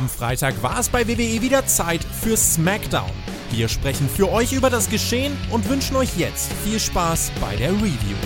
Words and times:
Am 0.00 0.08
Freitag 0.08 0.62
war 0.62 0.78
es 0.78 0.88
bei 0.88 1.06
WWE 1.06 1.42
wieder 1.42 1.66
Zeit 1.66 2.02
für 2.02 2.34
SmackDown. 2.34 3.10
Wir 3.50 3.68
sprechen 3.68 4.08
für 4.08 4.32
euch 4.32 4.54
über 4.54 4.70
das 4.70 4.88
Geschehen 4.88 5.36
und 5.50 5.68
wünschen 5.68 5.94
euch 5.94 6.16
jetzt 6.16 6.50
viel 6.64 6.80
Spaß 6.80 7.30
bei 7.38 7.54
der 7.56 7.70
Review. 7.72 8.16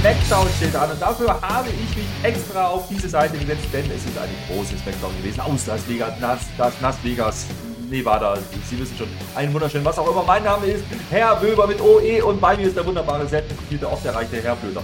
Smackdown 0.00 0.48
steht 0.56 0.74
an 0.74 0.90
und 0.90 1.00
dafür 1.00 1.40
habe 1.40 1.68
ich 1.68 1.96
mich 1.96 2.06
extra 2.24 2.66
auf 2.66 2.88
diese 2.88 3.08
Seite 3.08 3.38
gesetzt, 3.38 3.68
denn 3.72 3.88
es 3.88 4.04
ist 4.04 4.18
eine 4.18 4.32
große 4.48 4.76
Smackdown 4.78 5.16
gewesen 5.18 5.38
aus 5.42 5.64
Las 5.64 5.88
Vegas, 5.88 6.14
Las, 6.18 6.40
Las, 6.58 6.72
Las 6.80 7.04
Vegas, 7.04 7.46
Nevada. 7.90 8.38
Sie 8.68 8.78
wissen 8.78 8.96
schon, 8.96 9.08
ein 9.34 9.52
wunderschön, 9.52 9.84
was 9.84 9.98
auch 9.98 10.10
immer. 10.10 10.22
Mein 10.22 10.44
Name 10.44 10.66
ist 10.66 10.84
Herr 11.10 11.42
Wöber 11.42 11.66
mit 11.66 11.80
OE 11.80 12.22
und 12.22 12.40
bei 12.40 12.56
mir 12.56 12.68
ist 12.68 12.76
der 12.76 12.86
wunderbare, 12.86 13.26
selten 13.26 13.56
kopierte, 13.56 13.90
oft 13.90 14.04
erreichte 14.06 14.40
Herr 14.42 14.56
Blöder. 14.56 14.82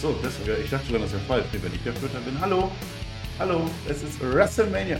So, 0.00 0.14
das, 0.22 0.32
ich 0.62 0.70
dachte 0.70 0.86
schon, 0.86 1.00
dass 1.00 1.12
er 1.12 1.18
falsch 1.20 1.46
wenn 1.52 1.74
ich 1.74 1.82
der 1.82 1.92
Flöter 1.92 2.20
bin. 2.20 2.40
Hallo, 2.40 2.70
hallo, 3.38 3.68
es 3.88 4.02
ist 4.02 4.20
WrestleMania. 4.20 4.98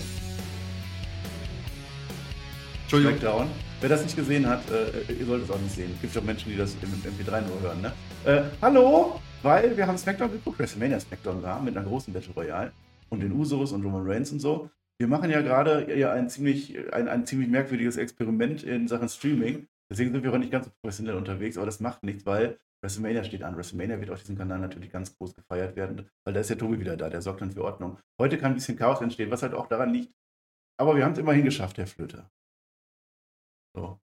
Entschuldigung. 2.83 3.19
Smackdown. 3.19 3.49
Wer 3.81 3.89
das 3.89 4.03
nicht 4.03 4.17
gesehen 4.17 4.47
hat, 4.47 4.63
äh, 4.71 5.13
ihr 5.13 5.25
solltet 5.25 5.49
es 5.49 5.55
auch 5.55 5.61
nicht 5.61 5.75
sehen. 5.75 5.93
Es 5.95 6.01
gibt 6.01 6.19
auch 6.19 6.23
Menschen, 6.23 6.51
die 6.51 6.57
das 6.57 6.75
im 6.83 6.91
MP3 6.91 7.43
nur 7.43 7.61
hören. 7.61 7.81
Ne? 7.81 7.93
Äh, 8.25 8.43
hallo, 8.61 9.21
weil 9.43 9.77
wir 9.77 9.87
haben 9.87 9.97
Smackdown 9.97 10.33
geguckt, 10.33 10.59
WrestleMania 10.59 10.99
Smackdown 10.99 11.43
war 11.43 11.61
mit 11.63 11.77
einer 11.77 11.87
großen 11.87 12.13
Battle 12.13 12.35
Royale 12.35 12.73
und 13.09 13.21
den 13.21 13.33
Usos 13.33 13.73
und 13.73 13.85
Roman 13.85 14.05
Reigns 14.05 14.33
und 14.33 14.41
so. 14.41 14.69
Wir 15.01 15.07
machen 15.07 15.31
ja 15.31 15.43
gerade 15.43 15.97
ja 15.97 16.13
ein 16.13 16.29
ziemlich, 16.29 16.93
ein, 16.93 17.09
ein 17.09 17.25
ziemlich 17.25 17.49
merkwürdiges 17.49 17.97
Experiment 17.97 18.65
in 18.65 18.89
Sachen 18.89 19.09
Streaming. 19.09 19.69
Deswegen 19.91 20.13
sind 20.13 20.23
wir 20.23 20.33
auch 20.33 20.39
nicht 20.39 20.51
ganz 20.51 20.67
so 20.67 20.73
professionell 20.83 21.15
unterwegs, 21.15 21.57
aber 21.57 21.67
das 21.67 21.81
macht 21.81 22.03
nichts, 22.03 22.27
weil 22.27 22.59
WrestleMania 22.83 23.25
steht 23.25 23.43
an. 23.43 23.57
WrestleMania 23.57 24.01
wird 24.01 24.11
auf 24.11 24.21
diesem 24.21 24.37
Kanal 24.37 24.59
natürlich 24.59 24.91
ganz 24.91 25.17
groß 25.17 25.35
gefeiert 25.35 25.77
werden, 25.77 26.09
weil 26.25 26.35
da 26.35 26.41
ist 26.41 26.51
der 26.51 26.59
Tobi 26.59 26.81
wieder 26.81 26.97
da, 26.97 27.09
der 27.09 27.23
sorgt 27.23 27.41
dann 27.41 27.53
für 27.53 27.65
Ordnung. 27.65 27.99
Heute 28.21 28.39
kann 28.39 28.53
ein 28.53 28.55
bisschen 28.57 28.77
Chaos 28.77 29.01
entstehen, 29.01 29.31
was 29.31 29.43
halt 29.43 29.55
auch 29.55 29.69
daran 29.69 29.93
liegt. 29.93 30.13
Aber 30.79 30.97
wir 30.97 31.05
haben 31.05 31.13
es 31.13 31.19
immerhin 31.19 31.45
geschafft, 31.45 31.79
Herr 31.79 31.87
Flöter. 31.87 32.31
So. 33.75 34.01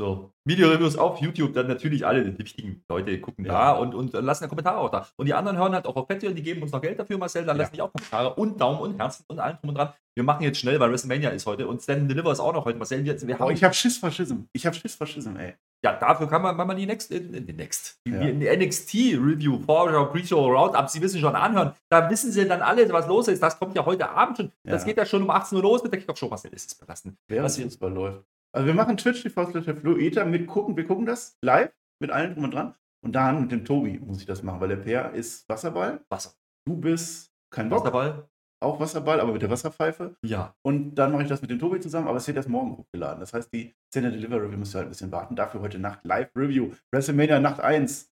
So, 0.00 0.32
Videoreviews 0.48 0.96
auf 0.96 1.20
YouTube, 1.20 1.52
dann 1.52 1.66
natürlich 1.68 2.06
alle 2.06 2.24
die 2.24 2.38
wichtigen 2.38 2.82
Leute 2.88 3.20
gucken 3.20 3.44
Ja. 3.44 3.52
da 3.52 3.72
und, 3.72 3.94
und 3.94 4.14
lassen 4.14 4.44
ja 4.44 4.48
Kommentare 4.48 4.78
auch 4.78 4.88
da. 4.90 5.06
Und 5.16 5.26
die 5.26 5.34
anderen 5.34 5.58
hören 5.58 5.74
halt 5.74 5.84
auch 5.86 5.94
auf 5.94 6.08
Patreon, 6.08 6.34
die 6.34 6.42
geben 6.42 6.62
uns 6.62 6.72
noch 6.72 6.80
Geld 6.80 6.98
dafür, 6.98 7.18
Marcel, 7.18 7.44
dann 7.44 7.56
Ja. 7.58 7.64
lassen 7.64 7.74
die 7.74 7.82
auch 7.82 7.92
Kommentare 7.92 8.34
und 8.36 8.58
Daumen 8.58 8.80
und 8.80 8.98
Herzen 8.98 9.24
und 9.28 9.38
allem 9.38 9.58
drum 9.60 9.68
und 9.68 9.74
dran. 9.74 9.92
Wir 10.16 10.24
machen 10.24 10.42
jetzt 10.42 10.58
schnell, 10.58 10.80
weil 10.80 10.90
WrestleMania 10.90 11.28
ist 11.30 11.44
heute 11.46 11.68
und 11.68 11.82
Stand 11.82 12.00
and 12.00 12.10
Deliver 12.10 12.32
ist 12.32 12.40
auch 12.40 12.54
noch 12.54 12.64
heute. 12.64 12.78
Marcel, 12.78 13.04
wir, 13.04 13.20
wir 13.20 13.36
Oh, 13.36 13.40
haben, 13.40 13.52
ich 13.52 13.62
habe 13.62 13.74
Schiss 13.74 13.98
vor 13.98 14.10
Schism. 14.10 14.36
Ich 14.54 14.64
habe 14.64 14.74
Schiss 14.74 14.94
vor 14.94 15.06
Schism, 15.06 15.36
ey. 15.36 15.54
ja, 15.84 15.92
dafür 15.92 16.26
kann 16.28 16.40
man, 16.40 16.56
wenn 16.56 16.66
man 16.66 16.76
die 16.78 16.86
Next, 16.86 17.10
äh, 17.12 17.20
die 17.20 17.52
Next, 17.52 18.00
die, 18.06 18.10
Ja. 18.12 18.20
die 18.30 18.48
NXT-Review, 18.48 19.58
Vorschau, 19.66 20.06
Pre-Show, 20.06 20.46
Roundup, 20.50 20.88
Sie 20.88 21.02
wissen 21.02 21.20
schon 21.20 21.36
anhören, 21.36 21.72
da 21.90 22.08
wissen 22.08 22.32
Sie 22.32 22.48
dann 22.48 22.62
alle, 22.62 22.90
was 22.90 23.06
los 23.06 23.28
ist. 23.28 23.42
Das 23.42 23.58
kommt 23.58 23.76
ja 23.76 23.84
heute 23.84 24.08
Abend 24.08 24.38
schon. 24.38 24.52
Das 24.64 24.82
Ja. 24.82 24.86
geht 24.88 24.96
ja 24.96 25.04
schon 25.04 25.22
um 25.22 25.30
18 25.30 25.56
Uhr 25.56 25.62
los 25.62 25.82
mit 25.82 25.92
der 25.92 26.00
Kickoff-Show, 26.00 26.28
Marcel, 26.28 26.52
ist 26.54 26.72
es 26.72 26.74
belastend. 26.78 27.16
Während 27.28 27.44
Was 27.44 27.58
wir- 27.58 27.66
Fußball 27.66 27.92
läuft. 27.92 28.24
Also 28.52 28.66
wir 28.66 28.74
machen 28.74 28.96
Twitch 28.96 29.22
TV 29.22 29.50
slash 29.50 29.66
Herr 29.66 29.76
Flueta 29.76 30.24
mit 30.24 30.46
gucken, 30.46 30.76
wir 30.76 30.84
gucken 30.84 31.06
das 31.06 31.38
live 31.42 31.72
mit 32.00 32.10
allen 32.10 32.34
drum 32.34 32.44
und 32.44 32.54
dran. 32.54 32.74
Und 33.02 33.12
dann 33.12 33.40
mit 33.42 33.52
dem 33.52 33.64
Tobi 33.64 33.98
muss 33.98 34.20
ich 34.20 34.26
das 34.26 34.42
machen, 34.42 34.60
weil 34.60 34.68
der 34.68 34.76
Per 34.76 35.12
ist 35.12 35.48
Wasserball. 35.48 36.04
Wasser. 36.10 36.34
Du 36.66 36.76
bist 36.76 37.32
kein 37.50 37.68
Bock, 37.70 37.80
Wasserball? 37.80 38.28
auch 38.62 38.78
Wasserball, 38.78 39.20
aber 39.20 39.32
mit 39.32 39.42
der 39.42 39.50
Wasserpfeife. 39.50 40.16
Ja. 40.22 40.54
Und 40.62 40.94
dann 40.96 41.12
mache 41.12 41.22
ich 41.22 41.28
das 41.28 41.40
mit 41.40 41.50
dem 41.50 41.58
Tobi 41.58 41.80
zusammen, 41.80 42.08
aber 42.08 42.18
es 42.18 42.26
wird 42.26 42.36
erst 42.36 42.48
morgen 42.48 42.76
hochgeladen. 42.76 43.20
Das 43.20 43.32
heißt, 43.32 43.52
die 43.52 43.74
Szene 43.92 44.10
Deliver 44.10 44.42
Review 44.42 44.58
müsst 44.58 44.74
ihr 44.74 44.78
halt 44.78 44.88
ein 44.88 44.90
bisschen 44.90 45.12
warten. 45.12 45.34
Dafür 45.34 45.60
heute 45.62 45.78
Nacht 45.78 46.04
Live 46.04 46.30
Review. 46.36 46.72
WrestleMania 46.92 47.40
Nacht 47.40 47.60
1. 47.60 48.12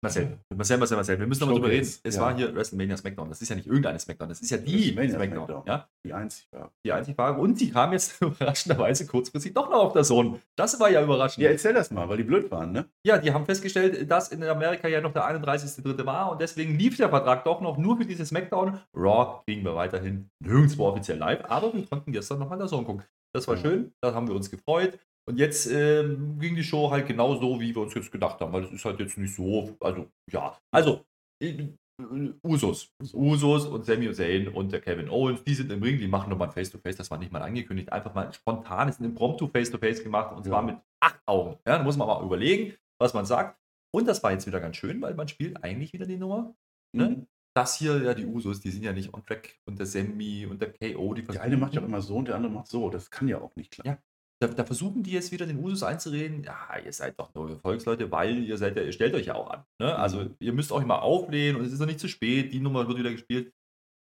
Marcel, 0.00 0.38
Marcel, 0.54 0.78
Marcel, 0.78 0.96
Marcel, 0.96 1.18
wir 1.18 1.26
müssen 1.26 1.40
noch 1.40 1.48
mal 1.48 1.54
drüber 1.54 1.68
reden. 1.70 1.88
Es 2.04 2.14
ja. 2.14 2.20
war 2.22 2.36
hier 2.36 2.54
WrestleMania 2.54 2.96
SmackDown. 2.96 3.28
Das 3.28 3.42
ist 3.42 3.48
ja 3.48 3.56
nicht 3.56 3.66
irgendeine 3.66 3.98
SmackDown, 3.98 4.28
das 4.28 4.40
ist 4.40 4.50
ja 4.50 4.56
die 4.56 4.92
SmackDown. 4.92 5.10
SmackDown. 5.10 5.62
Ja? 5.66 5.88
Die 6.04 6.12
einzig 6.12 6.46
war. 6.52 6.70
Die 6.84 6.92
einzige 6.92 7.16
Frage. 7.16 7.40
Und 7.40 7.60
die 7.60 7.70
kam 7.70 7.92
jetzt 7.92 8.22
überraschenderweise 8.22 9.06
kurzfristig 9.06 9.54
doch 9.54 9.68
noch 9.68 9.80
auf 9.80 9.92
der 9.94 10.04
Sohn. 10.04 10.40
Das 10.54 10.78
war 10.78 10.88
ja 10.88 11.02
überraschend. 11.02 11.42
Ja, 11.42 11.48
Ja, 11.48 11.52
erzähl 11.52 11.74
das 11.74 11.90
mal, 11.90 12.08
weil 12.08 12.18
die 12.18 12.22
blöd 12.22 12.48
waren, 12.50 12.70
ne? 12.70 12.86
die 13.04 13.32
haben 13.32 13.44
festgestellt, 13.44 14.08
dass 14.08 14.28
in 14.28 14.42
Amerika 14.44 14.86
ja 14.86 15.00
noch 15.00 15.12
der 15.12 15.24
31.3. 15.28 16.06
war 16.06 16.30
und 16.30 16.40
deswegen 16.40 16.78
lief 16.78 16.96
der 16.96 17.08
Vertrag 17.08 17.44
doch 17.44 17.60
noch 17.60 17.76
nur 17.76 17.96
für 17.96 18.04
diese 18.04 18.24
SmackDown. 18.24 18.80
Raw 18.94 19.42
kriegen 19.46 19.64
wir 19.64 19.74
weiterhin 19.74 20.30
nirgendwo 20.40 20.86
offiziell 20.86 21.18
live, 21.18 21.44
aber 21.48 21.74
wir 21.74 21.84
konnten 21.86 22.12
gestern 22.12 22.38
noch 22.38 22.48
mal 22.48 22.56
der 22.56 22.68
Sohn 22.68 22.84
gucken. 22.84 23.02
Das 23.34 23.46
war 23.48 23.56
Ja. 23.56 23.62
schön, 23.62 23.92
da 24.00 24.14
haben 24.14 24.28
wir 24.28 24.34
uns 24.34 24.50
gefreut. 24.50 24.98
Und 25.28 25.38
jetzt 25.38 25.66
ähm, 25.70 26.38
ging 26.38 26.56
die 26.56 26.64
Show 26.64 26.90
halt 26.90 27.06
genau 27.06 27.34
so, 27.36 27.60
wie 27.60 27.74
wir 27.74 27.82
uns 27.82 27.92
jetzt 27.94 28.10
gedacht 28.10 28.40
haben, 28.40 28.50
weil 28.52 28.64
es 28.64 28.72
ist 28.72 28.84
halt 28.86 28.98
jetzt 28.98 29.18
nicht 29.18 29.34
so, 29.34 29.76
also 29.80 30.08
ja, 30.32 30.56
also 30.72 31.04
äh, 31.42 31.68
äh, 32.00 32.32
Usos, 32.42 32.88
Usos 33.12 33.66
und 33.66 33.84
Sami 33.84 34.10
Zayn 34.12 34.48
und 34.48 34.72
der 34.72 34.80
Kevin 34.80 35.10
Owens, 35.10 35.44
die 35.44 35.52
sind 35.54 35.70
im 35.70 35.82
Ring, 35.82 35.98
die 35.98 36.08
machen 36.08 36.30
nochmal 36.30 36.48
ein 36.48 36.54
Face-to-Face, 36.54 36.96
das 36.96 37.10
war 37.10 37.18
nicht 37.18 37.30
mal 37.30 37.42
angekündigt, 37.42 37.92
einfach 37.92 38.14
mal 38.14 38.26
ein 38.26 38.32
spontanes, 38.32 39.00
ein 39.00 39.04
Impromptu 39.04 39.48
Face-to-Face 39.48 40.02
gemacht 40.02 40.34
und 40.34 40.44
zwar 40.44 40.66
Ja. 40.66 40.72
mit 40.72 40.76
acht 41.02 41.20
Augen. 41.26 41.58
Ja, 41.66 41.76
da 41.76 41.82
muss 41.82 41.98
man 41.98 42.08
mal 42.08 42.24
überlegen, 42.24 42.74
was 42.98 43.12
man 43.12 43.26
sagt. 43.26 43.58
Und 43.94 44.06
das 44.08 44.22
war 44.22 44.32
jetzt 44.32 44.46
wieder 44.46 44.60
ganz 44.60 44.76
schön, 44.76 45.00
weil 45.02 45.14
man 45.14 45.28
spielt 45.28 45.62
eigentlich 45.62 45.92
wieder 45.92 46.06
die 46.06 46.16
Nummer. 46.16 46.54
Ne? 46.96 47.08
Mhm. 47.10 47.26
Das 47.54 47.76
hier, 47.76 48.02
ja, 48.02 48.14
die 48.14 48.26
Usos, 48.26 48.60
die 48.60 48.70
sind 48.70 48.84
ja 48.84 48.92
nicht 48.92 49.12
on 49.12 49.26
track 49.26 49.58
und 49.66 49.78
der 49.78 49.86
Sami 49.86 50.46
und 50.46 50.62
der 50.62 50.72
KO, 50.72 51.12
die 51.14 51.24
Der 51.24 51.42
eine 51.42 51.56
macht 51.56 51.74
ja 51.74 51.80
auch 51.80 51.86
immer 51.86 52.00
so 52.00 52.16
und 52.16 52.28
der 52.28 52.36
andere 52.36 52.52
macht 52.52 52.68
so. 52.68 52.88
Das 52.88 53.10
kann 53.10 53.28
ja 53.28 53.40
auch 53.40 53.54
nicht 53.56 53.72
klappen. 53.72 53.88
Ja. 53.90 53.98
Da, 54.40 54.46
da 54.48 54.64
versuchen 54.64 55.02
die 55.02 55.10
jetzt 55.10 55.32
wieder 55.32 55.46
den 55.46 55.58
Usus 55.58 55.82
einzureden, 55.82 56.44
ja, 56.44 56.78
ihr 56.78 56.92
seid 56.92 57.18
doch 57.18 57.34
nur 57.34 57.58
Volksleute, 57.58 58.10
weil 58.12 58.44
ihr 58.44 58.56
seid 58.56 58.76
ja, 58.76 58.82
ihr 58.82 58.92
stellt 58.92 59.14
euch 59.14 59.26
ja 59.26 59.34
auch 59.34 59.50
an. 59.50 59.64
Ne? 59.80 59.94
Also 59.96 60.24
Mhm. 60.24 60.36
ihr 60.38 60.52
müsst 60.52 60.70
euch 60.70 60.84
mal 60.84 60.98
auflehnen 61.00 61.56
und 61.60 61.66
es 61.66 61.72
ist 61.72 61.80
noch 61.80 61.86
nicht 61.86 61.98
zu 62.00 62.08
spät, 62.08 62.52
die 62.52 62.60
Nummer 62.60 62.86
wird 62.86 62.98
wieder 62.98 63.10
gespielt. 63.10 63.52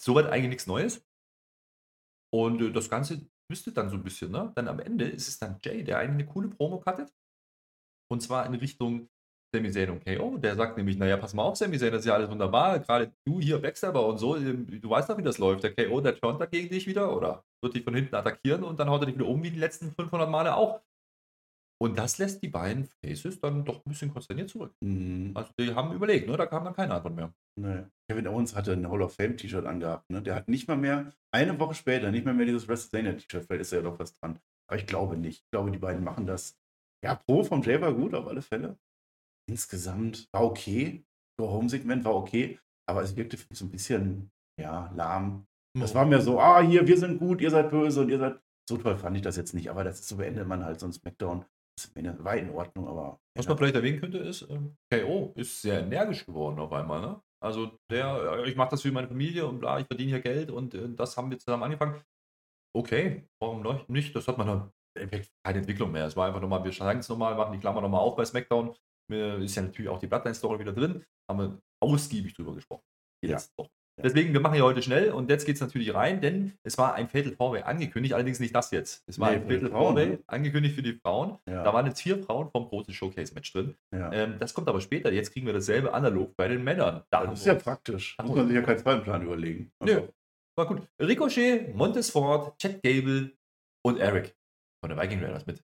Soweit 0.01 0.27
eigentlich 0.27 0.51
nichts 0.51 0.67
Neues. 0.67 1.05
Und 2.33 2.63
äh, 2.63 2.73
das 2.73 2.89
Ganze 2.89 3.27
müsste 3.51 3.73
dann 3.73 3.91
so 3.91 3.97
ein 3.97 4.05
bisschen, 4.05 4.31
ne? 4.31 4.53
Dann 4.55 4.69
am 4.69 4.79
Ende 4.79 5.09
ist 5.09 5.27
es 5.27 5.39
dann 5.39 5.59
Jay, 5.65 5.83
der 5.83 5.99
eigentlich 5.99 6.25
eine 6.25 6.33
coole 6.33 6.49
Promo 6.49 6.79
cuttet. 6.79 7.13
Und 8.09 8.21
zwar 8.23 8.47
in 8.47 8.55
Richtung 8.55 9.09
Sami 9.55 9.71
Zayn 9.71 9.91
und 9.91 10.05
KO. 10.05 10.39
Der 10.39 10.55
sagt 10.55 10.77
nämlich, 10.77 10.97
naja, 10.97 11.17
pass 11.17 11.35
mal 11.35 11.43
auf, 11.43 11.57
Sami 11.57 11.79
Zayn, 11.79 11.93
das 11.93 12.01
ist 12.01 12.07
ja 12.07 12.15
alles 12.15 12.31
wunderbar. 12.31 12.79
Gerade 12.81 13.13
du 13.27 13.41
hier, 13.41 13.59
Backstabber 13.59 14.07
und 14.07 14.19
so, 14.19 14.37
ähm, 14.37 14.67
du 14.81 14.91
weißt 14.91 15.11
doch, 15.11 15.19
wie 15.19 15.23
das 15.23 15.39
läuft. 15.39 15.65
Der 15.65 15.75
KO, 15.75 16.01
der 16.01 16.17
turnt 16.17 16.41
da 16.41 16.47
gegen 16.47 16.69
dich 16.69 16.87
wieder 16.87 17.15
oder 17.17 17.45
wird 17.63 17.75
dich 17.75 17.85
von 17.85 17.95
hinten 17.95 18.15
attackieren 18.15 18.65
und 18.65 18.79
dann 18.79 18.89
haut 18.89 19.03
er 19.03 19.07
dich 19.07 19.17
wieder 19.17 19.27
um 19.27 19.43
wie 19.43 19.51
die 19.51 19.59
letzten 19.59 19.93
500 19.93 20.31
Male 20.31 20.55
auch. 20.55 20.81
Und 21.83 21.99
das 21.99 22.19
lässt 22.19 22.43
die 22.43 22.49
beiden 22.49 22.85
Faces 22.85 23.41
dann 23.41 23.65
doch 23.65 23.77
ein 23.77 23.89
bisschen 23.89 24.13
konsterniert 24.13 24.51
zurück. 24.51 24.75
Mhm. 24.83 25.33
Also 25.35 25.51
die 25.59 25.75
haben 25.75 25.95
überlegt, 25.95 26.29
ne? 26.29 26.37
da 26.37 26.45
kam 26.47 26.65
dann 26.65 26.75
keine 26.75 26.95
Antwort 26.95 27.17
mehr. 27.17 27.33
Nee. 27.59 27.85
Kevin 28.09 28.29
Owens 28.29 28.55
hatte 28.55 28.73
ein 28.73 28.91
Hall 28.91 29.01
of 29.01 29.15
Fame 29.15 29.37
T-Shirt 29.37 29.65
angehabt. 29.65 30.11
Ne? 30.11 30.21
Der 30.21 30.35
hat 30.35 30.49
nicht 30.49 30.69
mal 30.69 30.77
mehr, 30.77 31.13
eine 31.33 31.59
Woche 31.59 31.75
später, 31.75 32.11
nicht 32.11 32.27
mal 32.27 32.35
mehr 32.35 32.47
dieses 32.47 32.69
WrestleMania 32.69 33.15
T-Shirt. 33.15 33.47
Vielleicht 33.47 33.63
ist 33.63 33.73
da 33.73 33.77
ja 33.77 33.83
doch 33.83 33.99
was 33.99 34.15
dran. 34.19 34.39
Aber 34.69 34.79
ich 34.79 34.87
glaube 34.87 35.17
nicht. 35.17 35.45
Ich 35.45 35.51
glaube, 35.51 35.71
die 35.71 35.79
beiden 35.79 36.05
machen 36.05 36.27
das. 36.27 36.55
Ja, 37.03 37.15
Pro 37.15 37.45
vom 37.45 37.63
Jay 37.63 37.81
war 37.81 37.95
gut, 37.95 38.15
auf 38.15 38.29
alle 38.29 38.43
Fälle. 38.43 38.79
Insgesamt 39.51 40.29
war 40.33 40.45
okay. 40.45 41.05
Go-Home-Segment 41.39 42.05
war 42.05 42.15
okay. 42.15 42.59
Aber 42.89 43.03
es 43.03 43.17
wirkte 43.17 43.37
für 43.37 43.47
mich 43.51 43.59
so 43.59 43.65
ein 43.65 43.71
bisschen, 43.71 44.31
ja, 44.61 44.93
lahm. 44.95 45.47
Das 45.79 45.95
war 45.95 46.05
mir 46.05 46.21
so, 46.21 46.41
ah, 46.41 46.61
hier, 46.63 46.87
wir 46.87 46.99
sind 46.99 47.19
gut, 47.19 47.41
ihr 47.41 47.51
seid 47.51 47.71
böse 47.71 48.01
und 48.01 48.11
ihr 48.11 48.19
seid. 48.19 48.41
So 48.69 48.77
toll 48.77 48.97
fand 48.97 49.17
ich 49.17 49.23
das 49.23 49.37
jetzt 49.37 49.55
nicht. 49.55 49.71
Aber 49.71 49.85
das 49.85 50.01
ist 50.01 50.09
so 50.09 50.17
beendet 50.17 50.47
man 50.47 50.65
halt 50.65 50.79
so 50.79 50.87
ein 50.87 50.93
Smackdown. 50.93 51.45
WrestleMania 51.77 52.25
war 52.25 52.37
in 52.37 52.51
Ordnung, 52.51 52.89
aber. 52.89 53.19
Was 53.37 53.49
man 53.49 53.57
vielleicht 53.57 53.75
erwähnen 53.75 54.01
könnte, 54.01 54.19
ist, 54.19 54.49
ähm, 54.51 54.77
KO 54.93 55.33
ist 55.35 55.63
sehr 55.63 55.81
energisch 55.81 56.27
geworden 56.27 56.59
auf 56.59 56.73
einmal. 56.73 57.01
Ne? 57.01 57.21
Also 57.43 57.79
der, 57.91 58.39
äh, 58.45 58.49
ich 58.49 58.57
mache 58.57 58.71
das 58.71 58.83
für 58.83 58.93
meine 58.93 59.09
Familie 59.09 59.47
und 59.47 59.61
bla, 59.61 59.81
ich 59.81 59.87
verdiene 59.87 60.11
hier 60.11 60.21
Geld 60.21 60.51
und 60.51 60.75
äh, 60.75 60.89
das 60.95 61.17
haben 61.17 61.31
wir 61.31 61.39
zusammen 61.39 61.63
angefangen. 61.63 62.03
Okay, 62.77 63.27
warum 63.41 63.63
noch 63.63 63.89
nicht? 63.89 64.15
Das 64.15 64.29
hat 64.29 64.39
man 64.39 64.47
dann 64.47 64.73
keine 65.45 65.59
Entwicklung 65.59 65.91
mehr. 65.91 66.07
Es 66.07 66.17
war 66.17 66.27
einfach 66.27 66.41
nochmal, 66.41 66.65
wir 66.65 66.73
steigen 66.73 67.01
es 67.01 67.09
nochmal, 67.09 67.35
machen 67.35 67.53
die 67.53 67.59
Klammer 67.59 67.81
nochmal 67.81 68.01
auf 68.01 68.17
bei 68.17 68.25
SmackDown. 68.25 68.75
Ist 69.11 69.57
ja 69.57 69.63
natürlich 69.63 69.89
auch 69.89 69.99
die 69.99 70.07
Bloodline-Story 70.07 70.59
wieder 70.59 70.73
drin. 70.73 71.05
Haben 71.31 71.39
wir 71.39 71.59
ausgiebig 71.83 72.35
drüber 72.35 72.55
gesprochen. 72.55 72.83
Ja. 73.25 73.39
Ja. 73.59 73.65
Deswegen, 74.05 74.33
wir 74.33 74.41
machen 74.41 74.55
hier 74.55 74.65
heute 74.65 74.81
schnell 74.81 75.11
und 75.11 75.29
jetzt 75.29 75.45
geht 75.45 75.57
es 75.57 75.61
natürlich 75.61 75.93
rein, 75.93 76.23
denn 76.23 76.55
es 76.63 76.79
war 76.79 76.95
ein 76.95 77.07
Fatal 77.09 77.33
Four-Way 77.33 77.63
angekündigt, 77.65 78.15
allerdings 78.15 78.41
nicht 78.41 78.55
das 78.55 78.71
jetzt. 78.71 79.03
Es 79.07 79.19
war 79.21 79.31
Nee, 79.31 79.37
ein 79.37 79.43
Fatal 79.47 79.71
Four-Way 79.71 80.07
ne? 80.07 80.19
angekündigt 80.27 80.75
für 80.75 80.81
die 80.83 80.95
Frauen. 80.95 81.37
Ja, 81.47 81.63
Da 81.65 81.75
waren 81.75 81.85
jetzt 81.85 82.01
vier 82.01 82.19
Frauen 82.23 82.49
vom 82.51 82.67
großen 82.67 82.95
Showcase-Match 82.95 83.53
drin. 83.53 83.75
ja. 83.93 84.11
Ähm, 84.13 84.37
das 84.39 84.55
kommt 84.55 84.69
aber 84.69 84.81
später. 84.81 85.13
Jetzt 85.13 85.33
kriegen 85.33 85.45
wir 85.45 85.53
dasselbe 85.53 85.93
analog 85.93 86.35
bei 86.37 86.49
den 86.49 86.65
Männern. 86.65 87.03
Da 87.11 87.27
das 87.27 87.41
ist 87.41 87.47
ja 87.47 87.55
praktisch. 87.57 88.17
Da 88.17 88.25
muss 88.25 88.37
man 88.37 88.47
sich 88.47 88.57
ja 88.57 88.63
keinen 88.63 88.79
zweiten 88.79 89.03
Plan 89.03 89.23
überlegen. 89.23 89.71
Nö. 89.85 90.09
War 90.57 90.67
gut. 90.67 90.89
Ricochet, 90.99 91.75
Montesfort, 91.75 92.59
Chad 92.59 92.83
Gable 92.83 93.33
und 93.85 93.99
Eric 93.99 94.35
von 94.83 94.89
der 94.97 94.99
Viking 95.03 95.23
Raiders 95.23 95.45
mit 95.47 95.63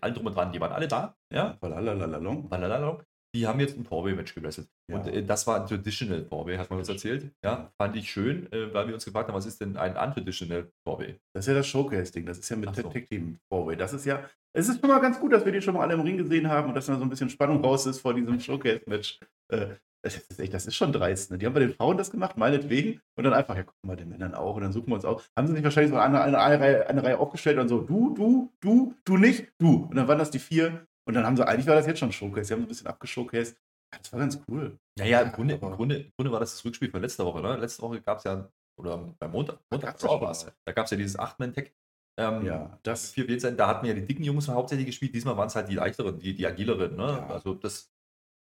allen 0.00 0.14
drum 0.14 0.26
und 0.26 0.36
dran. 0.36 0.52
Die 0.52 0.60
waren 0.60 0.72
alle 0.72 0.88
da. 0.88 1.16
Ja. 1.32 1.56
Valhalla, 1.60 1.92
Lalalala. 1.92 2.98
die 3.34 3.46
haben 3.46 3.60
jetzt 3.60 3.76
ein 3.76 3.84
Four-Way-Match 3.84 4.34
gewrestelt. 4.34 4.68
Ja. 4.90 4.98
Und 4.98 5.08
äh, 5.08 5.24
das 5.24 5.46
war 5.46 5.60
ein 5.60 5.66
Traditional 5.66 6.24
Four-Way, 6.24 6.56
hat 6.56 6.70
man 6.70 6.78
uns 6.78 6.88
erzählt. 6.88 7.30
Ja, 7.44 7.70
fand 7.76 7.96
ich 7.96 8.10
schön, 8.10 8.50
äh, 8.52 8.72
weil 8.72 8.86
wir 8.86 8.94
uns 8.94 9.04
gefragt 9.04 9.28
haben, 9.28 9.36
was 9.36 9.46
ist 9.46 9.60
denn 9.60 9.76
ein 9.76 9.96
Untraditional 9.96 10.70
Four-Way? 10.86 11.18
Das 11.34 11.44
ist 11.44 11.48
ja 11.48 11.54
das 11.54 11.66
Showcase-Ding. 11.66 12.26
Das 12.26 12.38
ist 12.38 12.48
ja 12.48 12.56
mit 12.56 12.68
Ach 12.70 12.74
so. 12.74 12.82
Tag 12.88 13.06
Team 13.06 13.38
Four-Way. 13.52 13.76
Das 13.76 13.92
ist 13.92 14.04
ja, 14.04 14.28
es 14.56 14.68
ist 14.68 14.80
schon 14.80 14.88
mal 14.88 15.00
ganz 15.00 15.20
gut, 15.20 15.32
dass 15.32 15.44
wir 15.44 15.52
die 15.52 15.60
schon 15.60 15.74
mal 15.74 15.82
alle 15.82 15.94
im 15.94 16.00
Ring 16.00 16.16
gesehen 16.16 16.48
haben 16.48 16.68
und 16.68 16.74
dass 16.74 16.86
da 16.86 16.96
so 16.96 17.02
ein 17.02 17.10
bisschen 17.10 17.28
Spannung 17.28 17.62
raus 17.62 17.86
ist 17.86 18.00
vor 18.00 18.14
diesem 18.14 18.40
Showcase-Match. 18.40 19.20
Äh, 19.52 19.74
das 20.04 20.16
ist 20.16 20.38
echt, 20.38 20.54
das 20.54 20.66
ist 20.66 20.76
schon 20.76 20.92
dreist. 20.92 21.30
Ne? 21.30 21.38
Die 21.38 21.46
haben 21.46 21.54
bei 21.54 21.60
den 21.60 21.72
Frauen 21.74 21.96
das 21.98 22.10
gemacht, 22.10 22.36
meinetwegen. 22.36 23.00
Und 23.16 23.24
dann 23.24 23.32
einfach, 23.34 23.56
ja, 23.56 23.62
gucken 23.64 23.88
wir 23.90 23.96
den 23.96 24.08
Männern 24.08 24.34
auch. 24.34 24.54
Und 24.56 24.62
dann 24.62 24.72
suchen 24.72 24.88
wir 24.88 24.94
uns 24.94 25.04
aus. 25.04 25.28
Haben 25.36 25.48
sie 25.48 25.54
sich 25.54 25.64
wahrscheinlich 25.64 25.92
so 25.92 25.98
eine, 25.98 26.20
eine, 26.20 26.38
eine, 26.38 26.60
Reihe, 26.60 26.86
eine 26.88 27.02
Reihe 27.02 27.18
aufgestellt 27.18 27.58
und 27.58 27.68
so, 27.68 27.80
du, 27.82 28.14
du, 28.14 28.52
du, 28.60 28.94
du 29.04 29.16
nicht, 29.16 29.52
du. 29.58 29.84
Und 29.84 29.96
dann 29.96 30.08
waren 30.08 30.18
das 30.18 30.30
die 30.30 30.38
vier. 30.38 30.86
Und 31.08 31.14
dann 31.14 31.24
haben 31.24 31.36
sie, 31.36 31.46
eigentlich 31.46 31.66
war 31.66 31.74
das 31.76 31.86
jetzt 31.86 31.98
schon 31.98 32.12
Showcase. 32.12 32.44
Sie 32.48 32.52
haben 32.54 32.60
so 32.60 32.66
ein 32.66 32.68
bisschen 32.68 32.86
abgeshowcased. 32.86 33.56
Ja, 33.92 33.98
das 34.00 34.12
war 34.12 34.20
ganz 34.20 34.40
cool. 34.48 34.78
Naja, 34.98 35.20
im 35.20 35.26
Ja, 35.28 35.32
Grunde, 35.32 35.54
im, 35.54 35.60
Grunde, 35.60 35.96
im 35.96 36.12
Grunde 36.16 36.32
war 36.32 36.40
das 36.40 36.52
das 36.52 36.64
Rückspiel 36.64 36.90
von 36.90 37.00
letzter 37.02 37.24
Woche. 37.24 37.40
Ne? 37.40 37.56
Letzte 37.56 37.82
Woche 37.82 38.00
gab 38.00 38.18
es 38.18 38.24
ja, 38.24 38.48
oder 38.80 38.98
beim 39.18 39.30
Montag, 39.30 39.58
Montag 39.70 40.00
schon 40.00 40.20
war's. 40.20 40.44
mal. 40.46 40.52
Da 40.66 40.72
gab 40.72 40.84
es 40.86 40.90
ja 40.90 40.96
dieses 40.96 41.18
8-Man-Tag. 41.18 41.72
Ähm, 42.18 42.44
Ja, 42.46 42.78
das, 42.82 43.10
vier 43.12 43.28
w 43.28 43.36
da 43.56 43.68
hatten 43.68 43.86
wir 43.86 43.94
ja 43.94 44.00
die 44.00 44.06
dicken 44.06 44.24
Jungs 44.24 44.48
hauptsächlich 44.48 44.86
gespielt. 44.86 45.14
Diesmal 45.14 45.36
waren 45.36 45.48
es 45.48 45.54
halt 45.54 45.68
die 45.68 45.74
leichteren, 45.74 46.18
die, 46.18 46.34
die 46.34 46.46
agileren. 46.46 46.96
Ne? 46.96 47.02
Ja. 47.04 47.26
Also 47.28 47.54
das, 47.54 47.92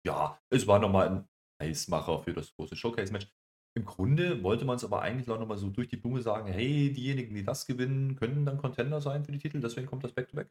ja, 0.05 0.39
es 0.51 0.67
war 0.67 0.79
nochmal 0.79 1.07
ein 1.09 1.27
Eismacher 1.63 2.19
für 2.19 2.33
das 2.33 2.53
große 2.55 2.75
Showcase-Match. 2.75 3.27
Im 3.75 3.85
Grunde 3.85 4.43
wollte 4.43 4.65
man 4.65 4.75
es 4.75 4.83
aber 4.83 5.01
eigentlich 5.01 5.29
auch 5.29 5.39
nochmal 5.39 5.57
so 5.57 5.69
durch 5.69 5.87
die 5.87 5.97
Blume 5.97 6.21
sagen, 6.21 6.51
hey, 6.51 6.91
diejenigen, 6.93 7.33
die 7.33 7.43
das 7.43 7.65
gewinnen, 7.65 8.15
können 8.15 8.45
dann 8.45 8.57
Contender 8.57 9.01
sein 9.01 9.25
für 9.25 9.31
die 9.31 9.39
Titel, 9.39 9.59
deswegen 9.59 9.87
kommt 9.87 10.03
das 10.03 10.11
Back-to-Back. 10.13 10.49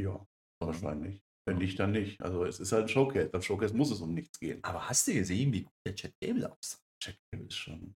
ja, 0.00 0.26
wahrscheinlich. 0.60 1.22
Wenn 1.46 1.58
nicht, 1.58 1.78
dann 1.80 1.92
nicht. 1.92 2.20
Also 2.20 2.44
es 2.44 2.60
ist 2.60 2.72
halt 2.72 2.84
ein 2.84 2.88
Showcase. 2.88 3.30
Beim 3.30 3.40
Showcase 3.40 3.74
muss 3.74 3.90
es 3.90 4.02
um 4.02 4.12
nichts 4.12 4.38
gehen. 4.38 4.62
Aber 4.62 4.86
hast 4.86 5.08
du 5.08 5.14
gesehen, 5.14 5.50
wie 5.50 5.62
gut 5.62 5.72
der 5.86 5.94
Chat 5.94 6.12
Gable 6.20 6.52
aussah? 6.52 6.78
Jack 7.02 7.16
Gable 7.32 7.46
ist 7.46 7.56
schon. 7.56 7.94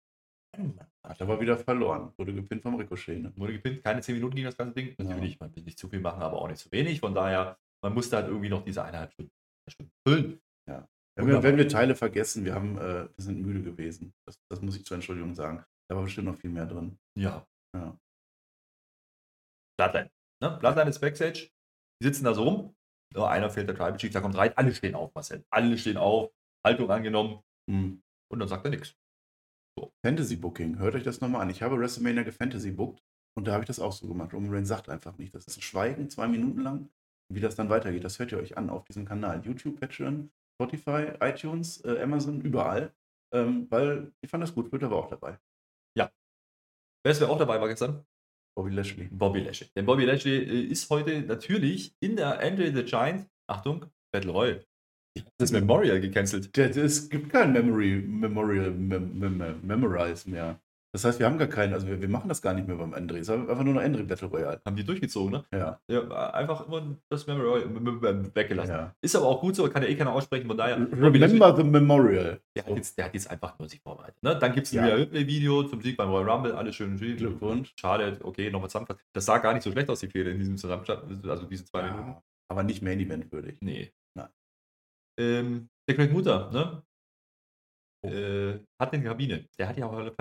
Hat 1.03 1.23
aber 1.23 1.41
wieder 1.41 1.57
verloren. 1.57 2.13
Wurde 2.19 2.35
gepinnt 2.35 2.63
vom 2.63 2.75
Ricochet. 2.75 3.23
Ne? 3.23 3.33
Wurde 3.37 3.55
gepinnt, 3.55 3.83
keine 3.83 4.03
10 4.03 4.17
Minuten 4.17 4.35
ging 4.35 4.45
das 4.45 4.57
ganze 4.57 4.75
Ding. 4.75 4.89
Ja. 4.99 5.05
Natürlich, 5.05 5.41
man 5.41 5.55
will 5.57 5.63
nicht 5.63 5.79
zu 5.79 5.89
viel 5.89 6.01
machen, 6.01 6.21
aber 6.21 6.43
auch 6.43 6.49
nicht 6.49 6.61
zu 6.61 6.71
wenig. 6.73 7.01
Von 7.01 7.15
daher, 7.15 7.59
man 7.83 7.95
musste 7.95 8.17
halt 8.17 8.27
irgendwie 8.27 8.51
noch 8.51 8.65
diese 8.65 8.85
eineinhalb 8.85 9.13
Stunden, 9.13 9.33
Stunden 9.71 9.93
füllen. 10.07 10.41
Wenn 11.19 11.43
wenn 11.43 11.57
wir 11.57 11.69
Teile 11.69 11.97
vergessen, 11.97 12.45
wir, 12.45 12.55
haben, 12.55 12.79
äh, 12.79 13.09
wir 13.09 13.25
sind 13.25 13.41
müde 13.41 13.63
gewesen. 13.63 14.15
Das, 14.27 14.39
das 14.49 14.63
muss 14.63 14.77
ich 14.77 14.85
zur 14.85 14.95
Entschuldigung 14.95 15.35
sagen. 15.35 15.65
Da 15.91 15.97
war 15.97 16.05
bestimmt 16.05 16.29
noch 16.29 16.37
viel 16.37 16.51
mehr 16.51 16.67
drin. 16.67 16.99
Ja. 17.19 17.47
Ja. 17.75 17.99
Bloodline. 19.79 20.11
Ne? 20.43 20.57
Bloodline 20.61 20.91
ist 20.91 21.01
Backstage. 21.01 21.51
Die 22.01 22.07
sitzen 22.07 22.25
da 22.25 22.35
so 22.35 22.45
rum. 22.45 22.77
Nur 23.15 23.31
einer 23.31 23.51
fehlt 23.51 23.69
der 23.69 23.75
Tribal 23.75 23.97
Chief, 23.97 24.13
da 24.13 24.21
kommt 24.21 24.37
rein. 24.37 24.53
Alle 24.57 24.75
stehen 24.75 24.95
auf, 24.95 25.15
Marcel. 25.15 25.45
Alle 25.51 25.77
stehen 25.79 25.97
auf. 25.97 26.31
Haltung 26.65 26.91
angenommen. 26.91 27.43
Hm. 27.71 28.03
Und 28.31 28.39
dann 28.39 28.49
sagt 28.49 28.65
er 28.65 28.71
nichts. 28.71 28.95
Fantasy 30.05 30.37
Booking, 30.37 30.79
hört 30.79 30.95
euch 30.95 31.05
das 31.05 31.21
nochmal 31.21 31.43
an. 31.43 31.51
Ich 31.51 31.63
habe 31.63 31.79
WrestleMania 31.79 32.25
gefantasy 32.25 32.73
bookt 32.73 33.01
und 33.37 33.47
da 33.47 33.53
habe 33.53 33.63
ich 33.63 33.69
das 33.69 33.79
auch 33.79 33.93
so 33.93 34.09
gemacht. 34.09 34.35
Roman 34.35 34.53
Reigns 34.53 34.69
sagt 34.69 34.89
einfach 34.89 35.17
nicht. 35.19 35.35
Das 35.35 35.47
ist 35.47 35.59
ein 35.59 35.63
Schweigen, 35.63 36.11
zwei 36.11 36.27
Minuten 36.27 36.61
lang. 36.61 36.91
Wie 37.33 37.41
das 37.41 37.55
dann 37.55 37.69
weitergeht, 37.69 38.05
das 38.05 38.19
hört 38.19 38.33
ihr 38.33 38.39
euch 38.39 38.57
an 38.57 38.71
auf 38.71 38.85
diesem 38.85 39.05
Kanal. 39.05 39.45
YouTube, 39.45 39.79
Patreon, 39.79 40.31
Spotify, 40.61 41.13
iTunes, 41.21 41.85
äh, 41.85 42.01
Amazon, 42.03 42.41
überall. 42.41 42.93
Ähm, 43.33 43.67
weil 43.71 44.13
ich 44.21 44.31
fand 44.31 44.43
das 44.43 44.55
gut, 44.55 44.73
wird 44.73 44.83
aber 44.83 44.97
auch 44.97 45.11
dabei. 45.11 45.39
Wer 47.05 47.13
ist 47.13 47.21
wer 47.21 47.31
auch 47.31 47.39
dabei 47.39 47.61
war 47.61 47.69
gestern? 47.69 48.05
Bobby 48.57 48.71
Lashley. 48.71 49.09
Bobby 49.11 49.41
Lashley. 49.41 49.69
Denn 49.77 49.87
Bobby 49.87 50.05
Lashley 50.05 50.37
äh, 50.37 50.63
ist 50.65 50.91
heute 50.91 51.23
natürlich 51.23 51.95
in 52.01 52.17
der 52.17 52.41
Andre 52.41 52.75
the 52.75 52.85
Giant, 52.85 53.29
Achtung, 53.49 53.87
Battle 54.13 54.33
Royale. 54.33 54.67
Das 55.39 55.51
Memorial 55.51 56.01
gecancelt. 56.01 56.57
Es 56.57 57.09
gibt 57.09 57.31
kein 57.31 57.53
Memory, 57.53 58.03
Memorial, 58.03 58.71
Mem, 58.73 59.19
Mem, 59.19 59.67
Memorize 59.67 60.29
mehr. 60.29 60.61
Das 60.99 61.05
heißt, 61.05 61.21
wir 61.21 61.27
haben 61.27 61.39
gar 61.39 61.47
keinen, 61.47 61.75
also 61.75 61.87
wir, 61.87 62.01
wir 62.01 62.09
machen 62.09 62.29
das 62.29 62.43
gar 62.43 62.55
nicht 62.55 62.67
mehr 62.67 62.77
beim 62.77 62.93
Andre. 62.93 63.19
Es 63.19 63.29
ist 63.29 63.31
einfach 63.31 63.63
nur 63.63 63.75
noch 63.75 63.81
Andre 63.81 64.03
Battle 64.03 64.27
Royale. 64.27 64.61
Haben 64.67 64.75
die 64.75 64.83
durchgezogen, 64.83 65.31
ne? 65.31 65.45
Ja. 65.53 65.81
Ja, 65.89 66.31
einfach 66.33 66.67
immer 66.67 66.97
das 67.09 67.25
Memorial 67.29 68.35
weggelassen. 68.35 68.73
ja. 68.73 68.97
Ist 69.01 69.15
aber 69.15 69.27
auch 69.27 69.41
gut 69.41 69.55
so, 69.55 69.71
kann 69.71 69.85
ja 69.85 69.89
eh 69.89 69.95
keiner 69.95 70.13
aussprechen, 70.13 70.49
von 70.49 70.57
daher. 70.59 70.77
Remember 70.77 71.55
the 71.57 71.63
Memorial. 71.63 72.41
Der 72.57 72.67
hat, 72.67 72.75
jetzt, 72.75 72.99
der 72.99 73.05
hat 73.05 73.15
jetzt 73.15 73.31
einfach 73.31 73.57
nur 73.61 73.69
sich 73.69 73.81
vorbereitet. 73.81 74.21
Ne? 74.25 74.37
Dann 74.37 74.53
gibt 74.53 74.67
es 74.67 74.73
Ja. 74.73 74.83
ein 74.93 75.13
Video 75.13 75.63
zum 75.63 75.81
Sieg 75.83 75.97
beim 75.97 76.09
Royal 76.11 76.29
Rumble, 76.29 76.53
alles 76.57 76.75
schön 76.75 76.91
und. 76.91 76.99
Glückwunsch. 76.99 77.73
Schade, 77.79 78.19
okay, 78.25 78.51
nochmal 78.51 78.69
zusammenfassen. 78.69 79.01
Das 79.13 79.25
sah 79.25 79.39
gar 79.39 79.55
nicht 79.55 79.63
so 79.63 79.71
schlecht 79.71 79.89
aus, 79.91 80.01
die 80.01 80.09
Fehler 80.09 80.33
in 80.33 80.41
diesem 80.41 80.57
Zusammenstand, 80.57 81.25
also 81.29 81.47
diese 81.47 81.65
zwei 81.65 81.83
Minuten. 81.93 82.09
Ja, 82.09 82.23
aber 82.51 82.65
nicht 82.65 82.83
Main 82.83 82.99
Event 82.99 83.31
würdig. 83.31 83.59
Nee. 83.61 83.93
Nein. 84.17 84.29
Ähm, 85.21 85.69
der 85.89 85.95
Greg 85.95 86.13
Mutter, 86.13 86.51
ne? 86.51 86.83
Oh. 88.05 88.09
Äh, 88.09 88.59
hat 88.81 88.93
eine 88.93 89.05
Kabine. 89.05 89.49
Der 89.59 89.69
hat 89.69 89.77
ja 89.77 89.87
auch 89.87 89.93
Hall 89.93 90.09
of 90.09 90.17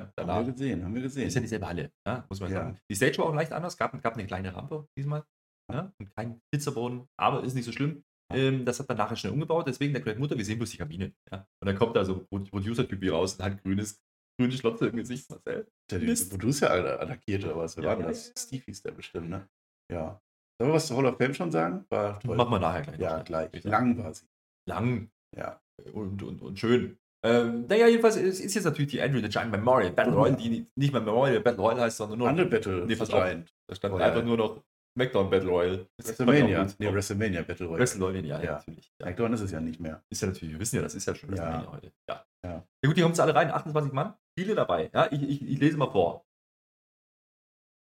Fame. 0.00 0.12
Ja, 0.16 0.22
Haben 0.22 0.28
danach. 0.28 0.46
wir 0.46 0.52
gesehen, 0.52 0.84
haben 0.84 0.94
wir 0.94 1.02
gesehen. 1.02 1.26
Ist 1.28 1.34
ja 1.34 1.40
dieselbe 1.40 1.66
Halle, 1.66 1.90
ja, 2.06 2.24
muss 2.28 2.40
man 2.40 2.50
Ja. 2.52 2.58
sagen. 2.60 2.78
Die 2.90 2.94
Stage 2.94 3.18
war 3.18 3.26
auch 3.26 3.34
leicht 3.34 3.52
anders, 3.52 3.76
gab, 3.76 4.00
gab 4.02 4.14
eine 4.14 4.26
kleine 4.26 4.54
Rampe 4.54 4.86
diesmal. 4.98 5.24
Ja, 5.72 5.92
und 5.98 6.14
kein 6.14 6.40
Pizzaboden, 6.52 7.06
aber 7.18 7.42
ist 7.42 7.54
nicht 7.54 7.64
so 7.64 7.72
schlimm. 7.72 8.04
Ähm, 8.32 8.64
das 8.64 8.78
hat 8.80 8.88
man 8.88 8.98
nachher 8.98 9.16
schnell 9.16 9.32
umgebaut, 9.32 9.66
deswegen 9.68 9.92
der 9.92 10.02
Greg 10.02 10.18
Mutter, 10.18 10.36
wir 10.36 10.44
sehen 10.44 10.58
bloß 10.58 10.70
die 10.70 10.76
Kabine. 10.78 11.12
Ja. 11.30 11.46
Und 11.62 11.66
dann 11.66 11.76
kommt 11.76 11.94
da 11.96 12.04
so 12.04 12.14
ein 12.14 12.26
Pro- 12.26 12.38
Producer-Typ 12.44 13.00
hier 13.02 13.12
raus 13.12 13.34
und 13.36 13.44
hat 13.44 13.62
grünes, 13.62 14.00
grüne 14.40 14.52
Schlotze 14.52 14.88
im 14.88 14.96
Gesicht, 14.96 15.30
Marcel. 15.30 15.68
Der 15.90 15.98
Mist. 16.00 16.30
Producer 16.30 16.70
alle 16.70 16.98
attackiert 17.00 17.44
oder 17.44 17.56
was? 17.56 17.76
Wer 17.76 17.84
Ja, 17.84 17.90
war 17.90 18.00
ja, 18.00 18.06
das? 18.08 18.28
ja. 18.28 18.32
Steve 18.36 18.62
hieß 18.66 18.82
der 18.82 18.92
bestimmt, 18.92 19.28
ne? 19.30 19.48
Ja. 19.92 20.20
Sollen 20.58 20.70
wir 20.70 20.74
was 20.74 20.86
zur 20.86 20.96
Hall 20.96 21.06
of 21.06 21.18
Fame 21.18 21.34
schon 21.34 21.50
sagen? 21.52 21.84
War 21.90 22.18
toll. 22.20 22.36
Machen 22.36 22.50
wir 22.50 22.58
nachher 22.58 22.82
gleich. 22.82 22.98
ja, 23.00 23.24
schnell, 23.26 23.48
gleich. 23.50 23.64
Lang 23.64 23.98
war 23.98 24.14
sie. 24.14 24.26
Lang 24.68 25.10
Ja. 25.36 25.60
und, 25.92 26.22
und, 26.22 26.42
und 26.42 26.58
schön. 26.58 26.98
Ähm, 27.24 27.66
naja, 27.66 27.88
jedenfalls 27.88 28.16
ist, 28.16 28.40
ist 28.40 28.54
jetzt 28.54 28.64
natürlich 28.64 28.90
die 28.90 29.00
Andrew 29.02 29.20
the 29.20 29.28
Giant 29.28 29.50
Memorial 29.50 29.92
Battle 29.92 30.12
Royale, 30.14 30.32
ja. 30.32 30.36
die 30.48 30.66
nicht 30.76 30.92
mehr 30.92 31.00
Memorial 31.02 31.40
Battle 31.40 31.60
Royale 31.62 31.80
heißt, 31.82 31.96
sondern 31.96 32.18
nur 32.18 32.28
Andere 32.28 32.46
Battle 32.46 32.86
Nee, 32.86 33.00
auf. 33.00 33.08
Giant. 33.08 33.52
da 33.68 33.74
stand 33.74 33.94
Royale. 33.94 34.12
einfach 34.12 34.24
nur 34.24 34.36
noch 34.36 34.62
SmackDown 34.96 35.30
Battle 35.30 35.48
Royale. 35.50 35.86
Das 35.96 36.08
WrestleMania. 36.08 36.66
Nee, 36.78 36.92
WrestleMania 36.94 37.42
Battle 37.42 37.66
Royale. 37.66 37.80
WrestleMania, 37.80 38.38
ja, 38.38 38.42
Ja. 38.44 38.52
natürlich. 38.52 38.92
Ja. 39.00 39.06
SmackDown 39.06 39.32
ist 39.32 39.40
es 39.40 39.50
ja 39.50 39.60
nicht 39.60 39.80
mehr. 39.80 40.02
Ist 40.10 40.22
ja 40.22 40.28
natürlich, 40.28 40.52
wir 40.54 40.60
wissen 40.60 40.76
ja, 40.76 40.82
das 40.82 40.94
ist 40.94 41.06
ja 41.06 41.14
schon 41.14 41.30
Ja. 41.30 41.36
WrestleMania 41.36 41.72
heute. 41.72 41.92
Ja. 42.08 42.24
Ja. 42.44 42.50
ja 42.52 42.64
gut, 42.86 42.96
die 42.96 43.00
kommen 43.02 43.12
jetzt 43.12 43.20
alle 43.20 43.34
rein, 43.34 43.50
28 43.50 43.92
Mann, 43.92 44.14
viele 44.38 44.54
dabei. 44.54 44.90
Ja, 44.94 45.10
ich, 45.10 45.22
ich, 45.22 45.42
ich 45.48 45.58
lese 45.58 45.76
mal 45.78 45.90
vor. 45.90 46.24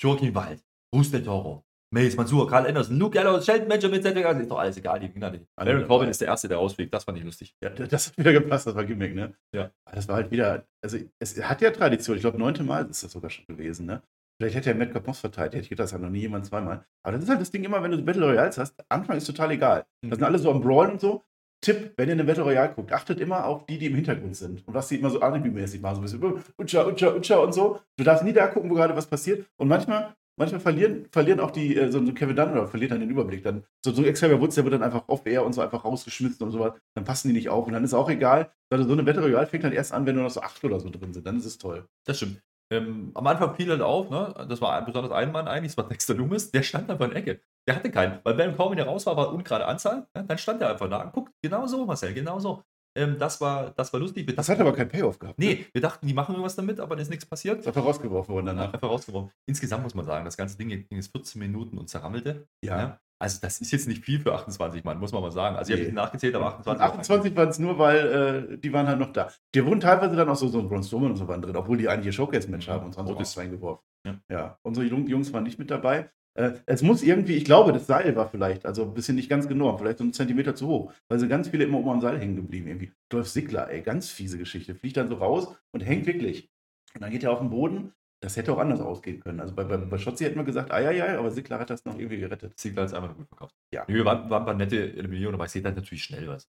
Joaquin 0.01 0.35
Wild, 0.35 0.63
Bruce 0.93 1.11
Del 1.13 1.23
Toro, 1.25 1.65
Mace 1.93 2.17
Mansour, 2.17 2.49
Carl 2.49 2.67
Anderson, 2.67 2.99
Luke 2.99 3.15
Gallows, 3.15 3.45
Shelton 3.45 3.69
Benjamin, 3.69 4.03
Cedric, 4.03 4.25
also 4.25 4.41
ist 4.41 4.51
doch 4.51 4.59
alles 4.59 4.77
egal, 4.79 4.99
die 4.99 5.11
Kinder 5.11 5.31
nicht. 5.31 5.45
Baron. 5.55 5.87
Corbin 5.87 6.09
ist 6.09 6.21
der 6.21 6.29
Erste, 6.29 6.49
der 6.49 6.57
rausfliegt, 6.57 6.93
das 6.93 7.05
fand 7.05 7.19
ich 7.19 7.25
lustig. 7.25 7.55
Ja, 7.63 7.69
das 7.69 8.09
hat 8.09 8.19
wieder 8.19 8.33
gepasst, 8.33 8.67
das 8.67 8.75
war 8.75 8.85
Gimmick, 8.85 9.15
ne? 9.15 9.35
Ja. 9.55 9.71
Aber 9.85 9.97
Das 9.97 10.09
war 10.09 10.17
halt 10.17 10.31
wieder, 10.31 10.65
also 10.83 10.97
es 11.19 11.43
hat 11.43 11.61
ja 11.61 11.71
Tradition, 11.71 12.17
ich 12.17 12.23
glaube 12.23 12.39
neunte 12.39 12.63
Mal 12.63 12.89
ist 12.89 13.05
das 13.05 13.13
sogar 13.13 13.31
schon 13.31 13.47
gewesen, 13.47 13.87
ne? 13.87 14.03
Vielleicht 14.41 14.57
hätte 14.57 14.71
er 14.71 14.77
Matt 14.77 14.93
Capos 14.93 15.21
verteilt, 15.21 15.53
hätte 15.53 15.63
ich 15.63 15.69
gedacht, 15.69 15.85
das 15.85 15.93
hat 15.93 16.01
noch 16.01 16.09
nie 16.09 16.21
jemand 16.21 16.47
zweimal. 16.47 16.85
Aber 17.05 17.13
das 17.13 17.25
ist 17.25 17.31
halt 17.31 17.41
das 17.41 17.51
Ding 17.51 17.63
immer, 17.63 17.83
wenn 17.83 17.91
du 17.91 18.03
Battle 18.03 18.25
Royals 18.25 18.59
hast, 18.59 18.75
Anfang 18.89 19.19
ist 19.19 19.27
total 19.27 19.51
egal. 19.53 19.85
Mhm. 20.03 20.11
Da 20.11 20.17
sind 20.17 20.25
alle 20.25 20.39
so 20.39 20.51
am 20.51 20.61
Brawlen 20.63 20.93
und 20.93 21.01
so. 21.01 21.23
Tipp, 21.65 21.93
wenn 21.97 22.09
ihr 22.09 22.15
eine 22.15 22.25
Battle 22.25 22.43
Royale 22.43 22.73
guckt, 22.75 22.93
achtet 22.93 23.21
immer 23.21 23.45
auf 23.45 23.67
die, 23.67 23.79
die 23.79 23.87
im 23.87 23.95
Hintergrund 23.95 24.35
sind. 24.35 24.67
Und 24.67 24.75
was 24.75 24.89
die 24.89 24.97
immer 24.97 25.11
so 25.11 25.21
Alibi-mäßig 25.21 25.81
machen, 25.81 26.05
so 26.07 26.17
ein 26.17 26.21
bisschen 26.21 26.43
Utscha, 26.59 26.87
Utscha, 26.87 27.15
Utscha 27.15 27.37
und 27.37 27.55
so. 27.55 27.81
Du 27.97 28.03
darfst 28.03 28.25
nie 28.25 28.33
da 28.33 28.49
gucken, 28.49 28.69
wo 28.69 28.75
gerade 28.75 28.97
was 28.97 29.07
passiert. 29.07 29.47
Und 29.59 29.69
manchmal, 29.69 30.13
manchmal 30.43 30.61
verlieren, 30.61 31.07
verlieren 31.11 31.41
auch 31.41 31.51
die, 31.51 31.77
äh, 31.77 31.91
so 31.91 32.05
so 32.05 32.13
Kevin 32.13 32.37
Dunn 32.37 32.53
oder 32.53 32.67
verliert 32.67 32.91
dann 32.93 33.01
den 33.01 33.11
Überblick. 33.11 33.43
Dann, 33.43 33.65
so, 33.85 33.93
so 33.93 34.03
Xavier 34.03 34.41
Woods, 34.41 34.55
der 34.57 34.65
wird 34.65 34.75
dann 34.75 34.83
einfach 34.83 35.09
off-air 35.09 35.45
und 35.45 35.53
so 35.53 35.61
einfach 35.61 35.85
rausgeschmissen 35.85 36.45
und 36.45 36.53
sowas. 36.53 36.75
Dann 36.95 37.05
passen 37.05 37.29
die 37.29 37.35
nicht 37.35 37.49
auf. 37.49 37.67
Und 37.67 37.73
dann 37.73 37.85
ist 37.85 37.95
auch 37.95 38.11
egal. 38.11 38.53
So 38.73 38.93
eine 38.93 39.03
Battle 39.03 39.23
Royale 39.23 39.47
fängt 39.47 39.65
dann 39.65 39.73
erst 39.73 39.93
an, 39.93 40.07
wenn 40.07 40.15
nur 40.15 40.25
noch 40.25 40.31
so 40.31 40.41
acht 40.43 40.63
oder 40.65 40.81
so 40.81 40.91
drin 40.91 41.13
sind. 41.13 41.27
Dann 41.27 41.37
ist 41.39 41.47
es 41.47 41.59
toll. 41.59 41.87
Das 42.07 42.17
stimmt. 42.19 42.43
Ähm, 42.73 43.11
am 43.15 43.27
Anfang 43.27 43.55
fiel 43.55 43.69
halt 43.69 43.83
auf, 43.83 44.09
ne? 44.09 44.33
das 44.49 44.63
war 44.63 44.73
ein- 44.79 44.87
besonders 44.87 45.13
ein 45.13 45.31
Mann 45.31 45.47
eigentlich, 45.47 45.73
das 45.73 45.77
war 45.77 45.89
Dexter 45.91 46.15
Loomis, 46.15 46.51
der 46.53 46.63
stand 46.63 46.91
einfach 46.91 47.05
in 47.05 47.11
der 47.11 47.19
Ecke. 47.21 47.41
Der 47.69 47.77
hatte 47.77 47.91
keinen, 47.91 48.21
weil 48.25 48.33
Baron 48.35 48.57
Corbin, 48.57 48.79
der 48.79 48.87
raus 48.87 49.05
war, 49.05 49.15
war 49.15 49.31
ungerade 49.31 49.67
Anzahl, 49.67 50.07
ja? 50.17 50.23
dann 50.23 50.39
stand 50.39 50.63
er 50.63 50.71
einfach 50.71 50.89
da 50.89 51.03
und 51.03 51.13
guckt, 51.13 51.33
genau 51.43 51.67
so, 51.67 51.85
Marcel, 51.85 52.15
genau 52.15 52.39
so. 52.39 52.63
Ähm, 52.95 53.17
das, 53.19 53.41
war, 53.41 53.71
das 53.71 53.93
war 53.93 54.01
lustig. 54.01 54.27
Wir 54.27 54.35
Das 54.37 54.47
dachten- 54.47 54.61
hat 54.61 54.67
aber 54.67 54.77
keinen 54.77 54.89
Payoff 54.91 55.19
gehabt. 55.19 55.39
ne? 55.39 55.45
Nee, 55.47 55.67
wir 55.73 55.81
dachten, 55.81 56.07
die 56.07 56.13
machen 56.15 56.33
irgendwas 56.33 56.57
damit, 56.57 56.79
aber 56.81 56.95
dann 56.95 57.03
ist 57.03 57.09
nichts 57.11 57.25
passiert. 57.27 57.61
Ist 57.61 57.67
einfach 57.67 57.85
rausgeworfen 57.85 58.35
worden 58.35 58.47
danach. 58.47 58.73
Einfach 58.73 58.89
rausgeworfen. 58.89 59.31
Insgesamt 59.47 59.83
muss 59.85 59.95
man 59.95 60.05
sagen, 60.05 60.25
das 60.25 60.37
ganze 60.37 60.59
Ding 60.59 60.69
ging 60.69 60.87
jetzt 60.91 61.11
14 61.13 61.39
Minuten 61.41 61.79
und 61.79 61.89
zerrammelte. 61.89 62.47
Ja. 62.65 62.99
Also 63.19 63.39
das 63.41 63.61
ist 63.61 63.71
jetzt 63.71 63.87
nicht 63.87 64.05
viel 64.05 64.19
für 64.19 64.35
28 64.35 64.83
Mann, 64.83 64.99
muss 64.99 65.13
man 65.13 65.23
mal 65.23 65.31
sagen. 65.31 65.55
Also 65.57 65.71
ich 65.71 65.75
habe 65.75 65.83
Nee. 65.83 65.87
nicht 65.93 65.95
nachgezählt, 65.95 66.35
aber 66.35 66.47
28. 66.59 66.83
28 66.85 67.37
waren 67.37 67.49
es 67.49 67.59
nur, 67.61 67.79
weil 67.79 68.49
äh, 68.53 68.59
die 68.59 68.73
waren 68.73 68.89
halt 68.89 68.99
noch 68.99 69.13
da. 69.13 69.31
Die 69.55 69.65
wurden 69.65 69.79
teilweise 69.81 70.17
dann 70.17 70.29
auch 70.29 70.35
so, 70.37 70.49
so 70.49 70.59
ein 70.59 70.69
Braun 70.69 70.83
Strowman 70.83 71.13
und 71.13 71.17
so 71.17 71.29
waren 71.29 71.41
drin, 71.41 71.55
obwohl 71.55 71.77
die 71.79 71.89
eigentlich 71.89 72.15
Showcase-Match 72.17 72.69
haben 72.69 72.87
und 72.87 72.95
sonst 72.95 73.11
auch 73.11 73.17
das- 73.17 73.39
reingeworfen. 73.39 73.85
Ja. 74.05 74.17
Ja. 74.29 74.59
unsere 74.63 74.85
Jung- 74.87 75.07
Jungs 75.07 75.33
waren 75.33 75.45
nicht 75.45 75.59
mit 75.61 75.71
dabei. 75.71 76.11
Äh, 76.35 76.53
es 76.67 76.83
muss 76.83 77.03
irgendwie, 77.03 77.35
ich 77.35 77.45
glaube, 77.45 77.73
das 77.73 77.87
Seil 77.87 78.17
war 78.17 78.29
vielleicht, 78.29 78.65
also 78.65 78.85
ein 78.85 78.95
bisschen 78.95 79.17
nicht 79.17 79.29
ganz 79.29 79.49
genormt, 79.49 79.81
vielleicht 79.81 79.99
so 79.99 80.05
einen 80.05 80.13
Zentimeter 80.13 80.55
zu 80.55 80.67
hoch, 80.67 80.93
weil 81.09 81.19
sie 81.19 81.29
ganz 81.29 81.49
viele 81.49 81.65
immer 81.65 81.79
oben 81.79 81.91
am 81.91 82.01
Seil 82.01 82.19
hängen 82.19 82.37
geblieben 82.37 82.69
irgendwie. 82.69 82.93
Dolph 83.11 83.29
Ziggler, 83.29 83.71
ey, 83.71 83.83
ganz 83.83 84.11
fiese 84.11 84.39
Geschichte, 84.39 84.75
fliegt 84.75 84.97
dann 84.97 85.09
so 85.09 85.17
raus 85.17 85.55
und 85.73 85.81
hängt 85.81 86.07
wirklich. 86.07 86.51
Und 86.95 87.03
dann 87.03 87.11
geht 87.11 87.25
er 87.25 87.33
auf 87.33 87.41
den 87.41 87.51
Boden. 87.51 87.93
Das 88.23 88.37
hätte 88.37 88.53
auch 88.53 88.59
anders 88.59 88.81
ausgehen 88.81 89.19
können. 89.19 89.41
Also 89.41 89.53
bei, 89.53 89.65
bei, 89.65 89.77
bei 89.77 89.99
Schotzi 89.99 90.23
hätten 90.23 90.37
wir 90.37 90.45
gesagt, 90.45 90.71
ei, 90.71 90.87
ei, 90.87 91.03
ei, 91.03 91.19
aber 91.19 91.33
Ziggler 91.33 91.59
hat 91.59 91.71
das 91.71 91.85
noch 91.85 91.99
irgendwie 91.99 92.19
gerettet. 92.19 92.57
Ziegler 92.57 92.85
ist 92.85 92.95
einfach 92.95 93.17
gut 93.17 93.27
verkauft. 93.27 93.57
Ja. 93.75 93.85
Nee, 93.89 93.95
wir 93.95 94.05
waren, 94.05 94.31
waren 94.31 94.43
ein 94.43 94.47
paar 94.47 94.55
nette 94.55 94.93
Eliminierungen, 94.93 95.35
aber 95.35 95.47
ich 95.47 95.51
sehe 95.51 95.63
da 95.63 95.73
natürlich 95.73 96.05
schnell 96.05 96.29
was. 96.29 96.49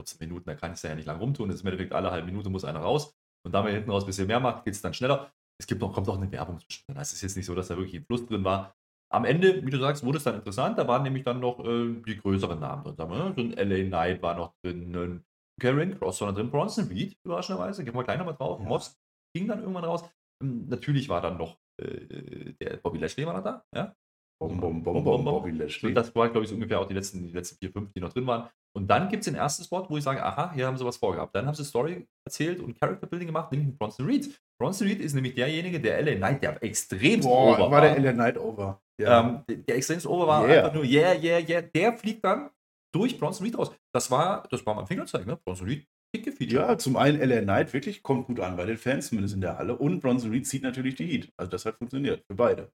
14 0.00 0.18
Minuten, 0.20 0.44
da 0.46 0.54
kann 0.54 0.70
ich 0.70 0.76
es 0.76 0.82
ja 0.82 0.94
nicht 0.94 1.06
lang 1.06 1.18
rumtun. 1.18 1.48
Das 1.48 1.56
ist 1.56 1.62
im 1.62 1.68
Endeffekt 1.68 1.92
alle 1.92 2.12
halbe 2.12 2.26
Minute 2.26 2.48
muss 2.48 2.64
einer 2.64 2.78
raus. 2.78 3.12
Und 3.44 3.52
da 3.52 3.62
man 3.62 3.72
hinten 3.72 3.90
raus 3.90 4.04
ein 4.04 4.06
bisschen 4.06 4.28
mehr 4.28 4.40
macht, 4.40 4.64
geht 4.64 4.74
es 4.74 4.82
dann 4.82 4.94
schneller. 4.94 5.32
Es 5.60 5.66
gibt 5.66 5.80
noch, 5.80 5.92
kommt 5.92 6.08
auch 6.08 6.16
eine 6.16 6.30
Werbung 6.30 6.60
zwischen. 6.60 6.94
Das 6.94 7.12
ist 7.12 7.22
jetzt 7.22 7.36
nicht 7.36 7.46
so, 7.46 7.54
dass 7.54 7.68
da 7.68 7.76
wirklich 7.76 8.00
ein 8.00 8.04
Fluss 8.04 8.24
drin 8.26 8.44
war. 8.44 8.76
Am 9.14 9.24
Ende, 9.24 9.64
wie 9.64 9.70
du 9.70 9.78
sagst, 9.78 10.04
wurde 10.04 10.18
es 10.18 10.24
dann 10.24 10.34
interessant. 10.34 10.76
Da 10.76 10.88
waren 10.88 11.04
nämlich 11.04 11.22
dann 11.22 11.40
noch 11.40 11.60
äh, 11.64 11.94
die 12.06 12.16
größeren 12.16 12.58
Namen 12.58 12.82
drin. 12.82 13.08
Ne? 13.08 13.32
So 13.36 13.42
ein 13.42 13.52
LA 13.52 13.84
Knight 13.84 14.22
war 14.22 14.34
noch 14.34 14.54
drin, 14.62 14.94
ein 14.94 15.24
Karen 15.60 15.96
Cross 15.98 16.20
war 16.20 16.28
noch 16.28 16.34
drin, 16.36 16.50
Bronson 16.50 16.88
Reed, 16.88 17.16
überraschenderweise. 17.24 17.84
Gehen 17.84 17.94
wir 17.94 18.02
gleich 18.02 18.18
nochmal 18.18 18.34
drauf. 18.34 18.58
Ja. 18.60 18.66
Moss 18.66 18.98
ging 19.34 19.46
dann 19.46 19.60
irgendwann 19.60 19.84
raus. 19.84 20.02
Ähm, 20.42 20.66
Natürlich 20.68 21.08
war 21.08 21.20
dann 21.20 21.38
noch 21.38 21.58
äh, 21.80 22.54
der 22.60 22.76
Bobby 22.78 22.98
Lashley 22.98 23.26
war 23.26 23.34
noch 23.34 23.44
da. 23.44 23.64
Ja? 23.74 23.94
Bom, 24.40 24.60
bom, 24.60 24.82
Bom, 24.82 24.82
bom, 24.82 24.94
bom, 24.94 25.04
bom, 25.04 25.24
bom. 25.24 25.34
Bobby 25.36 25.52
Lashley. 25.52 25.90
Und 25.90 25.94
das 25.94 26.14
war, 26.14 26.28
glaube 26.28 26.44
ich, 26.44 26.48
so 26.50 26.56
ungefähr 26.56 26.80
auch 26.80 26.86
die 26.86 26.94
letzten, 26.94 27.26
die 27.26 27.32
letzten 27.32 27.56
vier, 27.58 27.70
fünf, 27.70 27.92
die 27.92 28.00
noch 28.00 28.12
drin 28.12 28.26
waren. 28.26 28.48
Und 28.76 28.88
dann 28.88 29.08
gibt 29.08 29.20
es 29.20 29.26
den 29.26 29.36
ersten 29.36 29.62
Spot, 29.64 29.86
wo 29.88 29.96
ich 29.96 30.02
sage, 30.04 30.22
aha, 30.22 30.52
hier 30.52 30.66
haben 30.66 30.76
sie 30.76 30.84
was 30.84 30.96
vorgehabt. 30.96 31.34
Dann 31.34 31.46
haben 31.46 31.54
sie 31.54 31.64
Story 31.64 32.06
erzählt 32.26 32.60
und 32.60 32.78
Character 32.78 33.06
Building 33.06 33.28
gemacht, 33.28 33.52
nämlich 33.52 33.76
Bronson 33.78 34.06
Reed. 34.06 34.36
Bronson 34.60 34.88
Reed 34.88 35.00
ist 35.00 35.14
nämlich 35.14 35.34
derjenige, 35.34 35.80
der 35.80 36.02
LA 36.02 36.16
Knight, 36.16 36.42
der 36.42 36.62
extrem 36.62 37.20
Boah, 37.20 37.58
over 37.58 37.70
war 37.70 37.80
der 37.80 37.98
LA 38.00 38.12
Knight 38.12 38.38
over. 38.38 38.80
ähm, 38.98 39.44
der, 39.48 39.76
extrem 39.76 40.00
over 40.10 40.26
war, 40.26 40.48
Yeah. 40.48 40.58
einfach 40.58 40.74
nur, 40.74 40.84
yeah, 40.84 41.14
yeah, 41.14 41.38
yeah. 41.38 41.62
Der 41.62 41.92
fliegt 41.96 42.24
dann 42.24 42.50
durch 42.92 43.18
Bronson 43.18 43.46
Reed 43.46 43.56
raus. 43.58 43.72
Das 43.94 44.10
war, 44.10 44.46
das 44.50 44.64
war 44.66 44.74
mein 44.74 44.86
Fingerzeig, 44.86 45.26
ne? 45.26 45.36
Bronson 45.44 45.68
Reed. 45.68 45.86
Ja, 46.38 46.78
zum 46.78 46.96
einen 46.96 47.20
LA 47.20 47.40
Knight 47.42 47.72
wirklich 47.72 48.02
kommt 48.04 48.26
gut 48.28 48.38
an 48.38 48.56
bei 48.56 48.64
den 48.66 48.78
Fans, 48.78 49.08
zumindest 49.08 49.34
in 49.34 49.40
der 49.40 49.58
Halle. 49.58 49.76
Und 49.76 49.98
Bronson 50.00 50.30
Reed 50.30 50.46
zieht 50.46 50.62
natürlich 50.62 50.94
die 50.94 51.06
Heat. 51.06 51.32
Also 51.36 51.50
das 51.50 51.64
hat 51.66 51.76
funktioniert 51.78 52.24
für 52.28 52.36
beide. 52.36 52.70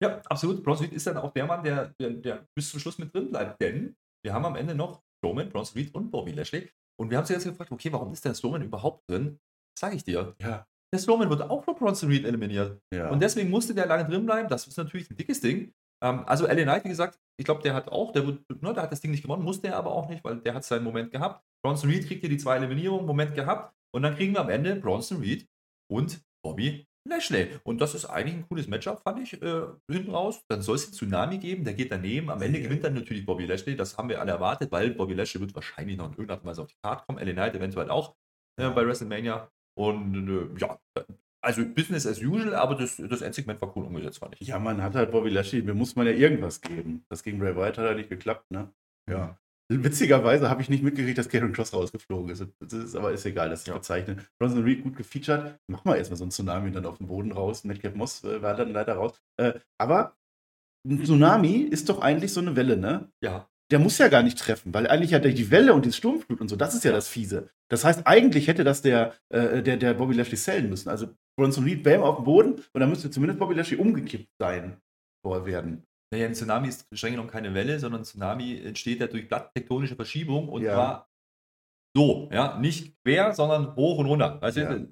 Ja, 0.00 0.20
absolut. 0.26 0.62
Bronson 0.62 0.86
Reed 0.86 0.94
ist 0.94 1.06
dann 1.08 1.16
auch 1.16 1.32
der 1.32 1.46
Mann, 1.46 1.64
der, 1.64 1.92
der, 2.00 2.10
der 2.10 2.46
bis 2.56 2.70
zum 2.70 2.78
Schluss 2.78 2.98
mit 2.98 3.12
drin 3.12 3.30
bleibt. 3.30 3.60
Denn 3.60 3.96
wir 4.24 4.32
haben 4.32 4.44
am 4.44 4.54
Ende 4.54 4.76
noch 4.76 5.02
Strowman, 5.18 5.48
Bronson 5.48 5.80
Reed 5.80 5.94
und 5.94 6.10
Bobby 6.10 6.32
Lashley. 6.32 6.68
Und 7.00 7.10
wir 7.10 7.18
haben 7.18 7.22
uns 7.22 7.30
jetzt 7.30 7.44
gefragt, 7.44 7.70
okay, 7.70 7.92
warum 7.92 8.12
ist 8.12 8.24
der 8.24 8.34
Strowman 8.34 8.62
überhaupt 8.62 9.08
drin? 9.08 9.38
Sag 9.78 9.94
ich 9.94 10.04
dir. 10.04 10.34
Ja. 10.40 10.66
Der 10.92 10.98
Strowman 10.98 11.28
wird 11.30 11.42
auch 11.42 11.64
von 11.64 11.74
Bronson 11.74 12.08
Reed 12.08 12.24
eliminiert. 12.24 12.80
ja. 12.92 13.10
Und 13.10 13.20
deswegen 13.20 13.50
musste 13.50 13.74
der 13.74 13.86
lange 13.86 14.08
drin 14.08 14.24
bleiben. 14.24 14.48
Das 14.48 14.66
ist 14.66 14.76
natürlich 14.76 15.10
ein 15.10 15.16
dickes 15.16 15.40
Ding. 15.40 15.72
Ähm, 16.02 16.24
also 16.26 16.46
LA 16.46 16.62
Knight, 16.62 16.84
wie 16.84 16.88
gesagt, 16.88 17.18
ich 17.38 17.44
glaube, 17.44 17.62
der 17.62 17.74
hat 17.74 17.88
auch, 17.88 18.12
der, 18.12 18.26
wird, 18.26 18.62
ne, 18.62 18.72
der 18.72 18.82
hat 18.82 18.92
das 18.92 19.00
Ding 19.00 19.10
nicht 19.10 19.22
gewonnen, 19.22 19.44
musste 19.44 19.68
er 19.68 19.76
aber 19.76 19.92
auch 19.92 20.08
nicht, 20.08 20.24
weil 20.24 20.38
der 20.38 20.54
hat 20.54 20.64
seinen 20.64 20.84
Moment 20.84 21.10
gehabt. 21.10 21.44
Bronson 21.64 21.90
Reed 21.90 22.06
kriegt 22.06 22.20
hier 22.20 22.30
die 22.30 22.38
zwei 22.38 22.56
Eliminierungen, 22.56 23.06
Moment 23.06 23.34
gehabt. 23.34 23.74
Und 23.94 24.02
dann 24.02 24.14
kriegen 24.16 24.34
wir 24.34 24.40
am 24.40 24.50
Ende 24.50 24.76
Bronson 24.76 25.18
Reed 25.18 25.46
und 25.90 26.20
Bobby 26.44 26.86
Lashley. 27.06 27.48
Und 27.64 27.80
das 27.80 27.94
ist 27.94 28.04
eigentlich 28.04 28.36
ein 28.36 28.48
cooles 28.48 28.68
Matchup, 28.68 29.02
fand 29.02 29.20
ich, 29.20 29.40
äh, 29.42 29.62
hinten 29.90 30.10
raus. 30.10 30.42
Dann 30.48 30.62
soll 30.62 30.76
es 30.76 30.84
einen 30.84 30.94
Tsunami 30.94 31.38
geben, 31.38 31.64
der 31.64 31.74
geht 31.74 31.90
daneben. 31.92 32.30
Am 32.30 32.42
Ende 32.42 32.60
gewinnt 32.60 32.84
dann 32.84 32.94
natürlich 32.94 33.24
Bobby 33.24 33.46
Lashley. 33.46 33.76
Das 33.76 33.96
haben 33.96 34.08
wir 34.08 34.20
alle 34.20 34.32
erwartet, 34.32 34.70
weil 34.72 34.90
Bobby 34.90 35.14
Lashley 35.14 35.40
wird 35.40 35.54
wahrscheinlich 35.54 35.96
noch 35.96 36.06
in 36.06 36.12
irgendeiner 36.12 36.44
Weise 36.44 36.62
auf 36.62 36.68
die 36.68 36.76
Karte 36.82 37.04
kommen. 37.06 37.18
LA 37.18 37.32
Knight 37.32 37.54
eventuell 37.54 37.90
auch 37.90 38.14
äh, 38.60 38.68
bei 38.70 38.86
WrestleMania. 38.86 39.50
Und 39.76 40.28
äh, 40.28 40.60
ja, 40.60 40.78
also 41.40 41.64
Business 41.64 42.06
as 42.06 42.20
usual, 42.20 42.54
aber 42.54 42.74
das, 42.74 42.96
das 42.96 43.22
Endsegment 43.22 43.60
war 43.62 43.74
cool 43.76 43.84
umgesetzt, 43.84 44.18
fand 44.18 44.36
ich. 44.38 44.48
ja, 44.48 44.58
man 44.58 44.82
hat 44.82 44.94
halt 44.94 45.12
Bobby 45.12 45.30
Lashley, 45.30 45.62
mir 45.62 45.74
muss 45.74 45.94
man 45.94 46.06
ja 46.06 46.12
irgendwas 46.12 46.60
geben. 46.60 47.04
Das 47.08 47.22
gegen 47.22 47.38
Bray 47.38 47.54
Wyatt 47.54 47.78
hat 47.78 47.86
ja 47.86 47.94
nicht 47.94 48.08
geklappt, 48.08 48.50
ne? 48.50 48.72
Ja. 49.08 49.38
Witzigerweise 49.70 50.48
habe 50.48 50.62
ich 50.62 50.70
nicht 50.70 50.82
mitgekriegt, 50.82 51.18
dass 51.18 51.28
Karen 51.28 51.52
Cross 51.52 51.74
rausgeflogen 51.74 52.30
ist. 52.30 52.46
Das 52.60 52.72
ist 52.72 52.96
aber 52.96 53.12
ist 53.12 53.26
egal, 53.26 53.50
das 53.50 53.60
ist 53.60 53.66
Ja. 53.66 53.74
verzeichnet. 53.74 54.20
Bronson 54.38 54.62
Reed 54.64 54.82
gut 54.82 54.96
gefeatured. 54.96 55.58
Mach 55.70 55.84
mal 55.84 55.96
erstmal 55.96 56.16
so 56.16 56.24
ein 56.24 56.30
Tsunami 56.30 56.70
dann 56.72 56.86
auf 56.86 56.98
dem 56.98 57.06
Boden 57.06 57.32
raus. 57.32 57.64
Madcap 57.64 57.94
Moss 57.94 58.24
äh, 58.24 58.40
war 58.40 58.54
dann 58.54 58.72
leider 58.72 58.94
raus. 58.94 59.20
Äh, 59.36 59.54
aber 59.78 60.16
ein 60.86 61.04
Tsunami 61.04 61.58
ist 61.58 61.88
doch 61.90 62.00
eigentlich 62.00 62.32
so 62.32 62.40
eine 62.40 62.56
Welle, 62.56 62.76
ne? 62.78 63.10
Ja, 63.22 63.48
Der 63.70 63.78
muss 63.78 63.98
ja 63.98 64.08
gar 64.08 64.22
nicht 64.22 64.38
treffen, 64.38 64.72
weil 64.72 64.86
eigentlich 64.86 65.10
ja 65.10 65.18
die 65.18 65.50
Welle 65.50 65.74
und 65.74 65.84
die 65.84 65.92
Sturmflut 65.92 66.40
und 66.40 66.48
so, 66.48 66.56
das 66.56 66.74
ist 66.74 66.84
ja 66.84 66.92
das 66.92 67.08
Fiese. 67.08 67.50
Das 67.70 67.84
heißt, 67.84 68.06
eigentlich 68.06 68.48
hätte 68.48 68.64
das 68.64 68.80
der, 68.80 69.12
äh, 69.28 69.62
der, 69.62 69.76
der 69.76 69.92
Bobby 69.92 70.14
Lashley 70.14 70.38
sellen 70.38 70.70
müssen. 70.70 70.88
Also 70.88 71.08
Bronson 71.38 71.64
Reed 71.64 71.82
bam 71.82 72.02
auf 72.02 72.16
dem 72.16 72.24
Boden 72.24 72.52
und 72.72 72.80
dann 72.80 72.88
müsste 72.88 73.10
zumindest 73.10 73.38
Bobby 73.38 73.54
Lashley 73.54 73.76
umgekippt 73.76 74.30
sein, 74.40 74.78
werden. 75.24 75.84
Naja, 76.10 76.26
ein 76.26 76.34
Tsunami 76.34 76.68
ist 76.68 76.86
streng 76.92 77.12
genommen 77.12 77.30
keine 77.30 77.52
Welle, 77.54 77.78
sondern 77.78 78.00
ein 78.00 78.04
Tsunami 78.04 78.58
entsteht 78.64 79.00
ja 79.00 79.06
durch 79.06 79.28
plattektonische 79.28 79.94
Verschiebung 79.96 80.48
und 80.48 80.62
Ja. 80.62 80.74
zwar 80.74 81.08
so, 81.96 82.28
ja, 82.32 82.58
nicht 82.58 82.94
quer, 83.04 83.34
sondern 83.34 83.74
hoch 83.76 83.98
und 83.98 84.06
runter. 84.06 84.40
Weißt 84.40 84.56
Ja. 84.56 84.74
du? 84.74 84.88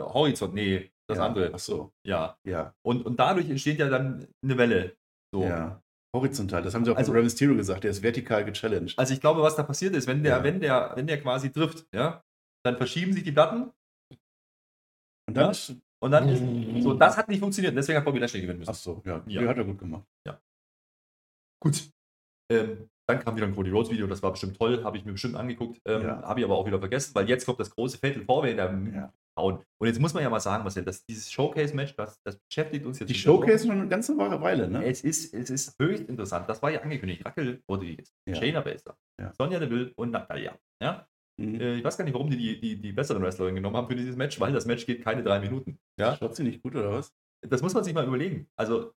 Horizont, 0.00 0.54
nee, 0.54 0.90
das 1.08 1.18
ja. 1.18 1.26
andere. 1.26 1.50
Ach 1.54 1.58
so, 1.58 1.92
Ja. 2.04 2.36
ja, 2.46 2.74
Und, 2.84 3.06
und 3.06 3.18
dadurch 3.18 3.48
entsteht 3.48 3.78
ja 3.78 3.88
dann 3.88 4.26
eine 4.42 4.58
Welle. 4.58 4.96
So. 5.34 5.44
ja. 5.44 5.80
Horizontal, 6.14 6.62
das 6.62 6.74
haben 6.74 6.84
sie 6.84 6.92
auch 6.92 6.96
Also- 6.96 7.10
bei 7.10 7.18
Rey 7.18 7.24
Mysterio 7.24 7.56
gesagt, 7.56 7.82
der 7.84 7.90
ist 7.90 8.02
vertikal 8.02 8.44
gechallenged. 8.44 8.96
Also 8.98 9.12
ich 9.14 9.20
glaube, 9.20 9.42
was 9.42 9.56
da 9.56 9.62
passiert 9.64 9.96
ist, 9.96 10.06
wenn 10.06 10.22
der, 10.22 10.36
Ja. 10.38 10.44
wenn 10.44 10.60
der, 10.60 10.92
wenn 10.94 11.06
der 11.08 11.20
quasi 11.20 11.50
trifft, 11.50 11.86
ja, 11.92 12.22
dann 12.64 12.76
verschieben 12.76 13.12
sich 13.12 13.24
die 13.24 13.32
Platten 13.32 13.72
Und 15.26 15.36
dann 15.36 15.52
ja. 15.52 15.74
Und 16.04 16.10
dann 16.10 16.28
ist, 16.28 16.82
so, 16.84 16.94
das 16.94 17.16
hat 17.16 17.28
nicht 17.28 17.40
funktioniert. 17.40 17.74
Deswegen 17.76 17.96
hat 17.98 18.04
Bobby 18.04 18.18
Lashley 18.18 18.40
gewinnen 18.42 18.58
müssen. 18.58 18.70
ach 18.70 18.74
so, 18.74 19.02
ja, 19.04 19.22
Ja. 19.26 19.40
Die 19.42 19.48
hat 19.48 19.56
er 19.56 19.64
gut 19.64 19.78
gemacht. 19.78 20.04
Gut. 21.62 21.90
Ähm, 22.52 22.88
dann 23.08 23.20
kam 23.20 23.36
wieder 23.36 23.46
ein 23.46 23.54
Cody 23.54 23.70
Rhodes 23.70 23.90
Video, 23.90 24.06
das 24.06 24.22
war 24.22 24.30
bestimmt 24.32 24.56
toll, 24.58 24.82
habe 24.84 24.96
ich 24.98 25.04
mir 25.04 25.12
bestimmt 25.12 25.34
angeguckt, 25.34 25.80
ähm, 25.86 26.02
Ja. 26.02 26.22
habe 26.22 26.40
ich 26.40 26.44
aber 26.44 26.56
auch 26.56 26.66
wieder 26.66 26.78
vergessen, 26.78 27.14
weil 27.14 27.28
jetzt 27.28 27.46
kommt 27.46 27.58
das 27.60 27.70
große 27.70 27.98
Fatal 27.98 28.22
Four 28.24 28.46
in 28.46 28.56
der 28.58 28.70
Ja. 28.94 29.12
Frauen. 29.36 29.62
Und 29.80 29.86
jetzt 29.88 29.98
muss 29.98 30.12
man 30.14 30.22
ja 30.22 30.30
mal 30.30 30.40
sagen, 30.40 30.62
Marcel, 30.62 30.84
dass 30.84 31.04
dieses 31.06 31.30
Showcase-Match, 31.32 31.96
das, 31.96 32.20
das 32.22 32.38
beschäftigt 32.38 32.84
uns 32.86 32.98
jetzt. 33.00 33.08
Die. 33.08 33.14
Showcase 33.14 33.66
schon 33.66 33.80
eine 33.80 33.88
ganze 33.88 34.16
Weile, 34.16 34.68
ne? 34.68 34.84
Es 34.84 35.02
ist, 35.02 35.34
es 35.34 35.50
ist 35.50 35.74
höchst 35.80 36.04
interessant. 36.08 36.48
Das 36.48 36.62
war 36.62 36.70
ja 36.70 36.80
angekündigt. 36.82 37.24
Raquel 37.24 37.62
Rodriguez, 37.68 38.12
Ja. 38.28 38.34
Shayna 38.36 38.60
Baszler, 38.60 38.96
Ja. 39.20 39.32
Sonja 39.32 39.58
Deville 39.58 39.92
und 39.96 40.10
Natalia. 40.10 40.56
Ja? 40.82 41.06
Mhm. 41.40 41.60
Äh, 41.60 41.76
Ich 41.78 41.84
weiß 41.84 41.96
gar 41.96 42.04
nicht, 42.04 42.14
warum 42.14 42.30
die 42.30 42.36
die, 42.36 42.60
die 42.60 42.76
die 42.80 42.92
besseren 42.92 43.22
Wrestlerinnen 43.22 43.56
genommen 43.56 43.76
haben 43.76 43.88
für 43.88 43.96
dieses 43.96 44.16
Match, 44.16 44.38
weil 44.40 44.52
das 44.52 44.66
Match 44.66 44.86
geht 44.86 45.02
keine 45.02 45.22
drei 45.22 45.40
Minuten. 45.40 45.78
Ja? 45.98 46.16
Schaut 46.16 46.36
sie 46.36 46.44
nicht 46.44 46.62
gut, 46.62 46.74
oder 46.76 46.92
was? 46.92 47.12
Das 47.46 47.62
muss 47.62 47.74
man 47.74 47.84
sich 47.84 47.92
mal 47.94 48.06
überlegen. 48.06 48.46
Also, 48.56 48.92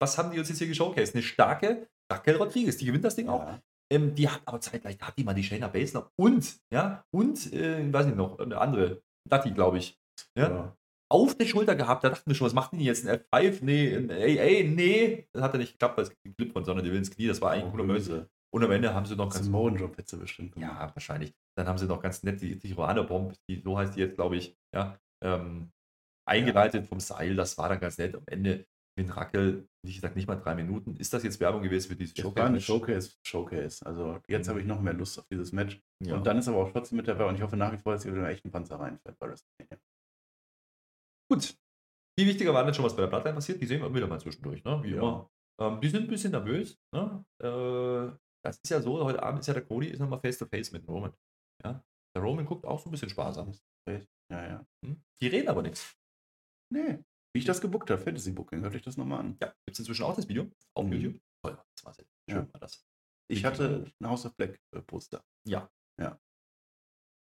was 0.00 0.16
haben 0.16 0.30
die 0.30 0.38
uns 0.38 0.48
jetzt 0.48 0.58
hier 0.58 0.68
geshowcased? 0.68 1.14
Eine 1.14 1.22
starke 1.22 1.88
Raquel 2.10 2.36
Rodriguez, 2.36 2.76
die 2.78 2.86
gewinnt 2.86 3.04
das 3.04 3.16
Ding 3.16 3.28
auch. 3.28 3.42
Ja. 3.42 3.60
Ähm, 3.92 4.14
die 4.14 4.28
hat 4.28 4.40
aber 4.46 4.60
zeitgleich, 4.60 4.96
da 4.98 5.08
hat 5.08 5.18
die 5.18 5.24
mal 5.24 5.34
die 5.34 5.42
Shayna 5.42 5.68
Baszler 5.68 6.10
und, 6.16 6.58
ja, 6.72 7.04
und, 7.12 7.52
äh, 7.52 7.84
ich 7.86 7.92
weiß 7.92 8.06
nicht 8.06 8.16
noch, 8.16 8.38
eine 8.38 8.56
andere, 8.58 9.02
Dati, 9.28 9.50
glaube 9.50 9.78
ich, 9.78 9.98
ja, 10.38 10.48
Ja. 10.48 10.76
auf 11.10 11.34
der 11.36 11.44
Schulter 11.44 11.74
gehabt. 11.74 12.04
Da 12.04 12.08
dachten 12.10 12.30
wir 12.30 12.34
schon, 12.36 12.46
was 12.46 12.54
macht 12.54 12.72
denn 12.72 12.78
die 12.78 12.84
jetzt? 12.86 13.06
Ein 13.06 13.18
F5? 13.32 13.58
Nee, 13.64 13.96
ein 13.96 14.10
AA? 14.10 14.62
Nee. 14.68 15.28
Das 15.32 15.42
hat 15.42 15.52
ja 15.54 15.58
nicht 15.58 15.72
geklappt, 15.72 15.96
weil 15.98 16.04
es 16.04 16.10
gibt 16.10 16.24
einen 16.24 16.36
Clip 16.36 16.52
von 16.52 16.64
Sonne 16.64 16.82
Deville 16.82 16.98
ins 16.98 17.10
Knie, 17.10 17.26
das 17.26 17.40
war 17.42 17.50
eigentlich 17.50 17.74
Oh, 17.74 17.84
böse. 17.86 18.28
Und 18.52 18.64
am 18.64 18.70
Ende 18.70 18.94
haben 18.94 19.06
sie 19.06 19.14
noch 19.16 19.26
Das 19.26 19.34
ganz 19.34 19.46
ist 19.48 19.54
ein 19.54 19.76
Drop 19.76 19.96
hätte 19.98 20.08
sie 20.10 20.16
bestimmt 20.16 20.56
ja, 20.56 20.90
wahrscheinlich. 20.94 21.32
Dann 21.56 21.66
haben 21.66 21.78
sie 21.78 21.86
noch 21.86 22.00
ganz 22.00 22.22
nett 22.22 22.40
die 22.40 22.58
Tijuana 22.58 23.02
Bomb, 23.02 23.34
die, 23.48 23.60
so 23.60 23.76
heißt 23.78 23.96
die 23.96 24.00
jetzt, 24.00 24.14
glaube 24.16 24.36
ich, 24.36 24.56
ja, 24.74 24.98
ähm, 25.22 25.70
eingeleitet 26.28 26.86
vom 26.86 27.00
Seil. 27.00 27.34
Das 27.36 27.58
war 27.58 27.68
dann 27.68 27.80
ganz 27.80 27.98
nett. 27.98 28.14
Am 28.14 28.22
Ende 28.26 28.66
mit 28.98 29.16
Rackel, 29.16 29.68
wie 29.84 29.94
gesagt, 29.94 30.16
nicht 30.16 30.26
mal 30.26 30.36
drei 30.36 30.54
Minuten. 30.54 30.96
Ist 30.96 31.12
das 31.12 31.22
jetzt 31.22 31.40
Werbung 31.40 31.62
gewesen 31.62 31.88
für 31.88 31.96
dieses 31.96 32.14
Das 32.14 32.24
war 32.24 32.46
eine 32.46 32.60
Showcase? 32.60 33.10
Showcase, 33.22 33.80
Showcase. 33.80 33.86
Also 33.86 34.20
jetzt 34.28 34.46
Mhm. 34.46 34.50
habe 34.50 34.60
ich 34.60 34.66
noch 34.66 34.80
mehr 34.80 34.92
Lust 34.94 35.18
auf 35.18 35.26
dieses 35.30 35.52
Match. 35.52 35.80
Ja. 36.04 36.16
Und 36.16 36.26
dann 36.26 36.38
ist 36.38 36.48
aber 36.48 36.58
auch 36.58 36.72
trotzdem 36.72 36.96
mit 36.96 37.08
dabei 37.08 37.24
und 37.26 37.34
ich 37.36 37.42
hoffe 37.42 37.56
nach 37.56 37.72
wie 37.72 37.78
vor, 37.78 37.92
dass 37.94 38.02
sie 38.02 38.10
wieder 38.10 38.22
einen 38.22 38.32
echten 38.32 38.50
Panzer 38.50 38.78
reinfährt 38.78 39.18
bei 39.18 39.28
WrestleMania. 39.28 39.78
Gut. 41.30 41.56
Viel 42.18 42.28
wichtiger 42.28 42.52
war 42.52 42.64
dann 42.64 42.74
schon, 42.74 42.84
was 42.84 42.94
bei 42.94 43.02
der 43.02 43.08
Bloodline 43.08 43.34
passiert. 43.34 43.60
Die 43.62 43.66
sehen 43.66 43.80
wir 43.80 43.94
wieder 43.94 44.06
mal 44.06 44.20
zwischendurch, 44.20 44.62
ne? 44.64 44.80
wie 44.82 44.90
Ja. 44.90 44.98
immer. 44.98 45.30
Ähm, 45.60 45.80
die 45.80 45.88
sind 45.88 46.02
ein 46.04 46.08
bisschen 46.08 46.32
nervös. 46.32 46.78
Ne? 46.94 47.24
Äh, 47.42 48.16
das 48.44 48.58
ist 48.62 48.70
ja 48.70 48.80
so, 48.80 49.02
heute 49.04 49.22
Abend 49.22 49.40
ist 49.40 49.46
ja 49.46 49.54
der 49.54 49.64
Cody, 49.64 49.88
ist 49.88 50.00
nochmal 50.00 50.20
face-to-face 50.20 50.72
mit 50.72 50.86
Roman. 50.88 51.12
Ja? 51.64 51.84
Der 52.14 52.22
Roman 52.22 52.44
guckt 52.46 52.64
auch 52.64 52.78
so 52.80 52.88
ein 52.88 52.92
bisschen 52.92 53.10
sparsam. 53.10 53.52
Ja, 53.88 54.46
ja. 54.46 54.66
Hm? 54.84 55.02
Die 55.20 55.26
reden 55.26 55.48
aber 55.48 55.62
nichts. 55.62 55.96
Nee. 56.72 57.02
Wie 57.32 57.38
ich 57.38 57.44
das 57.44 57.60
gebuckt 57.60 57.90
habe, 57.90 58.00
Fantasy 58.00 58.32
Booking, 58.32 58.60
hört 58.62 58.74
euch 58.74 58.82
das 58.82 58.96
nochmal 58.96 59.20
an. 59.20 59.36
Ja, 59.40 59.48
gibt 59.48 59.72
es 59.72 59.78
inzwischen 59.80 60.04
auch 60.04 60.14
das 60.16 60.28
Video 60.28 60.50
auf 60.76 60.84
Mhm. 60.86 60.92
YouTube. 60.92 61.20
Toll, 61.44 61.56
das 61.76 61.84
war 61.84 61.94
sehr 61.94 62.04
schön. 62.04 62.38
Ja. 62.46 62.52
War 62.52 62.60
das. 62.60 62.84
Ich 63.30 63.44
hatte 63.44 63.84
ein 64.00 64.08
House 64.08 64.26
of 64.26 64.36
Black 64.36 64.60
äh, 64.74 64.82
Poster. 64.82 65.24
Ja. 65.46 65.70
Ja. 66.00 66.18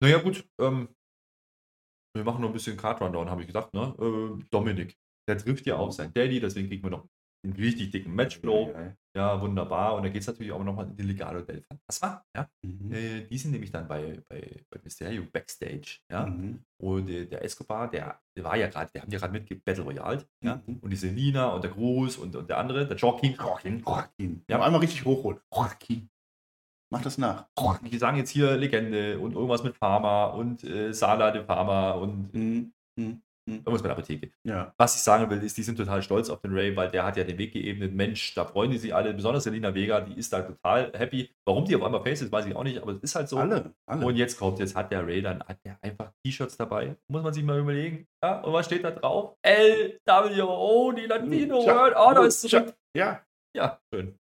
Naja, 0.03 0.23
gut. 0.23 0.49
Ähm, 0.61 0.95
wir 2.17 2.25
machen 2.25 2.41
noch 2.41 2.49
ein 2.51 2.53
bisschen 2.55 2.77
Card 2.77 3.01
Rundown, 3.01 3.29
habe 3.29 3.43
ich 3.43 3.47
gesagt. 3.47 3.75
Ne? 3.75 3.95
Äh, 3.99 4.45
Dominik, 4.51 4.97
der 5.29 5.39
trifft 5.39 5.67
ja 5.67 5.77
auf 5.77 5.93
sein 5.93 6.13
Daddy, 6.15 6.41
deswegen 6.41 6.69
kriegen 6.69 6.83
wir 6.83 6.91
noch 6.91 7.09
einen 7.47 7.57
richtig 7.57 7.91
dicken 7.91 8.15
Matchflow. 8.15 8.75
Ja, 9.17 9.41
wunderbar. 9.41 9.95
Und 9.95 10.03
da 10.03 10.11
geht 10.11 10.21
es 10.21 10.27
natürlich 10.27 10.53
auch 10.53 10.63
nochmal 10.63 10.87
in 10.87 10.97
die 10.97 11.03
Legado 11.03 11.41
del 11.41 11.63
Fantasma. 11.63 12.23
Ja? 12.37 12.51
Mhm. 12.63 12.93
Äh, 12.93 13.23
die 13.23 13.39
sind 13.39 13.53
nämlich 13.53 13.71
dann 13.71 13.89
bei, 13.89 14.21
bei, 14.29 14.63
bei 14.69 14.79
Mysterio 14.85 15.25
Backstage. 15.33 16.01
Ja? 16.11 16.27
Mhm. 16.27 16.63
Und 16.77 17.09
äh, 17.09 17.25
der 17.25 17.43
Escobar, 17.43 17.89
der, 17.89 18.21
der 18.37 18.45
war 18.45 18.57
ja 18.59 18.69
gerade, 18.69 18.91
der 18.93 19.03
haben 19.03 19.11
ja 19.11 19.19
gerade 19.19 19.33
mit 19.33 19.65
Battle 19.65 19.85
Royale. 19.85 20.27
Ja? 20.45 20.63
Mhm. 20.67 20.81
Und 20.81 20.91
die 20.91 20.97
Selina 20.97 21.49
und 21.49 21.65
der 21.65 21.71
Gruß 21.71 22.19
und, 22.19 22.37
und 22.37 22.51
der 22.51 22.59
andere, 22.59 22.87
der 22.87 22.97
Joaquin. 22.99 23.33
Joaquin. 23.33 23.81
Joaquin. 23.81 24.45
Ja. 24.51 24.61
Einmal 24.61 24.81
richtig 24.81 25.07
hochholen. 25.07 25.41
Joaquin. 25.51 26.11
Mach 26.93 27.03
das 27.03 27.17
nach. 27.17 27.49
Die 27.91 27.99
sagen 27.99 28.19
jetzt 28.19 28.31
hier 28.31 28.55
Legende 28.57 29.19
und 29.19 29.33
irgendwas 29.33 29.65
mit 29.65 29.77
Pharma 29.77 30.27
und 30.27 30.63
äh, 30.63 30.93
Sala 30.93 31.31
de 31.31 31.43
Pharma 31.43 31.93
und 31.93 32.33
Mhm. 32.99 33.23
Mhm. 33.49 33.59
Irgendwas 33.59 33.83
mit 33.83 33.93
Apotheke. 33.93 34.31
Ja. 34.45 34.75
Was 34.77 34.97
ich 34.97 35.03
sagen 35.03 35.31
will, 35.31 35.43
ist, 35.43 35.57
die 35.57 35.63
sind 35.63 35.77
total 35.77 36.03
stolz 36.03 36.31
auf 36.31 36.41
den 36.41 36.53
Ray, 36.53 36.75
weil 36.77 36.91
der 36.91 37.05
hat 37.05 37.17
ja 37.17 37.23
den 37.25 37.39
Weg 37.39 37.53
geebnet. 37.53 37.95
Mensch, 37.95 38.35
da 38.35 38.45
freuen 38.45 38.73
die 38.73 38.79
sich 38.79 38.93
alle, 38.95 39.15
besonders 39.15 39.45
Selina 39.45 39.73
Vega, 39.75 40.01
die 40.01 40.19
ist 40.19 40.33
da 40.33 40.43
total 40.43 40.93
happy. 40.95 41.31
Warum 41.47 41.65
die 41.65 41.77
auf 41.77 41.83
einmal 41.83 42.03
Face 42.03 42.23
ist, 42.23 42.33
weiß 42.33 42.47
ich 42.47 42.57
auch 42.57 42.65
nicht, 42.65 42.83
aber 42.83 42.93
es 42.93 43.03
ist 43.03 43.15
halt 43.15 43.29
so. 43.29 43.37
Alle, 43.39 43.73
alle. 43.89 44.05
Und 44.05 44.17
jetzt 44.17 44.37
kommt, 44.39 44.59
jetzt 44.59 44.75
hat 44.75 44.91
der 44.91 45.07
Ray 45.07 45.23
dann 45.23 45.41
hat 45.45 45.59
der 45.65 45.79
einfach 45.81 46.13
T-Shirts 46.25 46.57
dabei. 46.57 46.97
Muss 47.09 47.23
man 47.23 47.33
sich 47.33 47.45
mal 47.45 47.61
überlegen. 47.61 48.07
Ja, 48.23 48.41
und 48.41 48.53
was 48.53 48.67
steht 48.67 48.83
da 48.83 48.91
drauf? 48.91 49.37
LWO, 49.47 50.93
die 50.93 51.07
Latino 51.07 51.63
Tja, 51.63 51.75
World 51.77 51.97
Order 51.97 52.27
ist 52.27 52.41
zurück. 52.41 52.75
Ja, 52.97 53.23
Ja, 53.55 53.81
schön. 53.93 54.19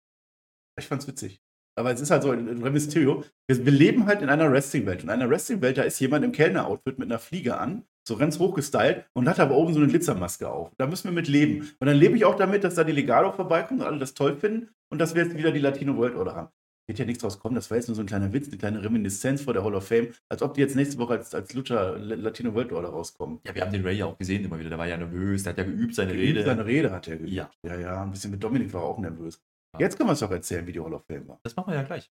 ich 0.78 0.87
fand's 0.87 1.06
witzig. 1.09 1.40
Aber 1.78 1.90
es 1.90 2.00
ist 2.00 2.11
halt 2.11 2.23
so 2.23 2.30
ein 2.30 2.62
Rey 2.62 2.71
Mysterio. 2.71 3.23
Wir, 3.50 3.64
wir 3.66 3.73
leben 3.73 4.06
halt 4.06 4.23
in 4.23 4.30
einer 4.30 4.50
Wrestling-Welt. 4.50 4.99
Und 5.02 5.04
in 5.04 5.11
einer 5.11 5.28
Wrestling-Welt, 5.28 5.76
da 5.76 5.83
ist 5.83 6.00
jemand 6.00 6.25
im 6.25 6.33
Kellner-Outfit 6.33 6.99
mit 6.99 7.09
einer 7.09 7.18
Fliege 7.18 7.59
an, 7.59 7.85
so 8.07 8.17
ganz 8.17 8.39
hochgestylt 8.39 9.05
und 9.15 9.29
hat 9.29 9.41
aber 9.41 9.57
oben 9.57 9.75
so 9.75 9.81
eine 9.81 9.89
Glitzermaske 9.89 10.49
auf. 10.49 10.71
Da 10.79 10.87
müssen 10.87 11.09
wir 11.09 11.13
mit 11.13 11.29
leben. 11.29 11.69
Und 11.81 11.87
dann 11.87 11.97
lebe 11.97 12.17
ich 12.17 12.25
auch 12.25 12.37
damit, 12.37 12.65
dass 12.65 12.75
da 12.75 12.85
die 12.85 12.93
Legado 12.93 13.33
vorbeikommt 13.33 13.81
und 13.81 13.87
alle 13.87 13.99
das 13.99 14.15
toll 14.15 14.37
finden 14.37 14.69
und 14.91 15.01
dass 15.01 15.15
wir 15.15 15.25
jetzt 15.25 15.37
wieder 15.37 15.51
die 15.51 15.61
Latino 15.61 15.97
World 15.97 16.15
Order 16.15 16.35
haben. 16.35 16.49
Wird 16.89 17.01
ja 17.01 17.05
nichts 17.05 17.21
draus 17.21 17.41
kommen, 17.41 17.57
das 17.57 17.69
war 17.69 17.77
jetzt 17.77 17.89
nur 17.89 17.97
so 17.97 18.03
ein 18.03 18.07
kleiner 18.07 18.33
Witz, 18.33 18.47
eine 18.47 18.59
kleine 18.59 18.85
Reminiszenz 18.85 19.43
vor 19.43 19.53
der 19.53 19.65
Hall 19.65 19.75
of 19.75 19.89
Fame, 19.89 20.15
als 20.29 20.41
ob 20.41 20.55
die 20.55 20.61
jetzt 20.61 20.77
nächste 20.77 20.99
Woche 20.99 21.15
als, 21.15 21.35
als 21.35 21.53
Lucha 21.53 21.97
Latino 21.97 22.55
World 22.55 22.73
Order 22.73 22.91
rauskommen. 22.91 23.41
Ja, 23.45 23.57
wir 23.57 23.63
haben 23.63 23.73
den 23.73 23.83
Ray 23.83 23.97
ja 23.97 24.07
auch 24.07 24.17
gesehen 24.17 24.45
immer 24.45 24.57
wieder. 24.57 24.69
Der 24.69 24.79
war 24.79 24.87
ja 24.87 24.97
nervös, 24.97 25.43
der 25.43 25.53
hat 25.53 25.59
ja 25.59 25.65
geübt 25.65 25.97
seine 25.97 26.13
Rede. 26.13 26.45
Seine 26.45 26.65
Rede 26.65 26.93
hat 26.93 27.09
er 27.09 27.17
geübt. 27.17 27.33
Ja. 27.33 27.51
ja, 27.65 27.77
ja, 27.77 28.03
ein 28.05 28.13
bisschen 28.13 28.31
mit 28.31 28.43
Dominik 28.43 28.73
war 28.73 28.83
er 28.83 28.87
auch 28.87 28.99
nervös. 28.99 29.43
Ja. 29.75 29.81
Jetzt 29.81 29.97
können 29.97 30.09
wir 30.09 30.13
es 30.13 30.21
doch 30.21 30.31
erzählen, 30.31 30.65
wie 30.65 30.73
die 30.73 30.81
Hall 30.81 30.95
of 30.95 31.05
Fame 31.07 31.27
war. 31.27 31.41
Das 31.43 31.57
machen 31.57 31.73
wir 31.73 31.75
ja 31.75 31.83
gleich. 31.83 32.09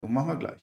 Und 0.00 0.14
machen 0.14 0.28
wir 0.28 0.36
gleich. 0.36 0.60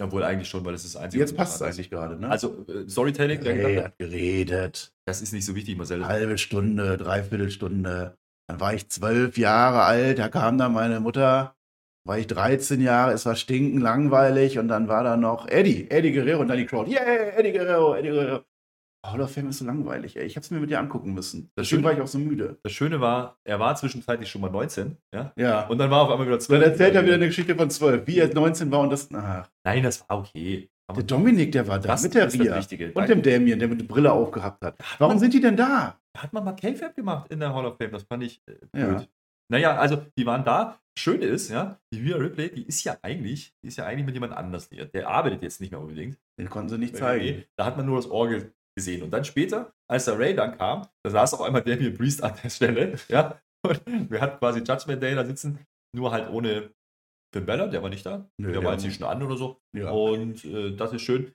Obwohl 0.00 0.22
eigentlich 0.22 0.48
schon, 0.48 0.64
weil 0.64 0.72
das 0.72 0.84
ist 0.84 0.94
das 0.94 1.02
einzige. 1.02 1.22
Jetzt 1.22 1.36
passt 1.36 1.56
es 1.56 1.60
interessant 1.60 1.78
eigentlich 1.78 1.90
gerade, 1.90 2.20
ne? 2.20 2.30
Also, 2.30 2.64
äh, 2.68 2.88
Storytelling, 2.88 3.42
Ray 3.42 3.76
hat 3.76 3.98
geredet. 3.98 4.92
das 5.06 5.20
ist 5.22 5.32
nicht 5.32 5.44
so 5.44 5.56
wichtig, 5.56 5.76
Marcel. 5.76 6.06
halbe 6.06 6.38
Stunde, 6.38 6.96
dreiviertel 6.96 7.50
Stunde. 7.50 8.16
Dann 8.48 8.60
war 8.60 8.74
ich 8.74 8.88
zwölf 8.88 9.36
Jahre 9.36 9.82
alt, 9.82 10.18
da 10.18 10.28
kam 10.28 10.56
dann 10.56 10.72
meine 10.72 11.00
Mutter. 11.00 11.54
War 12.06 12.18
ich 12.18 12.26
13 12.28 12.80
Jahre, 12.80 13.12
es 13.12 13.26
war 13.26 13.36
stinken 13.36 13.80
langweilig 13.80 14.58
und 14.58 14.68
dann 14.68 14.88
war 14.88 15.04
da 15.04 15.16
noch 15.16 15.46
Eddie, 15.48 15.90
Eddie 15.90 16.12
Guerrero 16.12 16.40
und 16.40 16.48
dann 16.48 16.56
die 16.56 16.64
Crowd. 16.64 16.90
Yeah, 16.90 17.36
Eddie 17.36 17.52
Guerrero, 17.52 17.94
Eddie 17.94 18.10
Guerrero. 18.10 18.44
Hall 19.06 19.20
of 19.20 19.30
Fame 19.32 19.48
ist 19.48 19.58
so 19.58 19.64
langweilig, 19.64 20.16
ey. 20.16 20.24
Ich 20.24 20.36
hab's 20.36 20.50
mir 20.50 20.58
mit 20.58 20.70
dir 20.70 20.80
angucken 20.80 21.14
müssen. 21.14 21.50
Das 21.54 21.66
Deswegen 21.66 21.82
Schöne- 21.82 21.84
war 21.84 21.92
ich 21.94 22.00
auch 22.00 22.06
so 22.08 22.18
müde. 22.18 22.58
Das 22.62 22.72
Schöne 22.72 23.00
war, 23.00 23.38
er 23.44 23.60
war 23.60 23.74
zwischenzeitlich 23.76 24.28
schon 24.28 24.40
mal 24.40 24.50
19, 24.50 24.96
ja. 25.14 25.32
Ja. 25.36 25.66
Und 25.68 25.78
dann 25.78 25.90
war 25.90 26.02
auf 26.02 26.10
einmal 26.10 26.26
wieder 26.26 26.34
Und 26.36 26.42
12. 26.42 26.60
dann 26.62 26.70
erzählt 26.72 26.94
er 26.96 27.04
wieder 27.04 27.14
eine 27.14 27.26
Geschichte 27.26 27.54
von 27.54 27.70
zwölf, 27.70 28.06
wie 28.06 28.18
er 28.18 28.32
19 28.32 28.70
war 28.70 28.80
und 28.80 28.90
das. 28.90 29.08
Ach, 29.14 29.48
Nein, 29.64 29.82
das 29.82 30.08
war 30.08 30.18
okay. 30.18 30.68
Aber 30.90 31.02
der 31.02 31.06
Dominik, 31.16 31.52
der 31.52 31.68
war 31.68 31.78
da 31.78 31.88
das 31.88 32.02
mit 32.02 32.14
der 32.14 32.32
Ria. 32.32 32.56
Wichtige. 32.56 32.92
Und 32.92 33.08
dem 33.08 33.22
Damien, 33.22 33.58
der 33.58 33.68
mit 33.68 33.80
der 33.80 33.86
Brille 33.86 34.10
aufgehabt 34.10 34.64
hat. 34.64 34.76
Warum 34.98 35.18
sind 35.18 35.32
die 35.34 35.40
denn 35.40 35.56
da? 35.56 35.98
hat 36.16 36.32
man 36.32 36.42
mal 36.44 36.52
K-Fab 36.54 36.96
gemacht 36.96 37.30
in 37.30 37.38
der 37.38 37.54
Hall 37.54 37.64
of 37.66 37.76
Fame. 37.76 37.92
Das 37.92 38.02
fand 38.02 38.24
ich 38.24 38.42
äh, 38.48 38.54
Ja. 38.76 38.86
blöd. 38.88 39.08
Naja, 39.50 39.76
also 39.76 40.02
die 40.18 40.26
waren 40.26 40.44
da. 40.44 40.78
Schöne 40.98 41.26
ist, 41.26 41.48
ja, 41.48 41.78
die 41.94 42.00
Rhea 42.00 42.16
Ripley, 42.16 42.50
die 42.52 42.64
ist 42.66 42.82
ja 42.82 42.96
eigentlich, 43.02 43.54
die 43.62 43.68
ist 43.68 43.76
ja 43.78 43.86
eigentlich 43.86 44.04
mit 44.04 44.14
jemand 44.16 44.32
anders 44.32 44.68
liiert. 44.70 44.92
Der 44.94 45.08
arbeitet 45.08 45.42
jetzt 45.44 45.60
nicht 45.60 45.70
mehr 45.70 45.80
unbedingt. 45.80 46.18
Den 46.40 46.50
konnten 46.50 46.70
sie 46.70 46.78
nicht 46.78 46.94
Nee, 46.94 46.98
zeigen. 46.98 47.44
Da 47.56 47.64
hat 47.66 47.76
man 47.76 47.86
nur 47.86 47.96
das 47.96 48.10
Orgel 48.10 48.52
gesehen. 48.78 49.02
Und 49.02 49.10
dann 49.10 49.24
später, 49.24 49.72
als 49.90 50.06
der 50.06 50.18
Ray 50.18 50.34
dann 50.34 50.56
kam, 50.56 50.86
da 51.04 51.10
saß 51.10 51.34
auf 51.34 51.42
einmal 51.42 51.62
Damien 51.62 51.94
Priest 51.94 52.22
an 52.22 52.34
der 52.42 52.50
Stelle. 52.50 52.96
Ja, 53.08 53.40
und 53.66 54.10
wir 54.10 54.20
hatten 54.20 54.38
quasi 54.38 54.60
Judgment 54.60 55.02
Day 55.02 55.14
da 55.16 55.24
sitzen, 55.24 55.58
nur 55.94 56.12
halt 56.12 56.30
ohne 56.30 56.70
Finn 57.34 57.44
Balor, 57.44 57.68
der 57.68 57.82
war 57.82 57.90
nicht 57.90 58.06
da. 58.06 58.30
Nö, 58.38 58.52
der 58.52 58.60
der 58.60 58.64
war 58.64 58.72
jetzt 58.74 58.84
nicht 58.84 58.98
schon 58.98 59.08
an 59.08 59.22
oder 59.22 59.36
so. 59.36 59.60
Ja. 59.76 59.90
Und 59.90 60.44
äh, 60.44 60.74
das 60.76 60.92
ist 60.92 61.02
schön. 61.02 61.34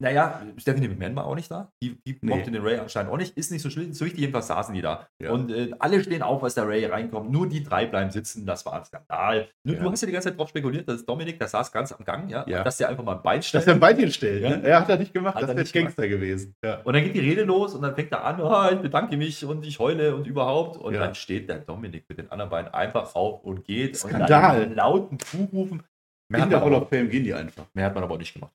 Naja, 0.00 0.42
Stephanie 0.56 0.88
McMahon 0.88 1.14
war 1.16 1.24
auch 1.26 1.34
nicht 1.36 1.50
da. 1.50 1.70
Die, 1.82 1.98
die 2.04 2.18
Nee. 2.20 2.34
mochte 2.36 2.50
den 2.50 2.62
Ray 2.62 2.78
anscheinend 2.78 3.12
auch 3.12 3.16
nicht. 3.16 3.36
Ist 3.38 3.50
nicht 3.52 3.62
so 3.62 3.70
schlimm. 3.70 3.92
So 3.92 4.04
wichtig, 4.04 4.20
jedenfalls 4.20 4.48
saßen 4.48 4.74
die 4.74 4.82
da. 4.82 5.06
Ja. 5.22 5.30
Und 5.30 5.50
äh, 5.52 5.70
alle 5.78 6.02
stehen 6.02 6.22
auf, 6.22 6.42
als 6.42 6.54
der 6.54 6.66
Ray 6.68 6.84
reinkommt. 6.84 7.30
Nur 7.30 7.48
die 7.48 7.62
drei 7.62 7.86
bleiben 7.86 8.10
sitzen. 8.10 8.44
Das 8.44 8.66
war 8.66 8.74
ein 8.74 8.84
Skandal. 8.84 9.48
Nur, 9.64 9.76
Ja. 9.76 9.82
Du 9.84 9.90
hast 9.92 10.00
ja 10.02 10.06
die 10.06 10.12
ganze 10.12 10.28
Zeit 10.30 10.38
drauf 10.38 10.48
spekuliert, 10.48 10.88
dass 10.88 11.06
Dominik, 11.06 11.38
der 11.38 11.48
saß 11.48 11.70
ganz 11.72 11.92
am 11.92 12.04
Gang, 12.04 12.28
ja, 12.28 12.44
Ja. 12.48 12.64
dass 12.64 12.76
der 12.76 12.88
einfach 12.88 13.04
mal 13.04 13.16
ein 13.16 13.22
Bein 13.22 13.38
Dass 13.38 13.46
stellt. 13.48 13.66
er 13.68 13.74
ein 13.74 13.80
Beinchen 13.80 14.10
stellt. 14.10 14.42
Ja. 14.42 14.56
Ne? 14.56 14.62
Er 14.64 14.80
hat 14.80 14.88
er 14.88 14.98
nicht 14.98 15.14
gemacht, 15.14 15.36
Hat 15.36 15.42
das 15.42 15.48
wäre 15.50 15.60
nicht 15.60 15.72
gemacht. 15.72 15.96
Gangster 15.96 16.08
gewesen. 16.08 16.54
Und 16.84 16.92
dann 16.94 17.04
geht 17.04 17.14
die 17.14 17.20
Rede 17.20 17.44
los 17.44 17.74
und 17.74 17.82
dann 17.82 17.94
fängt 17.94 18.10
er 18.12 18.24
an, 18.24 18.40
oh, 18.40 18.74
ich 18.74 18.80
bedanke 18.80 19.16
mich 19.16 19.44
und 19.44 19.64
ich 19.64 19.78
heule 19.78 20.14
und 20.16 20.26
überhaupt. 20.26 20.76
Und 20.76 20.94
dann 20.94 21.14
steht 21.14 21.48
der 21.48 21.60
Dominik 21.60 22.04
mit 22.08 22.18
den 22.18 22.30
anderen 22.32 22.50
beiden 22.50 22.74
einfach 22.74 23.14
auf 23.14 23.44
und 23.44 23.64
geht. 23.64 23.96
Skandal. 23.96 24.56
Und 24.56 24.70
dann 24.70 24.74
lauten 24.74 25.18
Kuhrufen. 25.18 25.82
Mehr 26.30 26.42
In 26.42 26.50
der 26.50 26.60
Hall 26.60 26.74
of 26.74 26.90
Fame 26.90 27.08
gehen 27.08 27.24
die 27.24 27.32
einfach. 27.32 27.64
mehr 27.72 27.86
hat 27.86 27.94
man 27.94 28.04
aber 28.04 28.14
auch 28.14 28.18
nicht 28.18 28.34
gemacht. 28.34 28.52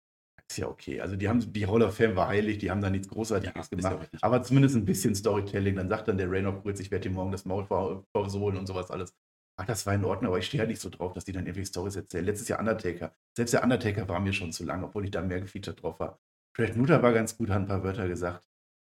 Ist 0.51 0.57
ja 0.57 0.67
okay. 0.67 1.01
Also 1.01 1.15
die 1.15 1.27
haben 1.29 1.51
die 1.53 1.65
Hall 1.67 1.81
of 1.81 1.95
Fame 1.95 2.15
war 2.15 2.27
heilig, 2.27 2.59
die 2.59 2.69
haben 2.69 2.81
da 2.81 2.89
nichts 2.89 3.07
Großartiges 3.07 3.53
Ja, 3.55 3.61
ja 3.61 3.89
gemacht. 3.89 4.01
richtig. 4.03 4.23
aber 4.23 4.43
zumindest 4.43 4.75
ein 4.75 4.85
bisschen 4.85 5.15
Storytelling. 5.15 5.75
Dann 5.75 5.89
sagt 5.89 6.07
dann 6.07 6.17
der 6.17 6.29
Rain 6.29 6.45
of 6.45 6.61
kurz, 6.61 6.79
ich 6.79 6.91
werde 6.91 7.09
dir 7.09 7.15
morgen 7.15 7.31
das 7.31 7.45
Maul 7.45 7.65
ver- 7.65 8.03
versohlen 8.15 8.57
und 8.57 8.67
sowas 8.67 8.91
alles. 8.91 9.15
Ach, 9.59 9.65
das 9.65 9.85
war 9.85 9.93
in 9.93 10.03
Ordnung, 10.03 10.29
aber 10.29 10.39
ich 10.39 10.47
stehe 10.47 10.59
halt 10.59 10.69
nicht 10.69 10.81
so 10.81 10.89
drauf, 10.89 11.13
dass 11.13 11.25
die 11.25 11.31
dann 11.31 11.45
irgendwie 11.45 11.65
Stories 11.65 11.95
erzählen. 11.95 12.25
Letztes 12.25 12.47
Jahr 12.47 12.59
Undertaker. 12.59 13.13
Selbst 13.37 13.53
der 13.53 13.63
Undertaker 13.63 14.07
war 14.09 14.19
mir 14.19 14.33
schon 14.33 14.51
zu 14.51 14.63
lang, 14.65 14.83
obwohl 14.83 15.05
ich 15.05 15.11
da 15.11 15.21
mehr 15.21 15.41
gefeatured 15.41 15.81
drauf 15.81 15.99
war. 15.99 16.19
Fred 16.55 16.75
Nutter 16.75 17.01
war 17.01 17.13
ganz 17.13 17.37
gut, 17.37 17.49
hat 17.49 17.57
ein 17.61 17.67
paar 17.67 17.83
Wörter 17.83 18.07
gesagt. 18.07 18.43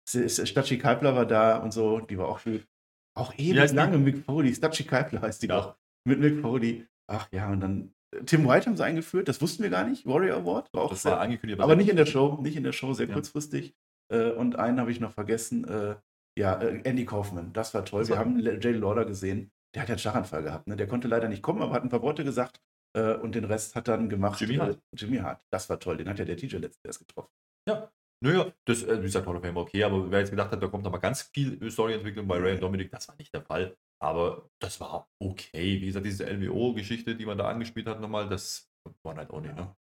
Stachi 0.09 0.79
Kalpler 0.79 1.15
war 1.17 1.27
da 1.27 1.59
und 1.59 1.73
so, 1.73 2.01
die 2.01 2.19
war 2.19 2.29
auch 2.29 2.43
gut. 2.43 2.67
Auch 3.17 3.33
ewig 3.39 3.73
lange 3.73 3.97
Mick 3.99 4.25
Foley. 4.25 4.55
Stachi 4.55 4.85
Kalpler 4.85 5.23
heißt 5.23 5.43
die 5.43 5.47
Ja. 5.47 5.61
doch. 5.61 5.77
Mit 6.07 6.21
Mick 6.21 6.41
Foley. 6.41 6.87
Ach 7.07 7.29
ja, 7.33 7.51
und 7.51 7.61
dann 7.61 7.94
Tim 8.27 8.47
White 8.49 8.67
haben 8.67 8.77
sie 8.77 8.85
eingeführt, 8.85 9.29
das 9.29 9.41
wussten 9.41 9.63
wir 9.63 9.71
gar 9.71 9.85
nicht. 9.85 10.07
Warrior 10.07 10.37
Award. 10.39 10.69
War 10.73 10.83
auch 10.83 10.91
Das 10.91 11.03
sehr- 11.03 11.13
war 11.13 11.21
angekündigt. 11.21 11.61
aber 11.61 11.77
nicht 11.77 11.89
in 11.89 11.97
der 11.97 12.07
Show, 12.07 12.39
nicht 12.43 12.57
in 12.57 12.65
der 12.65 12.73
Show, 12.73 12.93
sehr 12.93 13.07
Ja. 13.09 13.15
kurzfristig. 13.15 13.75
Äh, 14.13 14.31
und 14.33 14.57
einen 14.57 14.81
habe 14.81 14.91
ich 14.91 15.01
noch 15.01 15.13
vergessen. 15.13 15.65
Äh, 15.67 15.97
ja, 16.39 16.61
äh, 16.61 16.81
Andy 16.85 17.05
Kaufman, 17.05 17.53
das 17.53 17.75
war 17.75 17.85
toll. 17.85 18.01
Das 18.03 18.09
Wir 18.09 18.17
war- 18.17 18.25
haben 18.25 18.39
Jay 18.41 18.73
Lauder 18.73 19.05
gesehen. 19.05 19.51
Der 19.75 19.83
hat 19.83 19.89
ja 19.89 19.95
einen 19.95 19.99
Schlaganfall 20.01 20.43
gehabt. 20.43 20.67
Ne? 20.67 20.77
Der 20.77 20.87
konnte 20.87 21.09
leider 21.09 21.29
nicht 21.29 21.43
kommen, 21.43 21.63
aber 21.63 21.73
hat 21.75 21.83
ein 21.83 21.89
paar 21.89 22.03
Worte 22.03 22.25
gesagt. 22.25 22.61
Äh, 22.97 23.15
und 23.15 23.35
den 23.35 23.45
Rest 23.45 23.75
hat 23.75 23.89
dann 23.89 24.09
gemacht. 24.09 24.41
Jimmy 24.41 24.57
Hart. 24.57 24.77
Äh, 24.77 24.79
Jimmy 24.97 25.17
Hart. 25.19 25.43
Das 25.51 25.69
war 25.69 25.81
toll. 25.81 25.97
Den 25.97 26.09
hat 26.09 26.19
ja 26.19 26.25
der 26.25 26.37
TJ 26.37 26.57
letztes 26.59 26.85
erst 26.85 27.01
getroffen. 27.01 27.31
Ja. 27.69 27.91
Naja, 28.23 28.53
das, 28.67 28.83
äh, 28.85 28.99
wie 29.01 29.03
gesagt, 29.07 29.27
Hall 29.27 29.37
of 29.37 29.43
Fame 29.43 29.57
okay, 29.57 29.83
aber 29.85 30.11
wer 30.11 30.21
jetzt 30.21 30.31
gedacht 30.31 30.51
hat, 30.53 30.63
da 30.63 30.69
kommt 30.69 30.85
nochmal 30.85 31.01
ganz 31.01 31.23
viel 31.23 31.71
Storyentwicklung 31.71 32.27
bei 32.29 32.39
Ray 32.39 32.55
und 32.55 32.63
Dominic, 32.63 32.91
das 32.91 33.09
war 33.09 33.17
nicht 33.19 33.35
der 33.35 33.43
Fall. 33.43 33.77
Aber 34.05 34.51
das 34.61 34.79
war 34.81 35.09
okay. 35.19 35.81
Wie 35.81 35.87
gesagt, 35.87 36.05
diese 36.05 36.27
LWO-Geschichte, 36.27 37.17
die 37.17 37.25
man 37.25 37.39
da 37.39 37.49
angespielt 37.49 37.87
hat, 37.87 38.01
nochmal, 38.01 38.29
das 38.29 38.69
war 39.03 39.17
halt 39.17 39.31
auch 39.31 39.41
nicht. 39.41 39.57
Ne? 39.57 39.75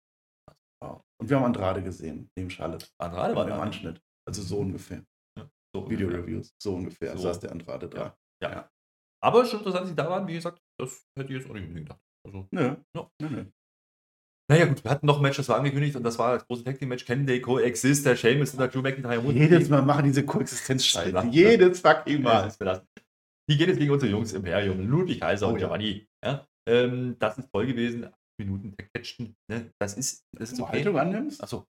Ja. 0.82 1.02
Und 1.20 1.28
wir 1.28 1.36
haben 1.36 1.44
Andrade 1.44 1.82
gesehen, 1.82 2.30
neben 2.34 2.48
Charlotte. 2.48 2.86
Andrade 2.98 3.36
war 3.36 3.46
im. 3.46 3.52
Anschnitt. 3.52 4.00
Also 4.26 4.40
so 4.40 4.60
ungefähr. 4.60 5.04
So 5.74 5.90
Video 5.90 6.06
ungefähr. 6.06 6.24
Reviews. 6.24 6.54
So 6.62 6.74
ungefähr. 6.74 7.12
So. 7.12 7.18
So 7.18 7.22
saß 7.24 7.40
der 7.40 7.52
Andrade 7.52 7.88
da. 7.88 8.16
Ja. 8.42 8.50
Ja. 8.50 8.70
Aber 9.22 9.44
schon 9.44 9.58
interessant, 9.58 9.82
dass 9.82 9.88
sie 9.90 9.94
da 9.94 10.08
waren, 10.08 10.26
wie 10.26 10.34
gesagt, 10.34 10.58
das 10.80 11.06
hätte 11.18 11.32
ich 11.32 11.40
jetzt 11.40 11.50
auch 11.50 11.54
nicht 11.54 11.64
unbedingt 11.64 11.88
gedacht. 11.88 12.00
Also, 12.26 12.48
Nö. 12.50 12.76
Ja. 12.96 13.10
Nö, 13.20 13.28
nö. 13.28 13.44
naja, 14.50 14.66
gut, 14.66 14.82
wir 14.82 14.90
hatten 14.90 15.06
noch 15.06 15.16
ein 15.16 15.22
Match, 15.22 15.36
das 15.36 15.48
war 15.50 15.56
angekündigt 15.56 15.96
und 15.96 16.02
das 16.02 16.18
war 16.18 16.34
das 16.34 16.46
große 16.46 16.64
Tag 16.64 16.78
Team 16.78 16.88
Match. 16.88 17.04
Can 17.04 17.26
they 17.26 17.42
coexist? 17.42 18.06
Der 18.06 18.16
Sheamus 18.16 18.52
und 18.52 18.60
der 18.60 18.68
Drew 18.68 18.80
McIntyre. 18.80 19.20
Jedes 19.32 19.68
Mal 19.68 19.82
machen 19.82 20.04
diese 20.04 20.24
Koexistenz-Scheiße. 20.24 21.10
Ja. 21.10 21.24
Jedes 21.24 21.80
fucking 21.80 22.22
Mal. 22.22 22.50
Mal. 22.58 22.86
Die 23.50 23.56
geht 23.56 23.68
jetzt 23.68 23.78
gegen 23.78 23.90
unsere 23.92 24.10
Jungs 24.10 24.32
Imperium, 24.32 24.86
Ludwig 24.88 25.20
Kaiser 25.20 25.46
Oh 25.46 25.50
und 25.52 25.60
ja. 25.60 25.66
Giovanni. 25.66 26.06
Ja? 26.24 26.46
Ähm, 26.68 27.16
das 27.18 27.38
ist 27.38 27.50
toll 27.52 27.66
gewesen. 27.66 28.04
Acht 28.06 28.14
Minuten 28.40 28.74
catchten. 28.94 29.36
Ne? 29.50 29.70
Das 29.78 29.94
ist, 29.94 30.24
das 30.36 30.52
ist 30.52 30.60
okay. 30.60 30.78
Haltung 30.78 30.98
annimmst? 30.98 31.42
Achso, 31.42 31.66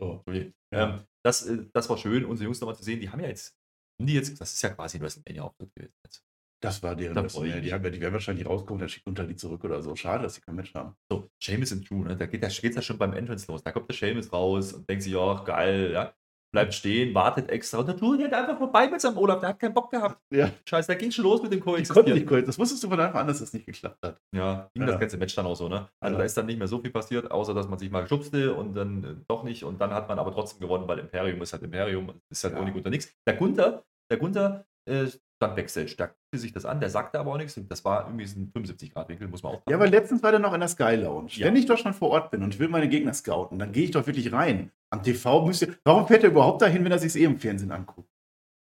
Oh. 0.00 0.22
Ja. 0.30 0.44
Ähm, 0.72 1.04
das, 1.24 1.46
äh, 1.46 1.66
das 1.74 1.88
war 1.88 1.98
schön, 1.98 2.24
unsere 2.24 2.44
Jungs 2.44 2.60
nochmal 2.60 2.76
zu 2.76 2.84
sehen. 2.84 3.00
Die 3.00 3.10
haben 3.10 3.20
ja 3.20 3.28
jetzt, 3.28 3.56
haben 4.00 4.06
die 4.06 4.14
jetzt, 4.14 4.40
das 4.40 4.52
ist 4.52 4.62
ja 4.62 4.70
quasi 4.70 4.98
ein 4.98 5.02
WrestleMania-Auftritt 5.02 5.74
gewesen. 5.74 5.94
Jetzt. 6.06 6.22
Das 6.62 6.82
war 6.82 6.94
deren 6.96 7.14
Ja, 7.16 7.22
mich. 7.22 7.32
die, 7.32 7.72
haben, 7.72 7.84
ja- 7.84 7.90
die 7.90 8.00
werden 8.00 8.12
wahrscheinlich 8.12 8.46
rauskommen, 8.46 8.80
dann 8.80 8.88
schickt 8.88 9.06
unter 9.06 9.24
die 9.26 9.36
zurück 9.36 9.64
oder 9.64 9.80
so. 9.82 9.94
Schade, 9.96 10.24
dass 10.24 10.34
sie 10.34 10.40
kein 10.40 10.56
Match 10.56 10.74
haben. 10.74 10.94
So, 11.10 11.28
Seamus 11.42 11.72
und 11.72 11.88
Drew, 11.88 12.02
ne? 12.04 12.16
da 12.16 12.26
geht 12.26 12.42
es 12.44 12.60
ja 12.62 12.82
schon 12.82 12.98
beim 12.98 13.12
Entrance 13.12 13.50
los. 13.50 13.62
Da 13.62 13.72
kommt 13.72 13.88
der 13.88 13.96
Seamus 13.96 14.32
raus 14.32 14.72
und 14.72 14.88
denkt 14.88 15.02
sich, 15.04 15.12
ja, 15.12 15.34
geil, 15.44 15.92
ja. 15.92 16.14
Bleibt 16.50 16.72
stehen, 16.72 17.14
wartet 17.14 17.50
extra. 17.50 17.78
Und 17.78 17.86
der 17.88 17.94
Drew 17.94 18.16
geht 18.16 18.32
einfach 18.32 18.56
vorbei 18.56 18.88
mit 18.88 19.00
seinem 19.02 19.18
Olaf, 19.18 19.40
der 19.40 19.50
hat 19.50 19.58
keinen 19.58 19.74
Bock 19.74 19.90
gehabt. 19.90 20.18
Ja. 20.30 20.50
Scheiße, 20.64 20.88
da 20.88 20.94
ging 20.94 21.10
schon 21.10 21.24
los 21.24 21.42
mit 21.42 21.52
dem 21.52 21.60
Koexistieren. 21.60 22.12
nicht. 22.14 22.48
Das 22.48 22.58
wusstest 22.58 22.82
du 22.82 22.88
von 22.88 22.98
Anfang 22.98 23.20
an, 23.20 23.26
dass 23.26 23.40
das 23.40 23.52
nicht 23.52 23.66
geklappt 23.66 23.98
hat. 24.02 24.18
Ja, 24.34 24.70
ging 24.72 24.82
Ja. 24.84 24.92
das 24.92 25.00
ganze 25.00 25.18
Match 25.18 25.34
dann 25.34 25.44
auch 25.46 25.56
so, 25.56 25.68
ne? 25.68 25.88
Also 26.00 26.14
Ja. 26.14 26.18
da 26.20 26.24
ist 26.24 26.36
dann 26.38 26.46
nicht 26.46 26.58
mehr 26.58 26.68
so 26.68 26.78
viel 26.80 26.90
passiert, 26.90 27.30
außer 27.30 27.52
dass 27.52 27.68
man 27.68 27.78
sich 27.78 27.90
mal 27.90 28.08
schubste 28.08 28.54
und 28.54 28.74
dann 28.74 29.04
äh, 29.04 29.14
doch 29.28 29.42
nicht 29.44 29.62
und 29.64 29.78
dann 29.80 29.92
hat 29.92 30.08
man 30.08 30.18
aber 30.18 30.32
trotzdem 30.32 30.60
gewonnen, 30.60 30.88
weil 30.88 30.98
Imperium 31.00 31.42
ist 31.42 31.52
halt 31.52 31.62
Imperium, 31.62 32.12
ist 32.30 32.42
halt 32.44 32.54
Ja. 32.54 32.60
ohne 32.62 32.72
Gunther 32.72 32.90
nichts. 32.90 33.12
Der 33.26 33.34
Gunther, 33.36 33.84
der 34.10 34.18
Gunther 34.18 34.64
äh, 34.88 35.06
stand 35.38 35.54
Backstage, 35.54 35.94
der 35.96 36.08
guckte 36.08 36.38
sich 36.38 36.52
das 36.52 36.64
an, 36.64 36.80
der 36.80 36.90
sagte 36.90 37.18
aber 37.18 37.32
auch 37.32 37.36
nichts 37.38 37.58
das 37.68 37.84
war 37.84 38.06
irgendwie 38.06 38.26
so 38.26 38.40
ein 38.40 38.52
75-Grad-Winkel, 38.52 39.28
muss 39.28 39.42
man 39.42 39.54
auch 39.54 39.62
Ja, 39.68 39.76
aber 39.76 39.88
letztens 39.88 40.22
war 40.22 40.32
der 40.32 40.40
noch 40.40 40.52
in 40.52 40.60
der 40.60 40.68
Sky 40.68 40.96
Lounge. 40.96 41.30
Ja. 41.34 41.46
Wenn 41.46 41.56
ich 41.56 41.66
doch 41.66 41.78
schon 41.78 41.94
vor 41.94 42.10
Ort 42.10 42.30
bin 42.30 42.42
und 42.42 42.54
ich 42.54 42.60
will 42.60 42.68
meine 42.68 42.88
Gegner 42.88 43.14
scouten, 43.14 43.58
dann 43.58 43.72
gehe 43.72 43.84
ich 43.84 43.92
doch 43.92 44.06
wirklich 44.06 44.32
rein. 44.32 44.72
Am 44.90 45.02
TV 45.02 45.46
müsste. 45.46 45.78
Warum 45.84 46.08
fährt 46.08 46.24
er 46.24 46.30
überhaupt 46.30 46.62
dahin, 46.62 46.84
wenn 46.84 46.92
er 46.92 46.98
sich 46.98 47.14
eh 47.14 47.24
im 47.24 47.38
Fernsehen 47.38 47.70
anguckt? 47.70 48.10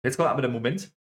Jetzt 0.05 0.17
kommt 0.17 0.29
aber 0.29 0.41
der 0.41 0.51
Moment 0.51 0.91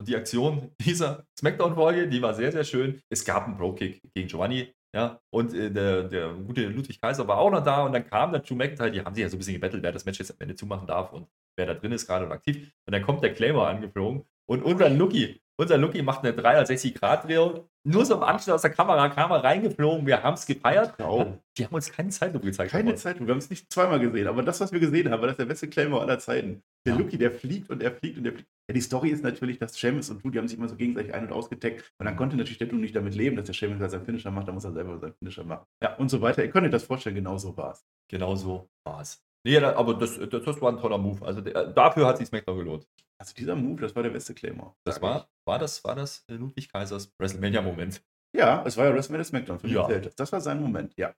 und 0.00 0.08
die 0.08 0.16
Aktion 0.16 0.72
dieser 0.80 1.24
Smackdown-Folge, 1.38 2.08
die 2.08 2.20
war 2.20 2.34
sehr, 2.34 2.50
sehr 2.50 2.64
schön. 2.64 3.00
Es 3.08 3.24
gab 3.24 3.46
einen 3.46 3.56
Pro-Kick 3.56 4.02
gegen 4.14 4.28
Giovanni, 4.28 4.74
ja, 4.94 5.20
und 5.30 5.54
äh, 5.54 5.70
der, 5.70 6.04
der 6.04 6.34
gute 6.34 6.68
Ludwig 6.68 7.00
Kaiser 7.00 7.26
war 7.26 7.38
auch 7.38 7.50
noch 7.50 7.64
da 7.64 7.84
und 7.84 7.92
dann 7.92 8.08
kam 8.08 8.32
der 8.32 8.42
Drew 8.42 8.54
McIntyre, 8.54 8.92
die 8.92 9.00
haben 9.00 9.14
sich 9.14 9.22
ja 9.22 9.28
so 9.28 9.36
ein 9.36 9.38
bisschen 9.38 9.54
gebettelt, 9.54 9.82
wer 9.82 9.90
das 9.90 10.04
Match 10.04 10.20
jetzt 10.20 10.30
am 10.30 10.36
Ende 10.38 10.54
zumachen 10.54 10.86
darf 10.86 11.12
und 11.12 11.28
wer 11.56 11.66
da 11.66 11.74
drin 11.74 11.92
ist 11.92 12.06
gerade 12.06 12.24
und 12.24 12.32
aktiv. 12.32 12.72
Und 12.86 12.92
dann 12.92 13.02
kommt 13.02 13.22
der 13.22 13.34
Claimer 13.34 13.66
angeflogen 13.66 14.24
und 14.46 14.62
unser 14.62 14.90
Lucky, 14.90 15.40
unser 15.56 15.78
Lucky 15.78 16.02
macht 16.02 16.24
eine 16.24 16.32
360-Grad-Drehung. 16.36 17.68
Nur 17.86 18.04
so 18.04 18.14
im 18.14 18.22
Anschluss 18.22 18.54
aus 18.54 18.62
der 18.62 18.70
Kamera 18.70 19.08
kam 19.10 19.30
er 19.30 19.44
reingeflogen. 19.44 20.06
Wir 20.06 20.22
haben 20.22 20.34
es 20.34 20.46
gefeiert. 20.46 20.94
Oh. 20.98 21.26
Die 21.56 21.66
haben 21.66 21.74
uns 21.74 21.92
keine 21.92 22.08
Zeitlupe 22.08 22.46
gezeigt. 22.46 22.72
Keine 22.72 22.94
Zeit, 22.94 23.20
wir 23.20 23.28
haben 23.28 23.38
es 23.38 23.50
nicht 23.50 23.70
zweimal 23.70 24.00
gesehen, 24.00 24.26
aber 24.26 24.42
das, 24.42 24.58
was 24.60 24.72
wir 24.72 24.80
gesehen 24.80 25.10
haben, 25.10 25.20
war 25.20 25.28
das 25.28 25.36
der 25.36 25.44
beste 25.44 25.68
Claimer 25.68 26.00
aller 26.00 26.18
Zeiten. 26.18 26.62
Der 26.86 26.94
Ja. 26.94 26.98
Lucky, 26.98 27.18
der 27.18 27.30
fliegt 27.30 27.68
und 27.70 27.82
er 27.82 27.92
fliegt 27.92 28.16
und 28.18 28.24
er 28.24 28.32
fliegt. 28.32 28.48
Ja, 28.68 28.74
die 28.74 28.80
Story 28.80 29.10
ist 29.10 29.22
natürlich, 29.22 29.58
dass 29.58 29.74
Seamus 29.74 30.08
und 30.08 30.24
du, 30.24 30.30
die 30.30 30.38
haben 30.38 30.48
sich 30.48 30.56
immer 30.56 30.68
so 30.68 30.76
gegenseitig 30.76 31.12
ein- 31.12 31.26
und 31.26 31.32
ausgetaggt. 31.32 31.92
Und 31.98 32.06
dann 32.06 32.16
konnte 32.16 32.36
natürlich 32.36 32.58
der 32.58 32.68
Du 32.68 32.76
nicht 32.76 32.96
damit 32.96 33.14
leben, 33.14 33.36
dass 33.36 33.44
der 33.46 33.54
Seamus 33.54 33.80
halt 33.80 33.90
seinen 33.90 34.06
Finisher 34.06 34.30
macht, 34.30 34.48
dann 34.48 34.54
muss 34.54 34.64
er 34.64 34.72
selber 34.72 34.98
seinen 34.98 35.14
Finisher 35.14 35.44
machen. 35.44 35.66
Ja. 35.82 35.94
Und 35.96 36.08
so 36.08 36.20
weiter. 36.22 36.42
Ihr 36.42 36.50
könnt 36.50 36.64
euch 36.64 36.72
das 36.72 36.84
vorstellen, 36.84 37.14
genau 37.16 37.36
so 37.36 37.54
war 37.56 37.72
es. 37.72 37.84
Genau 38.10 38.34
so 38.34 38.70
war 38.86 39.02
es. 39.02 39.22
Nee, 39.46 39.58
aber 39.58 39.92
das, 39.94 40.18
das, 40.18 40.42
das 40.42 40.60
war 40.62 40.72
ein 40.72 40.78
toller 40.78 40.96
Move. 40.96 41.24
Also 41.24 41.42
der, 41.42 41.66
dafür 41.66 42.06
hat 42.06 42.16
sich 42.16 42.28
SmackDown 42.28 42.58
gelohnt. 42.58 42.86
Also 43.20 43.34
dieser 43.34 43.54
Move, 43.56 43.80
das 43.80 43.94
war 43.94 44.02
der 44.02 44.10
beste 44.10 44.34
Claimer. 44.34 44.76
Das 44.84 45.00
war, 45.00 45.28
war 45.46 45.58
das, 45.58 45.82
war 45.84 45.94
das 45.94 46.24
äh, 46.28 46.34
Ludwig 46.34 46.70
Kaisers 46.72 47.12
WrestleMania-Moment. 47.18 48.04
Ja, 48.36 48.64
es 48.66 48.76
war 48.76 48.86
ja 48.86 48.94
WrestleMania 48.94 49.24
Smackdown. 49.24 49.58
Für 49.60 49.66
mich 49.68 49.76
Ja. 49.76 49.86
das. 49.88 50.32
War 50.32 50.40
sein 50.40 50.60
Moment, 50.60 50.94
ja. 50.96 51.14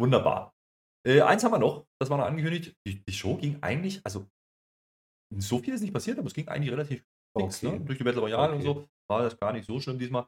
Wunderbar. 0.00 0.54
Äh, 1.06 1.20
eins 1.22 1.42
haben 1.44 1.52
wir 1.52 1.58
noch, 1.58 1.86
das 2.00 2.10
war 2.10 2.18
noch 2.18 2.26
angekündigt. 2.26 2.76
Die, 2.86 3.04
die 3.04 3.12
Show 3.12 3.36
ging 3.36 3.58
eigentlich, 3.62 4.00
also 4.04 4.26
so 5.36 5.58
viel 5.58 5.74
ist 5.74 5.80
nicht 5.80 5.92
passiert, 5.92 6.18
aber 6.18 6.26
es 6.28 6.34
ging 6.34 6.48
eigentlich 6.48 6.72
relativ 6.72 7.04
fix. 7.36 7.64
Okay. 7.64 7.78
Ne? 7.78 7.84
Durch 7.84 7.98
die 7.98 8.04
Battle 8.04 8.20
Royale 8.20 8.52
und 8.54 8.58
Okay. 8.66 8.66
so 8.66 8.88
war 9.10 9.22
das 9.22 9.38
gar 9.38 9.52
nicht 9.52 9.66
so 9.66 9.80
schlimm 9.80 9.98
diesmal. 9.98 10.26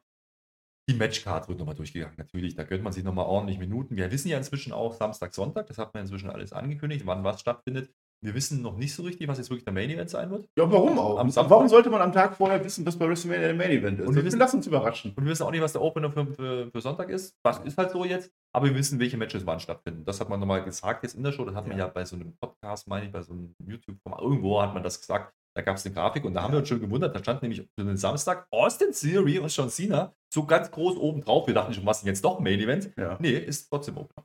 Die 0.90 0.94
Matchcard 0.94 1.48
wird 1.48 1.58
nochmal 1.58 1.74
durchgegangen, 1.74 2.16
natürlich. 2.16 2.54
Da 2.54 2.64
gönnt 2.64 2.82
man 2.82 2.92
sich 2.92 3.04
nochmal 3.04 3.26
ordentlich 3.26 3.58
Minuten. 3.58 3.96
Wir 3.96 4.10
wissen 4.10 4.28
ja 4.28 4.38
inzwischen 4.38 4.72
auch 4.72 4.94
Samstag, 4.94 5.34
Sonntag, 5.34 5.66
das 5.66 5.76
hat 5.78 5.92
man 5.92 6.02
inzwischen 6.02 6.30
alles 6.30 6.52
angekündigt, 6.52 7.06
wann 7.06 7.24
was 7.24 7.40
stattfindet. 7.40 7.92
Wir 8.20 8.34
wissen 8.34 8.62
noch 8.62 8.76
nicht 8.76 8.92
so 8.94 9.04
richtig, 9.04 9.28
was 9.28 9.38
jetzt 9.38 9.48
wirklich 9.48 9.64
der 9.64 9.72
Main 9.72 9.88
Event 9.90 10.10
sein 10.10 10.28
wird. 10.30 10.48
Ja, 10.58 10.70
warum 10.70 10.98
auch? 10.98 11.18
Am 11.20 11.30
Samstag- 11.30 11.50
warum 11.50 11.68
sollte 11.68 11.88
man 11.88 12.00
am 12.02 12.12
Tag 12.12 12.34
vorher 12.36 12.64
wissen, 12.64 12.84
dass 12.84 12.96
bei 12.98 13.08
WrestleMania 13.08 13.46
der 13.46 13.54
Main 13.54 13.70
Event 13.70 14.00
ist? 14.00 14.08
Und 14.08 14.16
wir 14.16 14.24
wissen- 14.24 14.40
lass 14.40 14.52
uns 14.54 14.66
überraschen. 14.66 15.12
Und 15.16 15.24
wir 15.24 15.30
wissen 15.30 15.44
auch 15.44 15.52
nicht, 15.52 15.60
was 15.60 15.72
der 15.72 15.82
Opener 15.82 16.10
für, 16.10 16.26
für, 16.34 16.70
für 16.70 16.80
Sonntag 16.80 17.10
ist. 17.10 17.36
Das 17.44 17.58
ist 17.60 17.78
halt 17.78 17.92
so 17.92 18.04
jetzt. 18.04 18.32
Aber 18.52 18.66
wir 18.66 18.74
wissen, 18.74 18.98
welche 18.98 19.16
Matches 19.16 19.46
wann 19.46 19.60
stattfinden. 19.60 20.04
Das 20.04 20.20
hat 20.20 20.28
man 20.28 20.40
nochmal 20.40 20.64
gesagt 20.64 21.04
jetzt 21.04 21.14
in 21.14 21.22
der 21.22 21.30
Show. 21.30 21.44
Das 21.44 21.54
hat 21.54 21.68
man 21.68 21.78
Ja. 21.78 21.86
ja 21.86 21.92
bei 21.92 22.04
so 22.04 22.16
einem 22.16 22.34
Podcast, 22.40 22.88
meine 22.88 23.06
ich, 23.06 23.12
bei 23.12 23.22
so 23.22 23.32
einem 23.32 23.54
YouTube-Format. 23.64 24.20
Irgendwo 24.20 24.60
hat 24.62 24.74
man 24.74 24.82
das 24.82 24.98
gesagt. 25.00 25.32
Da 25.56 25.62
gab 25.62 25.76
es 25.76 25.84
eine 25.86 25.94
Grafik 25.94 26.24
und 26.24 26.34
da 26.34 26.42
haben 26.42 26.52
wir 26.52 26.58
uns 26.60 26.68
schon 26.68 26.80
gewundert. 26.80 27.14
Da 27.14 27.18
stand 27.20 27.42
nämlich 27.42 27.60
für 27.78 27.84
den 27.84 27.96
Samstag 27.96 28.46
Austin 28.50 28.92
Theory 28.92 29.38
und 29.40 29.54
John 29.56 29.68
Cena 29.70 30.12
so 30.32 30.44
ganz 30.44 30.70
groß 30.70 30.96
oben 30.96 31.20
drauf. 31.20 31.46
Wir 31.48 31.54
dachten 31.54 31.72
schon, 31.74 31.84
was 31.86 32.00
denn 32.00 32.08
jetzt 32.08 32.24
doch 32.24 32.38
Main 32.40 32.60
Event? 32.60 32.90
Ja, 32.96 33.16
Nee, 33.20 33.32
ist 33.38 33.68
trotzdem 33.68 33.96
Opener. 33.96 34.24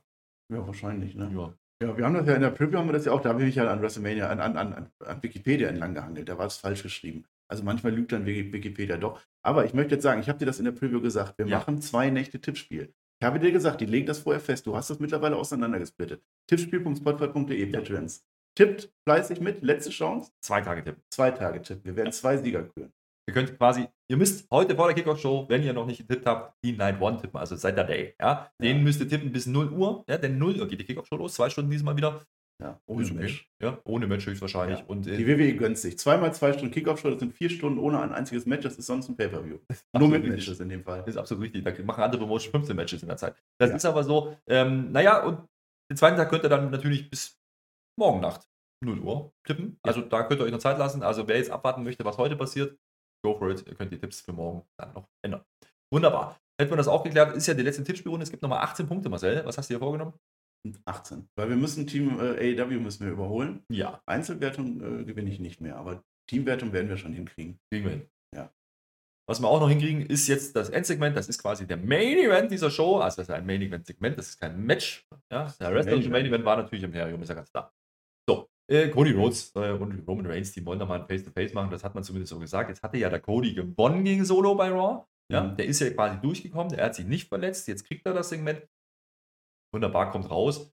ja 0.52 0.66
wahrscheinlich. 0.66 1.14
Ne? 1.16 1.30
Ja. 1.34 1.52
Ja, 1.84 1.96
wir 1.96 2.04
haben 2.04 2.14
das 2.14 2.26
ja 2.26 2.34
in 2.34 2.40
der 2.42 2.50
Preview 2.50 2.78
haben 2.78 2.88
wir 2.88 2.92
das 2.92 3.04
ja 3.04 3.12
auch, 3.12 3.20
da 3.20 3.30
habe 3.30 3.40
ich 3.40 3.46
mich 3.46 3.54
ja 3.56 3.70
an 3.70 3.80
WrestleMania, 3.82 4.28
an, 4.28 4.40
an, 4.40 4.56
an, 4.56 4.90
an 5.00 5.22
Wikipedia 5.22 5.68
entlang 5.68 5.94
gehangelt. 5.94 6.28
Da 6.28 6.38
war 6.38 6.46
es 6.46 6.56
falsch 6.56 6.82
geschrieben. 6.82 7.24
Also 7.48 7.62
manchmal 7.62 7.92
lügt 7.92 8.12
dann 8.12 8.24
Wiki- 8.26 8.52
Wikipedia 8.52 8.96
doch. 8.96 9.20
Aber 9.42 9.64
ich 9.64 9.74
möchte 9.74 9.94
jetzt 9.94 10.02
sagen, 10.02 10.20
ich 10.20 10.28
habe 10.28 10.38
dir 10.38 10.46
das 10.46 10.58
in 10.58 10.64
der 10.64 10.72
Preview 10.72 11.00
gesagt, 11.00 11.36
wir 11.38 11.46
Ja. 11.46 11.58
machen 11.58 11.80
zwei 11.82 12.10
Nächte 12.10 12.40
Tippspiel. 12.40 12.94
Ich 13.20 13.26
habe 13.26 13.38
dir 13.38 13.52
gesagt, 13.52 13.80
die 13.80 13.86
legen 13.86 14.06
das 14.06 14.18
vorher 14.20 14.40
fest. 14.40 14.66
Du 14.66 14.74
hast 14.76 14.90
das 14.90 14.98
mittlerweile 14.98 15.36
auseinandergesplittet. 15.36 16.22
Tippspiel.spotfight.de, 16.48 17.66
Patrons. 17.66 18.24
Tippt 18.56 18.92
fleißig 19.06 19.40
mit, 19.40 19.62
letzte 19.62 19.90
Chance, 19.90 20.30
Zwei 20.40 20.60
Tage 20.60 20.84
Tipp. 20.84 20.96
zwei 21.10 21.30
Tage 21.32 21.60
Tipp. 21.62 21.80
Wir 21.84 21.96
werden 21.96 22.12
zwei 22.12 22.36
Sieger 22.36 22.62
küren. 22.64 22.92
Ihr 23.26 23.32
könnt 23.34 23.56
quasi, 23.56 23.86
ihr 24.08 24.16
müsst 24.18 24.50
heute 24.50 24.76
vor 24.76 24.86
der 24.86 24.94
Kickoff-Show, 24.94 25.46
wenn 25.48 25.62
ihr 25.62 25.72
noch 25.72 25.86
nicht 25.86 25.98
getippt 26.06 26.26
habt, 26.26 26.54
die 26.62 26.72
Night 26.72 27.00
One 27.00 27.18
tippen, 27.20 27.38
also 27.40 27.56
seit 27.56 27.76
der 27.76 27.84
Day. 27.84 28.14
Ja? 28.20 28.50
Den 28.60 28.78
Ja. 28.78 28.82
müsst 28.82 29.00
ihr 29.00 29.08
tippen 29.08 29.32
bis 29.32 29.46
0 29.46 29.70
Uhr, 29.72 30.04
ja, 30.08 30.18
denn 30.18 30.36
0 30.38 30.60
Uhr 30.60 30.68
geht 30.68 30.80
die 30.80 30.84
Kickoff-Show 30.84 31.16
los, 31.16 31.34
zwei 31.34 31.48
Stunden 31.48 31.70
diesmal 31.70 31.96
wieder. 31.96 32.22
Ja, 32.62 32.80
Ist 32.86 33.10
okay. 33.10 33.40
Ja, 33.60 33.78
ohne 33.84 34.06
Match 34.06 34.26
höchstwahrscheinlich. 34.26 34.78
Ja. 34.78 34.84
Und, 34.86 35.06
äh, 35.08 35.16
Die 35.16 35.26
WWE 35.26 35.56
gönnt 35.56 35.76
sich. 35.76 35.98
Zweimal 35.98 36.32
zwei 36.34 36.52
Stunden 36.52 36.72
Kickoff-Show, 36.72 37.10
das 37.10 37.18
sind 37.18 37.34
vier 37.34 37.50
Stunden 37.50 37.80
ohne 37.80 37.98
ein 38.00 38.12
einziges 38.12 38.46
Match. 38.46 38.62
Das 38.62 38.76
ist 38.76 38.86
sonst 38.86 39.08
ein 39.08 39.16
Pay-Per-View. 39.16 39.58
Nur 39.98 40.08
mit 40.08 40.22
richtig. 40.22 40.30
Matches 40.46 40.60
in 40.60 40.68
dem 40.68 40.84
Fall. 40.84 41.00
Das 41.00 41.08
ist 41.08 41.16
absolut 41.16 41.42
richtig. 41.44 41.64
Da 41.64 41.72
machen 41.82 42.04
andere 42.04 42.20
Promotion 42.20 42.52
15 42.52 42.76
Matches 42.76 43.02
in 43.02 43.08
der 43.08 43.16
Zeit. 43.16 43.34
Das 43.58 43.70
Ja. 43.70 43.76
ist 43.76 43.84
aber 43.86 44.04
so. 44.04 44.36
Ähm, 44.46 44.92
naja, 44.92 45.24
und 45.24 45.40
den 45.90 45.96
zweiten 45.96 46.16
Tag 46.16 46.30
könnt 46.30 46.44
ihr 46.44 46.48
dann 46.48 46.70
natürlich 46.70 47.10
bis 47.10 47.36
morgen 47.98 48.20
Nacht 48.20 48.46
0 48.84 49.00
Uhr 49.00 49.32
tippen. 49.44 49.78
Also 49.82 50.02
da 50.02 50.22
könnt 50.22 50.40
ihr 50.40 50.44
euch 50.44 50.52
noch 50.52 50.58
Zeit 50.58 50.78
lassen. 50.78 51.02
Also 51.02 51.26
wer 51.26 51.36
jetzt 51.38 51.50
abwarten 51.50 51.82
möchte, 51.82 52.04
was 52.04 52.18
heute 52.18 52.36
passiert, 52.36 52.78
go 53.24 53.36
for 53.36 53.50
it. 53.50 53.66
Ihr 53.66 53.74
könnt 53.74 53.90
die 53.90 53.98
Tipps 53.98 54.20
für 54.20 54.32
morgen 54.32 54.62
dann 54.76 54.92
noch 54.92 55.08
ändern. 55.22 55.42
Wunderbar. 55.92 56.38
Hätten 56.60 56.70
wir 56.70 56.76
das 56.76 56.88
auch 56.88 57.02
geklärt, 57.02 57.34
ist 57.34 57.46
ja 57.46 57.54
die 57.54 57.62
letzte 57.62 57.82
Tippspielrunde. 57.82 58.22
Es 58.22 58.30
gibt 58.30 58.42
nochmal 58.42 58.60
18 58.60 58.86
Punkte, 58.86 59.08
Marcel. 59.08 59.44
Was 59.44 59.58
hast 59.58 59.70
du 59.70 59.74
dir 59.74 59.80
vorgenommen? 59.80 60.14
18. 60.84 61.28
Weil 61.36 61.48
wir 61.48 61.56
müssen 61.56 61.86
Team 61.86 62.18
äh, 62.20 62.60
AEW 62.60 62.80
müssen 62.80 63.04
wir 63.04 63.12
überholen. 63.12 63.64
Ja, 63.70 64.00
Einzelwertung 64.06 64.80
äh, 64.80 65.04
gewinne 65.04 65.30
ich 65.30 65.40
nicht 65.40 65.60
mehr, 65.60 65.76
aber 65.76 66.02
Teamwertung 66.28 66.72
werden 66.72 66.88
wir 66.88 66.96
schon 66.96 67.12
hinkriegen. 67.12 67.58
kriegen 67.70 67.84
wir 67.84 67.92
hin. 67.92 68.08
Ja. 68.34 68.50
Was 69.28 69.40
wir 69.40 69.48
auch 69.48 69.60
noch 69.60 69.68
hinkriegen, 69.68 70.06
ist 70.06 70.26
jetzt 70.28 70.56
das 70.56 70.70
Endsegment. 70.70 71.16
Das 71.16 71.28
ist 71.28 71.40
quasi 71.40 71.66
der 71.66 71.76
Main 71.76 72.18
Event 72.18 72.50
dieser 72.50 72.70
Show. 72.70 72.98
Also 72.98 73.18
das 73.18 73.28
ist 73.28 73.34
ein 73.34 73.44
Main 73.46 73.62
Event 73.62 73.86
Segment, 73.86 74.16
das 74.16 74.28
ist 74.28 74.40
kein 74.40 74.64
Match. 74.64 75.06
Ja, 75.30 75.52
der 75.60 75.74
wrestlerische 75.74 76.08
Main 76.08 76.22
Main 76.22 76.26
Event 76.26 76.44
war 76.44 76.56
natürlich 76.56 76.84
Imperium, 76.84 77.22
ist 77.22 77.28
ja 77.28 77.34
ganz 77.34 77.50
klar. 77.50 77.72
Äh, 78.70 78.88
Cody 78.88 79.12
Rhodes 79.12 79.52
äh, 79.56 79.72
und 79.72 80.06
Roman 80.08 80.26
Reigns, 80.26 80.52
die 80.52 80.64
wollen 80.64 80.78
da 80.78 80.86
mal 80.86 81.00
ein 81.00 81.06
Face-to-Face 81.06 81.52
machen. 81.52 81.70
Das 81.70 81.84
hat 81.84 81.94
man 81.94 82.02
zumindest 82.02 82.30
so 82.30 82.38
gesagt. 82.38 82.70
Jetzt 82.70 82.82
hatte 82.82 82.96
ja 82.96 83.10
der 83.10 83.20
Cody 83.20 83.52
gewonnen 83.52 84.04
gegen 84.04 84.24
Solo 84.24 84.54
bei 84.54 84.70
Raw. 84.70 85.04
Ja, 85.30 85.44
Mhm. 85.44 85.56
Der 85.56 85.66
ist 85.66 85.80
ja 85.80 85.90
quasi 85.90 86.20
durchgekommen, 86.20 86.68
der 86.68 86.84
hat 86.84 86.94
sich 86.94 87.06
nicht 87.06 87.28
verletzt. 87.28 87.66
Jetzt 87.68 87.84
kriegt 87.84 88.06
er 88.06 88.12
das 88.12 88.28
Segment. 88.28 88.66
Wunderbar, 89.72 90.10
kommt 90.10 90.30
raus. 90.30 90.70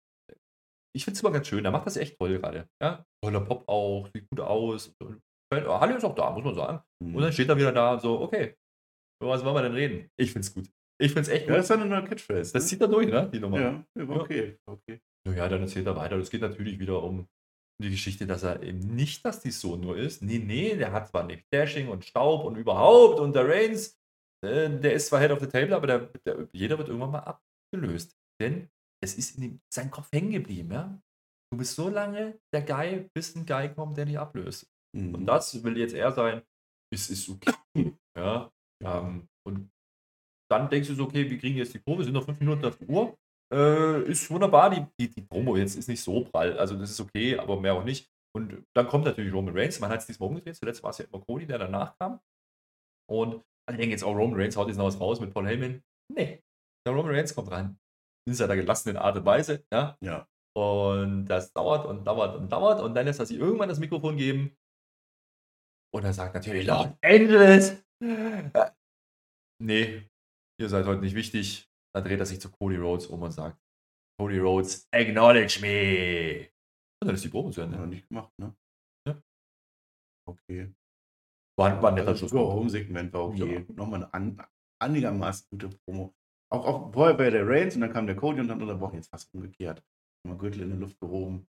Ich 0.94 1.06
finde 1.06 1.16
es 1.16 1.22
immer 1.22 1.32
ganz 1.32 1.48
schön. 1.48 1.64
Er 1.64 1.72
macht 1.72 1.88
das 1.88 1.98
echt 1.98 2.18
toll 2.18 2.38
gerade. 2.38 2.68
Ja? 2.82 3.06
Toller 3.24 3.42
Pop 3.42 3.68
auch, 3.68 4.10
sieht 4.14 4.30
gut 4.30 4.42
aus. 4.42 4.94
Halle 5.54 5.96
ist 5.98 6.04
auch 6.04 6.16
da, 6.16 6.32
muss 6.32 6.44
man 6.44 6.56
sagen. 6.56 6.84
Mhm. 7.02 7.16
Und 7.16 7.22
dann 7.24 7.34
steht 7.34 7.50
er 7.50 7.58
wieder 7.58 7.72
da 7.72 7.94
und 7.94 8.02
so, 8.02 8.20
okay, 8.22 8.56
über 9.22 9.32
was 9.32 9.44
wollen 9.44 9.56
wir 9.56 9.64
denn 9.64 9.74
reden? 9.74 10.10
Ich 10.18 10.32
find's 10.32 10.54
gut. 10.54 10.70
Ich 11.00 11.14
find's 11.14 11.30
echt 11.30 11.48
ja, 11.48 11.54
gut. 11.54 11.58
das 11.58 11.66
ist 11.66 11.72
eine 11.72 11.86
neue 11.86 12.04
Catchphrase. 12.04 12.54
Das 12.54 12.64
ne? 12.64 12.70
zieht 12.70 12.82
er 12.82 12.88
durch, 12.88 13.08
ne? 13.08 13.30
Die 13.32 13.40
Nummer. 13.40 13.60
Ja. 13.60 13.86
okay. 14.10 14.60
okay. 14.66 15.02
Naja, 15.28 15.48
dann 15.48 15.62
erzählt 15.62 15.88
er 15.88 15.96
weiter. 15.96 16.18
Es 16.18 16.30
geht 16.30 16.42
natürlich 16.42 16.80
wieder 16.80 17.02
um 17.02 17.28
die 17.82 17.92
Geschichte, 17.92 18.28
dass 18.28 18.44
er 18.44 18.62
eben 18.64 18.80
nicht, 18.80 19.26
dass 19.26 19.42
die 19.42 19.52
Sohn 19.52 19.82
nur 19.82 19.98
ist. 19.98 20.22
Nee, 20.22 20.40
nee, 20.40 20.76
der 20.76 20.92
hat 20.92 21.10
zwar 21.10 21.24
nicht 21.24 21.46
Dashing 21.54 21.88
und 21.90 22.06
Staub 22.06 22.46
und 22.46 22.56
überhaupt 22.56 23.20
und 23.20 23.34
der 23.34 23.48
Reigns, 23.48 24.00
äh, 24.46 24.70
der 24.70 24.94
ist 24.94 25.08
zwar 25.08 25.20
Head 25.20 25.32
of 25.32 25.40
the 25.40 25.48
Table, 25.48 25.76
aber 25.76 25.88
der, 25.88 26.00
der, 26.26 26.48
jeder 26.54 26.78
wird 26.78 26.90
irgendwann 26.90 27.12
mal 27.12 27.40
abgelöst. 27.74 28.16
Denn 28.42 28.70
es 29.04 29.16
ist 29.18 29.36
in 29.36 29.42
dem, 29.42 29.62
sein 29.74 29.92
Kopf 29.92 30.12
hängen 30.12 30.32
geblieben, 30.32 30.72
ja? 30.72 31.02
Du 31.52 31.58
bist 31.58 31.76
so 31.76 31.90
lange 31.90 32.40
der 32.54 32.62
Guy, 32.62 33.10
bis 33.14 33.36
ein 33.36 33.46
Guy 33.46 33.74
kommt, 33.74 33.98
der 33.98 34.06
dich 34.06 34.18
ablöst. 34.18 34.72
Mhm. 34.96 35.16
Und 35.16 35.26
das 35.26 35.64
will 35.64 35.78
jetzt 35.78 35.94
er 35.94 36.12
sein, 36.12 36.42
es 36.94 37.10
ist 37.10 37.30
okay. 37.30 37.54
Ja, 38.18 38.52
ähm, 38.84 39.30
und 39.48 39.72
dann 40.52 40.70
denkst 40.70 40.90
du 40.90 40.96
so, 40.96 41.06
okay, 41.06 41.30
wir 41.30 41.38
kriegen 41.38 41.56
jetzt 41.56 41.74
die 41.74 41.80
Kurve, 41.80 42.04
sind 42.04 42.14
noch 42.14 42.26
fünf 42.26 42.40
Minuten 42.40 42.66
auf 42.66 42.78
der 42.78 42.90
Uhr. 42.90 43.18
Äh, 43.52 44.04
ist 44.04 44.30
wunderbar, 44.30 44.70
die, 44.70 44.86
die, 45.00 45.10
die 45.10 45.22
Promo 45.22 45.58
jetzt 45.58 45.76
ist 45.76 45.90
nicht 45.90 46.02
so 46.02 46.24
prall, 46.24 46.58
also 46.58 46.78
das 46.78 46.92
ist 46.92 47.02
okay, 47.02 47.38
aber 47.38 47.60
mehr 47.60 47.74
auch 47.74 47.84
nicht. 47.84 48.10
Und 48.34 48.64
dann 48.76 48.88
kommt 48.88 49.06
natürlich 49.06 49.34
Roman 49.34 49.58
Reigns, 49.58 49.80
man 49.80 49.90
hat 49.90 50.00
es 50.00 50.06
diesmal 50.06 50.30
umgedreht, 50.30 50.56
zuletzt 50.56 50.82
war 50.84 50.92
es 50.92 51.00
ja 51.00 51.06
immer 51.06 51.20
Cody, 51.20 51.46
der 51.46 51.60
danach 51.60 51.98
kam. 51.98 52.22
Und 53.10 53.44
alle 53.68 53.78
denken 53.78 53.92
jetzt 53.92 54.04
auch, 54.04 54.16
Roman 54.16 54.40
Reigns 54.40 54.56
haut 54.56 54.68
jetzt 54.70 54.78
noch 54.78 54.86
was 54.86 55.00
raus 55.00 55.20
mit 55.20 55.34
Paul 55.34 55.48
Heyman. 55.48 55.84
Nee, 56.14 56.42
der 56.88 56.94
Roman 56.94 57.14
Reigns 57.14 57.36
kommt 57.36 57.52
rein. 57.52 57.78
In 58.28 58.36
seiner 58.36 58.56
gelassenen 58.56 58.98
Art 58.98 59.18
und 59.18 59.26
Weise, 59.26 59.66
ja. 59.74 59.98
Ja. 60.02 60.28
Und 60.56 61.26
das 61.26 61.52
dauert 61.54 61.86
und 61.86 62.06
dauert 62.06 62.36
und 62.36 62.52
dauert 62.52 62.82
und 62.82 62.94
dann 62.94 63.06
lässt 63.06 63.20
er 63.20 63.26
sich 63.26 63.38
irgendwann 63.38 63.70
das 63.70 63.80
Mikrofon 63.80 64.18
geben. 64.18 64.56
Und 65.94 66.06
er 66.06 66.14
sagt 66.14 66.36
natürlich, 66.36 66.68
Lord 66.68 66.98
Angeles. 67.02 67.84
Äh, 68.02 68.72
Nee, 69.62 70.10
ihr 70.60 70.70
seid 70.70 70.88
heute 70.88 71.02
nicht 71.02 71.14
wichtig. 71.16 71.71
Dann 71.94 72.04
dreht 72.04 72.20
er 72.20 72.26
sich 72.26 72.40
zu 72.40 72.50
Cody 72.52 72.78
Rhodes 72.78 73.08
um 73.08 73.22
und 73.22 73.32
sagt, 73.32 73.60
Cody 74.20 74.40
Rhodes, 74.40 74.88
acknowledge 74.92 75.60
me. 75.62 76.50
Und 77.02 77.08
dann 77.08 77.16
ist 77.16 77.24
die 77.24 77.30
Probe 77.30 77.52
zu 77.52 77.62
wir 77.62 77.68
noch 77.68 77.80
Ende. 77.80 77.88
nicht 77.88 78.08
gemacht, 78.08 78.32
ne? 78.38 78.56
Ja. 79.08 79.22
Okay. 80.28 80.74
War, 81.58 81.82
war 81.82 81.90
ein 81.90 81.96
netter 81.96 82.10
Also, 82.10 82.20
Schluss. 82.28 82.32
Go 82.32 82.54
Home 82.54 82.70
Segment 82.70 83.12
war 83.14 83.26
okay. 83.26 83.66
Ja. 83.68 83.74
Nochmal 83.76 84.04
eine 84.06 84.14
an, 84.14 84.48
einigermaßen 84.82 85.48
gute 85.50 85.70
Promo. 85.70 86.14
Auch, 86.52 86.66
auch 86.66 86.94
vorher 86.94 87.18
war 87.18 87.26
ja 87.26 87.32
der 87.32 87.48
Reigns 87.48 87.76
und 87.76 87.82
dann 87.82 87.94
kam 87.94 88.08
der 88.08 88.16
Cody 88.16 88.42
und 88.42 88.48
dann 88.48 88.62
unterbrochen. 88.62 88.96
Jetzt 88.96 89.10
fast 89.10 89.34
umgekehrt. 89.34 89.84
Mal 90.28 90.38
Gürtel 90.38 90.62
in 90.62 90.70
der 90.70 90.78
Luft 90.78 91.00
gehoben. 91.00 91.48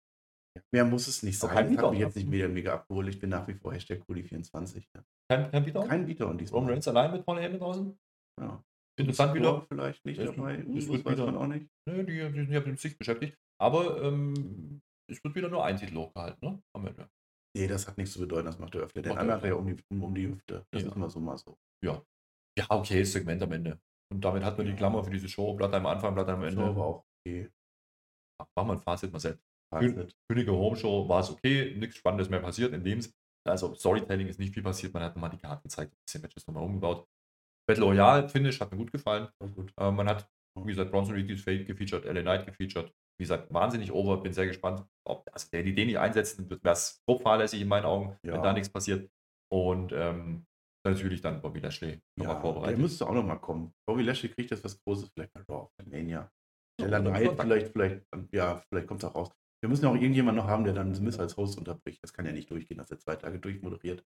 Mehr 0.72 0.84
muss 0.84 1.06
es 1.06 1.22
nicht 1.22 1.38
sein. 1.38 1.50
kein 1.50 1.64
hat 1.64 1.68
Beatdown, 1.70 1.90
mich 1.90 2.00
ne? 2.00 2.06
jetzt 2.06 2.16
nicht 2.16 2.28
mega, 2.28 2.48
mega 2.48 2.74
abgeholt. 2.74 3.08
Ich 3.08 3.20
bin 3.20 3.30
nach 3.30 3.46
wie 3.46 3.54
vor 3.54 3.72
Hashtag 3.72 4.02
Cody24. 4.02 4.84
Ja. 4.94 5.04
Kein, 5.30 5.50
kein 5.50 5.64
Beatdown? 5.64 5.88
Kein 5.88 6.06
Beatdown 6.06 6.36
diesmal. 6.36 6.58
Roman 6.58 6.72
Reigns 6.72 6.88
allein 6.88 7.12
mit 7.12 7.24
Paul 7.24 7.40
Heyman 7.40 7.58
draußen? 7.58 7.98
Ja. 8.40 8.64
Interessant 8.98 9.34
wieder. 9.34 9.62
Vielleicht 9.68 10.04
nicht 10.04 10.18
Das- 10.20 10.34
dabei. 10.34 10.56
Das 10.58 10.88
wird 10.88 11.04
weiß 11.04 11.12
wieder- 11.12 11.26
man 11.26 11.36
auch 11.36 11.46
nicht. 11.46 11.66
Nö, 11.88 12.04
die, 12.04 12.12
die 12.32 12.40
sind 12.40 12.50
ja 12.52 12.60
mit 12.60 12.78
sich 12.80 12.96
beschäftigt. 12.98 13.36
Aber 13.60 14.02
ähm, 14.02 14.80
es 15.10 15.22
wird 15.24 15.34
wieder 15.34 15.48
nur 15.48 15.64
ein 15.64 15.76
Titel 15.76 15.96
hochgehalten, 15.96 16.38
ne? 16.48 16.62
Am 16.76 16.86
Ende. 16.86 17.08
Nee, 17.56 17.66
das 17.66 17.88
hat 17.88 17.96
nichts 17.96 18.12
zu 18.12 18.20
bedeuten. 18.20 18.46
Das 18.46 18.58
macht 18.58 18.74
der 18.74 18.82
öfter. 18.82 19.02
Der 19.02 19.12
andere 19.18 19.30
er 19.32 19.36
hat 19.36 19.44
ja 19.44 19.54
um 19.54 19.66
die, 19.66 19.76
um, 19.90 20.02
um 20.04 20.14
die 20.14 20.28
Hüfte. 20.28 20.64
Das 20.70 20.82
Ja. 20.82 20.88
ist 20.88 20.96
mal 20.96 21.08
so, 21.10 21.18
mal 21.20 21.36
so. 21.38 21.56
Ja, 21.84 22.02
okay, 22.68 23.02
Segment 23.04 23.42
am 23.42 23.52
Ende. 23.52 23.80
Und 24.12 24.20
damit 24.24 24.42
hat 24.42 24.56
man 24.58 24.66
die 24.66 24.74
Klammer 24.74 25.02
für 25.04 25.10
diese 25.10 25.28
Show. 25.28 25.54
Blatt 25.54 25.72
am 25.74 25.86
Anfang, 25.86 26.14
Blatt 26.14 26.28
am 26.28 26.42
Ende. 26.42 26.56
So, 26.56 26.62
aber 26.62 26.84
auch 26.86 27.04
okay. 27.26 27.50
Machen 28.56 28.68
wir 28.68 28.72
ein 28.74 28.78
Fazit, 28.80 29.12
Marcel. 29.12 29.38
Fazit. 29.72 30.16
Könige 30.30 30.52
Home 30.52 30.76
Show 30.76 31.08
war 31.08 31.20
es 31.20 31.30
okay, 31.30 31.74
nichts 31.76 31.96
Spannendes 31.96 32.28
mehr 32.30 32.40
passiert 32.40 32.72
in 32.72 32.82
dem 32.84 33.00
Also 33.46 33.74
Storytelling 33.74 34.26
ist 34.28 34.38
nicht 34.38 34.54
viel 34.54 34.62
passiert, 34.62 34.92
man 34.94 35.02
hat 35.02 35.14
nochmal 35.14 35.30
die 35.30 35.38
Karte 35.38 35.62
gezeigt, 35.62 35.92
ein 35.92 35.98
bisschen 36.06 36.22
Matches 36.22 36.46
nochmal 36.46 36.64
umgebaut. 36.64 37.06
Battle 37.68 37.84
Royale 37.84 38.28
Finish 38.28 38.60
hat 38.60 38.70
mir 38.72 38.78
gut 38.78 38.90
gefallen. 38.92 39.28
Gut. 39.54 39.72
Äh, 39.78 39.90
man 39.90 40.08
hat, 40.08 40.28
wie 40.58 40.66
gesagt, 40.72 40.90
Bronson 40.90 41.14
Reed 41.14 41.38
Fate 41.38 41.66
gefeatured, 41.66 42.04
LA 42.04 42.22
Knight 42.22 42.46
gefeatured. 42.46 42.92
Wie 43.20 43.24
gesagt, 43.24 43.52
wahnsinnig 43.52 43.92
over, 43.92 44.22
bin 44.22 44.32
sehr 44.32 44.46
gespannt. 44.46 44.84
Ob, 45.06 45.28
also 45.32 45.48
der 45.52 45.62
die 45.62 45.74
den 45.74 45.88
nicht 45.88 45.98
einsetzen 45.98 46.48
wird, 46.48 46.62
wäre 46.64 46.74
es 46.74 47.02
grob 47.06 47.22
fahrlässig 47.22 47.60
in 47.60 47.68
meinen 47.68 47.84
Augen, 47.84 48.16
Ja. 48.22 48.34
wenn 48.34 48.42
da 48.42 48.52
nichts 48.52 48.70
passiert. 48.70 49.10
Und 49.52 49.92
ähm, 49.92 50.46
natürlich 50.86 51.20
dann 51.20 51.42
Bobby 51.42 51.60
Lashley 51.60 52.00
nochmal 52.16 52.34
Ja, 52.36 52.40
der 52.40 52.40
vorbereitet. 52.52 52.78
müsste 52.78 53.06
auch 53.06 53.12
nochmal 53.14 53.40
kommen. 53.40 53.72
Bobby 53.86 54.02
Lashley 54.02 54.30
kriegt 54.30 54.50
jetzt 54.50 54.64
was 54.64 54.78
Großes, 54.84 55.10
vielleicht 55.14 55.32
bei 55.32 55.42
Raw, 55.48 55.68
Mania. 55.84 56.30
Der 56.80 56.90
Sonntag. 57.02 57.40
vielleicht, 57.42 57.72
vielleicht, 57.72 58.06
ja, 58.32 58.62
vielleicht 58.68 58.86
kommt 58.86 59.02
es 59.02 59.08
auch 59.10 59.14
raus. 59.16 59.30
Wir 59.60 59.68
müssen 59.68 59.84
ja 59.84 59.90
auch 59.90 59.96
irgendjemanden 59.96 60.44
noch 60.44 60.48
haben, 60.48 60.62
der 60.62 60.74
dann 60.74 60.94
Smith 60.94 61.18
als 61.18 61.36
Host 61.36 61.58
unterbricht. 61.58 61.98
Das 62.04 62.12
kann 62.12 62.24
ja 62.24 62.30
nicht 62.30 62.48
durchgehen, 62.50 62.78
dass 62.78 62.90
er 62.92 62.98
zwei 63.00 63.16
Tage 63.16 63.40
durchmoderiert. 63.40 64.04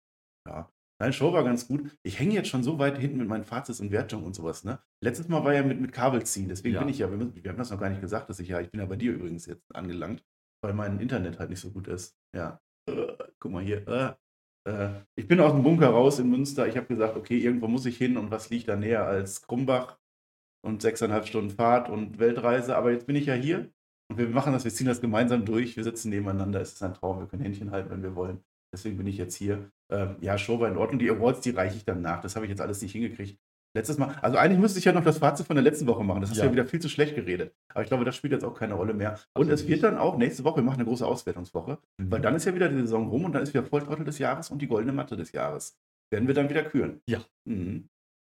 Ja. 0.47 0.71
Nein, 1.01 1.13
Show 1.13 1.33
war 1.33 1.43
ganz 1.43 1.67
gut. 1.67 1.89
Ich 2.03 2.19
hänge 2.19 2.35
jetzt 2.35 2.49
schon 2.49 2.61
so 2.61 2.77
weit 2.77 2.99
hinten 2.99 3.17
mit 3.17 3.27
meinen 3.27 3.43
Fazits 3.43 3.79
und 3.79 3.89
Wertungen 3.89 4.23
und 4.23 4.35
sowas. 4.35 4.63
Ne? 4.63 4.77
Letztes 5.03 5.27
Mal 5.29 5.43
war 5.43 5.51
ja 5.51 5.63
mit, 5.63 5.81
mit 5.81 5.91
Kabel 5.91 6.23
ziehen, 6.23 6.47
deswegen 6.47 6.75
Ja. 6.75 6.81
bin 6.81 6.89
ich 6.89 6.99
ja, 6.99 7.09
wir, 7.09 7.17
müssen, 7.17 7.33
wir 7.33 7.49
haben 7.49 7.57
das 7.57 7.71
noch 7.71 7.79
gar 7.79 7.89
nicht 7.89 8.01
gesagt, 8.01 8.29
dass 8.29 8.39
ich 8.39 8.49
ja, 8.49 8.61
ich 8.61 8.69
bin 8.69 8.79
ja 8.79 8.85
bei 8.85 8.97
dir 8.97 9.13
übrigens 9.13 9.47
jetzt 9.47 9.75
angelangt, 9.75 10.23
weil 10.63 10.75
mein 10.75 10.99
Internet 10.99 11.39
halt 11.39 11.49
nicht 11.49 11.59
so 11.59 11.71
gut 11.71 11.87
ist. 11.87 12.15
Ja. 12.35 12.61
Äh, 12.87 13.13
guck 13.39 13.51
mal 13.51 13.63
hier. 13.63 13.87
Äh, 13.87 14.69
äh, 14.69 15.01
ich 15.15 15.27
bin 15.27 15.39
aus 15.39 15.53
dem 15.53 15.63
Bunker 15.63 15.89
raus 15.89 16.19
in 16.19 16.29
Münster. 16.29 16.67
Ich 16.67 16.77
habe 16.77 16.85
gesagt, 16.85 17.17
okay, 17.17 17.39
irgendwo 17.39 17.67
muss 17.67 17.87
ich 17.87 17.97
hin 17.97 18.15
und 18.15 18.29
was 18.29 18.51
liegt 18.51 18.67
da 18.67 18.75
näher 18.75 19.03
als 19.03 19.41
Krumbach 19.41 19.97
und 20.63 20.83
sechseinhalb 20.83 21.25
Stunden 21.25 21.49
Fahrt 21.49 21.89
und 21.89 22.19
Weltreise. 22.19 22.77
Aber 22.77 22.91
jetzt 22.91 23.07
bin 23.07 23.15
ich 23.15 23.25
ja 23.25 23.33
hier 23.33 23.71
und 24.11 24.19
wir 24.19 24.29
machen 24.29 24.53
das, 24.53 24.65
wir 24.65 24.71
ziehen 24.71 24.85
das 24.85 25.01
gemeinsam 25.01 25.45
durch. 25.45 25.77
Wir 25.77 25.83
sitzen 25.83 26.09
nebeneinander. 26.09 26.61
Es 26.61 26.73
ist 26.73 26.83
ein 26.83 26.93
Traum. 26.93 27.21
Wir 27.21 27.25
können 27.25 27.41
Händchen 27.41 27.71
halten, 27.71 27.89
wenn 27.89 28.03
wir 28.03 28.15
wollen. 28.15 28.43
Deswegen 28.73 28.97
bin 28.97 29.07
ich 29.07 29.17
jetzt 29.17 29.35
hier. 29.35 29.69
Ähm, 29.91 30.15
ja, 30.21 30.37
Show 30.37 30.59
war 30.59 30.69
in 30.69 30.77
Ordnung. 30.77 30.99
Die 30.99 31.09
Awards, 31.09 31.41
die 31.41 31.49
reiche 31.51 31.75
ich 31.77 31.85
dann 31.85 32.01
nach. 32.01 32.21
Das 32.21 32.35
habe 32.35 32.45
ich 32.45 32.49
jetzt 32.49 32.61
alles 32.61 32.81
nicht 32.81 32.93
hingekriegt. 32.93 33.37
Letztes 33.73 33.97
Mal, 33.97 34.15
also 34.21 34.37
eigentlich 34.37 34.59
müsste 34.59 34.79
ich 34.79 34.85
ja 34.85 34.91
noch 34.91 35.03
das 35.03 35.19
Fazit 35.19 35.47
von 35.47 35.55
der 35.55 35.63
letzten 35.63 35.87
Woche 35.87 36.03
machen. 36.03 36.19
Das 36.19 36.29
hast 36.29 36.37
du 36.37 36.41
Ja. 36.41 36.47
ja 36.47 36.51
wieder 36.53 36.65
viel 36.65 36.81
zu 36.81 36.89
schlecht 36.89 37.15
geredet. 37.15 37.53
Aber 37.69 37.81
ich 37.83 37.87
glaube, 37.87 38.03
das 38.03 38.17
spielt 38.17 38.33
jetzt 38.33 38.43
auch 38.43 38.53
keine 38.53 38.73
Rolle 38.73 38.93
mehr. 38.93 39.17
Und 39.33 39.49
es 39.49 39.65
wird 39.67 39.83
dann 39.83 39.97
auch 39.97 40.17
nächste 40.17 40.43
Woche, 40.43 40.57
wir 40.57 40.63
machen 40.63 40.75
eine 40.79 40.85
große 40.85 41.05
Auswertungswoche, 41.05 41.77
Mhm. 41.97 42.11
weil 42.11 42.19
dann 42.21 42.35
ist 42.35 42.43
ja 42.45 42.53
wieder 42.53 42.67
die 42.67 42.75
Saison 42.81 43.07
rum 43.07 43.23
und 43.25 43.31
dann 43.33 43.43
ist 43.43 43.53
wieder 43.53 43.63
Volltrottel 43.63 44.03
des 44.03 44.19
Jahres 44.19 44.49
und 44.49 44.61
die 44.61 44.67
goldene 44.67 44.91
Matte 44.91 45.15
des 45.15 45.31
Jahres. 45.31 45.77
Werden 46.11 46.27
wir 46.27 46.35
dann 46.35 46.49
wieder 46.49 46.63
küren. 46.63 47.01
Ja. 47.07 47.21
Mhm. 47.47 47.87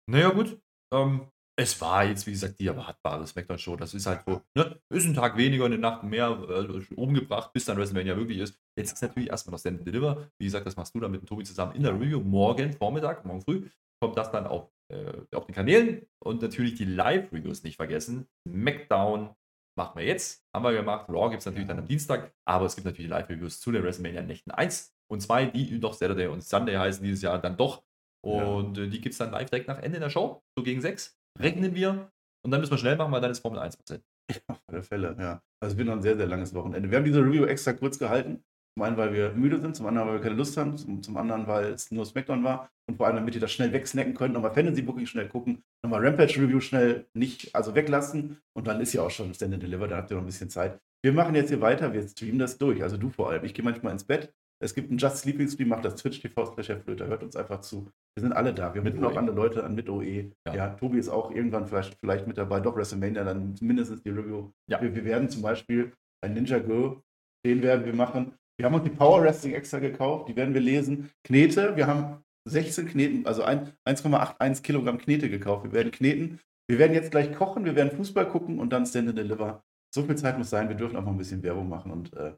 Naja, 0.09 0.31
gut. 0.31 0.61
Ähm, 0.93 1.23
es 1.63 1.81
war 1.81 2.05
jetzt, 2.05 2.27
wie 2.27 2.33
gesagt, 2.33 2.59
die 2.59 2.67
erwartbare 2.67 3.27
Smackdown-Show. 3.27 3.77
Das 3.77 3.95
ist 3.95 4.07
halt 4.07 4.23
so, 4.27 4.43
ne? 4.55 4.81
Ist 4.91 5.07
ein 5.07 5.15
Tag 5.15 5.37
weniger, 5.37 5.65
eine 5.65 5.79
Nacht 5.79 6.03
mehr 6.03 6.29
äh, 6.49 6.95
umgebracht, 6.95 7.53
bis 7.53 7.65
dann 7.65 7.77
WrestleMania 7.77 8.17
wirklich 8.17 8.39
ist. 8.39 8.59
Jetzt 8.77 8.95
ist 8.95 9.03
natürlich 9.03 9.31
erstmal 9.31 9.53
noch 9.53 9.61
Stand 9.61 9.79
and 9.79 9.87
Deliver. 9.87 10.29
Wie 10.39 10.45
gesagt, 10.45 10.67
das 10.67 10.77
machst 10.77 10.95
du 10.95 11.01
dann 11.01 11.13
mit 11.13 11.23
dem 11.23 11.27
Tobi 11.27 11.45
zusammen 11.45 11.75
in 11.75 11.83
der 11.83 11.95
Review. 11.95 12.21
Morgen 12.21 12.73
Vormittag, 12.73 13.25
morgen 13.25 13.41
früh, 13.41 13.69
kommt 14.03 14.17
das 14.19 14.31
dann 14.33 14.47
auf, 14.47 14.71
äh, 14.93 15.13
auf 15.35 15.47
den 15.47 15.55
Kanälen. 15.55 16.07
Und 16.23 16.43
natürlich 16.43 16.75
die 16.75 16.85
Live-Reviews 16.85 17.63
nicht 17.63 17.77
vergessen. 17.77 18.27
Smackdown 18.49 19.31
machen 19.79 19.99
wir 19.99 20.05
jetzt, 20.05 20.45
haben 20.55 20.65
wir 20.65 20.73
gemacht. 20.73 21.09
Raw 21.09 21.31
gibt 21.31 21.41
es 21.41 21.47
natürlich 21.47 21.69
dann 21.69 21.79
am 21.79 21.87
Dienstag, 21.87 22.33
aber 22.45 22.67
es 22.67 22.75
gibt 22.75 22.87
natürlich 22.87 23.11
Live-Reviews 23.11 23.61
zu 23.61 23.73
den 23.73 23.83
WrestleMania-Nächten 23.83 24.51
1 24.51 24.95
und 25.11 25.21
2, 25.21 25.47
die 25.47 25.79
doch 25.81 25.95
Saturday 25.95 26.27
und 26.27 26.43
Sunday 26.43 26.75
heißen 26.75 27.05
dieses 27.05 27.23
Jahr 27.23 27.39
dann 27.39 27.57
doch. 27.57 27.85
Und 28.25 28.79
äh, 28.79 28.89
die 28.89 29.01
gibt 29.01 29.15
es 29.15 29.19
dann 29.19 29.33
live 29.33 29.51
direkt 29.51 29.69
nach 29.69 29.81
Ende 29.81 29.99
der 29.99 30.11
Show, 30.11 30.43
so 30.57 30.63
gegen 30.63 30.81
6. 30.81 31.19
Rechnen 31.39 31.75
wir. 31.75 32.11
Und 32.45 32.51
dann 32.51 32.61
müssen 32.61 32.73
wir 32.73 32.79
schnell 32.79 32.97
machen, 32.97 33.13
weil 33.13 33.21
dann 33.21 33.31
ist 33.31 33.41
Formel 33.41 33.61
1 33.61 33.77
passiert. 33.77 34.05
Auf 34.49 34.61
alle 34.67 34.83
Fälle, 34.83 35.17
ja. 35.19 35.43
Also 35.61 35.75
es 35.75 35.79
wird 35.79 35.89
noch 35.89 35.95
ein 35.95 36.03
sehr, 36.03 36.17
sehr 36.17 36.27
langes 36.27 36.55
Wochenende. 36.55 36.91
Wir 36.91 36.99
haben 36.99 37.05
diese 37.05 37.21
Review 37.21 37.45
extra 37.45 37.73
kurz 37.73 37.99
gehalten. 37.99 38.43
Zum 38.75 38.85
einen, 38.85 38.97
weil 38.97 39.13
wir 39.13 39.33
müde 39.33 39.61
sind, 39.61 39.77
zum 39.77 39.87
anderen, 39.87 40.09
weil 40.09 40.15
wir 40.15 40.23
keine 40.23 40.35
Lust 40.35 40.57
haben, 40.57 40.79
zum, 40.79 41.03
zum 41.03 41.17
anderen, 41.19 41.47
weil 41.47 41.67
es 41.67 41.91
nur 41.91 42.07
Smackdown 42.07 42.43
war 42.43 42.71
und 42.89 42.97
vor 42.97 43.07
allem, 43.07 43.17
damit 43.17 43.35
ihr 43.35 43.41
das 43.41 43.53
schnell 43.53 43.71
wegsnacken 43.71 44.15
könnt, 44.15 44.33
nochmal 44.33 44.55
Fantasy 44.55 44.81
Booking 44.81 45.05
schnell 45.05 45.29
gucken, 45.29 45.63
nochmal 45.85 46.05
Rampage 46.05 46.41
Review 46.41 46.61
schnell 46.61 47.07
nicht, 47.13 47.55
also 47.55 47.75
weglassen 47.75 48.41
und 48.57 48.67
dann 48.67 48.81
ist 48.81 48.95
ja 48.95 49.03
auch 49.03 49.11
schon 49.11 49.35
Stand 49.35 49.53
and 49.53 49.63
Deliver, 49.63 49.89
da 49.89 49.99
habt 49.99 50.11
ihr 50.11 50.15
noch 50.15 50.23
ein 50.23 50.27
bisschen 50.27 50.49
Zeit. 50.49 50.81
Wir 51.05 51.13
machen 51.13 51.35
jetzt 51.35 51.51
hier 51.51 51.61
weiter, 51.61 51.93
wir 51.93 52.09
streamen 52.09 52.39
das 52.39 52.57
durch, 52.57 52.83
also 52.83 52.97
du 52.97 53.11
vor 53.11 53.29
allem. 53.29 53.45
Ich 53.45 53.53
gehe 53.53 53.65
manchmal 53.65 53.93
ins 53.93 54.05
Bett, 54.05 54.33
es 54.63 54.75
gibt 54.75 54.91
einen 54.91 54.99
Just 54.99 55.19
Sleeping 55.19 55.49
Stream, 55.49 55.69
macht 55.69 55.85
das 55.85 55.97
Twitch 55.97 56.21
TV 56.21 56.47
slash 56.47 56.69
Flöter, 56.85 57.07
hört 57.07 57.23
uns 57.23 57.37
einfach 57.37 57.61
zu. 57.61 57.89
Wir 58.17 58.23
sind 58.23 58.33
alle 58.33 58.55
da, 58.55 58.75
wir 58.75 58.83
Mit 58.83 58.95
rufen 58.95 59.05
auch 59.05 59.13
OE. 59.15 59.19
andere 59.19 59.37
Leute 59.37 59.65
an 59.65 59.75
mit 59.75 59.89
OE. 59.89 60.31
Ja. 60.47 60.55
Ja. 60.55 60.69
Tobi 60.75 60.99
ist 60.99 61.09
auch 61.09 61.31
irgendwann 61.31 61.67
vielleicht, 61.67 61.97
vielleicht 62.01 62.27
mit 62.27 62.39
dabei, 62.39 62.61
doch 62.61 62.77
WrestleMania, 62.77 63.25
dann 63.25 63.55
mindestens 63.61 64.03
die 64.03 64.11
Review. 64.11 64.51
Ja. 64.71 64.81
Wir, 64.81 64.95
wir 64.95 65.05
werden 65.05 65.29
zum 65.29 65.43
Beispiel 65.43 65.93
ein 66.25 66.35
Ninja 66.35 66.59
Go, 66.59 67.03
den 67.45 67.63
werden 67.63 67.85
wir 67.85 67.95
machen. 67.95 68.35
Wir 68.59 68.67
haben 68.67 68.75
uns 68.75 68.85
die 68.85 68.91
Power 68.91 69.23
Wrestling 69.23 69.55
extra 69.55 69.79
gekauft, 69.79 70.29
die 70.29 70.37
werden 70.37 70.55
wir 70.55 70.61
lesen. 70.61 71.11
Knete, 71.25 71.75
wir 71.77 71.87
haben 71.87 72.23
16 72.49 72.87
Kneten, 72.89 73.27
also 73.27 73.43
ein- 73.45 73.73
1,81 73.89 74.63
Kilogramm 74.63 74.99
Knete 74.99 75.29
gekauft. 75.31 75.65
Wir 75.65 75.73
werden 75.73 75.91
kneten. 75.93 76.39
Wir 76.71 76.79
werden 76.79 76.93
jetzt 76.95 77.11
gleich 77.11 77.33
kochen, 77.35 77.65
wir 77.65 77.75
werden 77.75 77.91
Fußball 77.97 78.29
gucken 78.29 78.59
und 78.61 78.73
dann 78.73 78.87
Stand 78.87 79.09
and 79.09 79.19
Deliver. 79.19 79.65
So 79.95 80.03
viel 80.05 80.17
Zeit 80.17 80.39
muss 80.39 80.51
sein, 80.51 80.69
wir 80.69 80.77
dürfen 80.77 80.97
auch 80.97 81.03
mal 81.05 81.11
ein 81.11 81.19
bisschen 81.19 81.43
Werbung 81.43 81.69
machen 81.69 81.91
und 81.91 82.13
äh, 82.15 82.35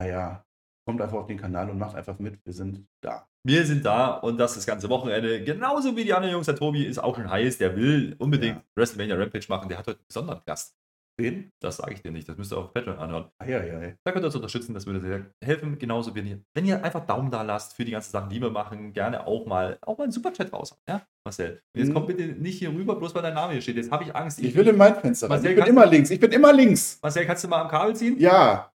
naja, 0.00 0.44
kommt 0.86 1.00
einfach 1.02 1.18
auf 1.18 1.26
den 1.26 1.36
Kanal 1.38 1.68
und 1.68 1.78
macht 1.78 1.96
einfach 1.96 2.18
mit. 2.18 2.38
Wir 2.44 2.52
sind 2.52 2.86
da. 3.02 3.26
Wir 3.44 3.64
sind 3.66 3.84
da 3.84 4.12
und 4.14 4.38
das 4.38 4.54
das 4.54 4.66
ganze 4.66 4.88
Wochenende. 4.88 5.42
Genauso 5.44 5.96
wie 5.96 6.04
die 6.04 6.12
anderen 6.14 6.32
Jungs. 6.32 6.46
Der 6.46 6.56
Tobi 6.56 6.84
ist 6.84 6.98
auch 6.98 7.16
schon 7.16 7.30
heiß. 7.30 7.58
Der 7.58 7.76
will 7.76 8.14
unbedingt 8.18 8.56
Ja. 8.56 8.62
WrestleMania 8.76 9.16
Rampage 9.16 9.46
machen. 9.48 9.68
Der 9.68 9.78
hat 9.78 9.86
heute 9.86 9.98
einen 9.98 10.06
besonderen 10.08 10.40
Gast. 10.46 10.74
Wen? 11.18 11.50
Das 11.62 11.78
sage 11.78 11.94
ich 11.94 12.02
dir 12.02 12.10
nicht. 12.10 12.28
Das 12.28 12.36
müsst 12.36 12.52
ihr 12.52 12.58
auf 12.58 12.74
Patreon 12.74 12.98
anhören. 12.98 13.30
Eieiei. 13.38 13.96
Da 14.04 14.12
könnt 14.12 14.22
ihr 14.24 14.26
uns 14.26 14.34
unterstützen. 14.36 14.74
Das 14.74 14.84
würde 14.84 15.00
sehr 15.00 15.26
helfen. 15.42 15.78
Genauso, 15.78 16.14
wenn 16.14 16.26
ihr, 16.26 16.40
wenn 16.54 16.66
ihr 16.66 16.84
einfach 16.84 17.06
Daumen 17.06 17.30
da 17.30 17.40
lasst 17.42 17.72
für 17.74 17.86
die 17.86 17.92
ganzen 17.92 18.10
Sachen, 18.10 18.28
die 18.28 18.40
wir 18.40 18.50
machen, 18.50 18.92
gerne 18.92 19.26
auch 19.26 19.46
mal, 19.46 19.78
auch 19.80 19.96
mal 19.96 20.04
einen 20.04 20.12
Superchat 20.12 20.52
raus. 20.52 20.76
Ja, 20.86 21.02
Marcel. 21.24 21.62
Und 21.74 21.80
Jetzt 21.80 21.88
Mhm. 21.88 21.94
kommt 21.94 22.06
bitte 22.08 22.22
nicht 22.26 22.58
hier 22.58 22.68
rüber, 22.70 22.96
bloß 22.96 23.14
weil 23.14 23.22
dein 23.22 23.32
Name 23.34 23.54
hier 23.54 23.62
steht. 23.62 23.76
Jetzt 23.76 23.90
habe 23.90 24.04
ich 24.04 24.14
Angst. 24.14 24.40
Ich 24.40 24.54
will 24.54 24.68
in 24.68 24.76
mein 24.76 24.94
Fenster. 24.94 25.28
Marcel, 25.28 25.52
Ich 25.52 25.56
bin 25.56 25.66
immer 25.66 25.86
links. 25.86 26.10
Ich 26.10 26.20
bin 26.20 26.32
immer 26.32 26.52
links. 26.52 26.98
Marcel, 27.02 27.24
kannst 27.24 27.44
du 27.44 27.48
mal 27.48 27.62
am 27.62 27.68
Kabel 27.68 27.96
ziehen? 27.96 28.18
Ja. 28.18 28.70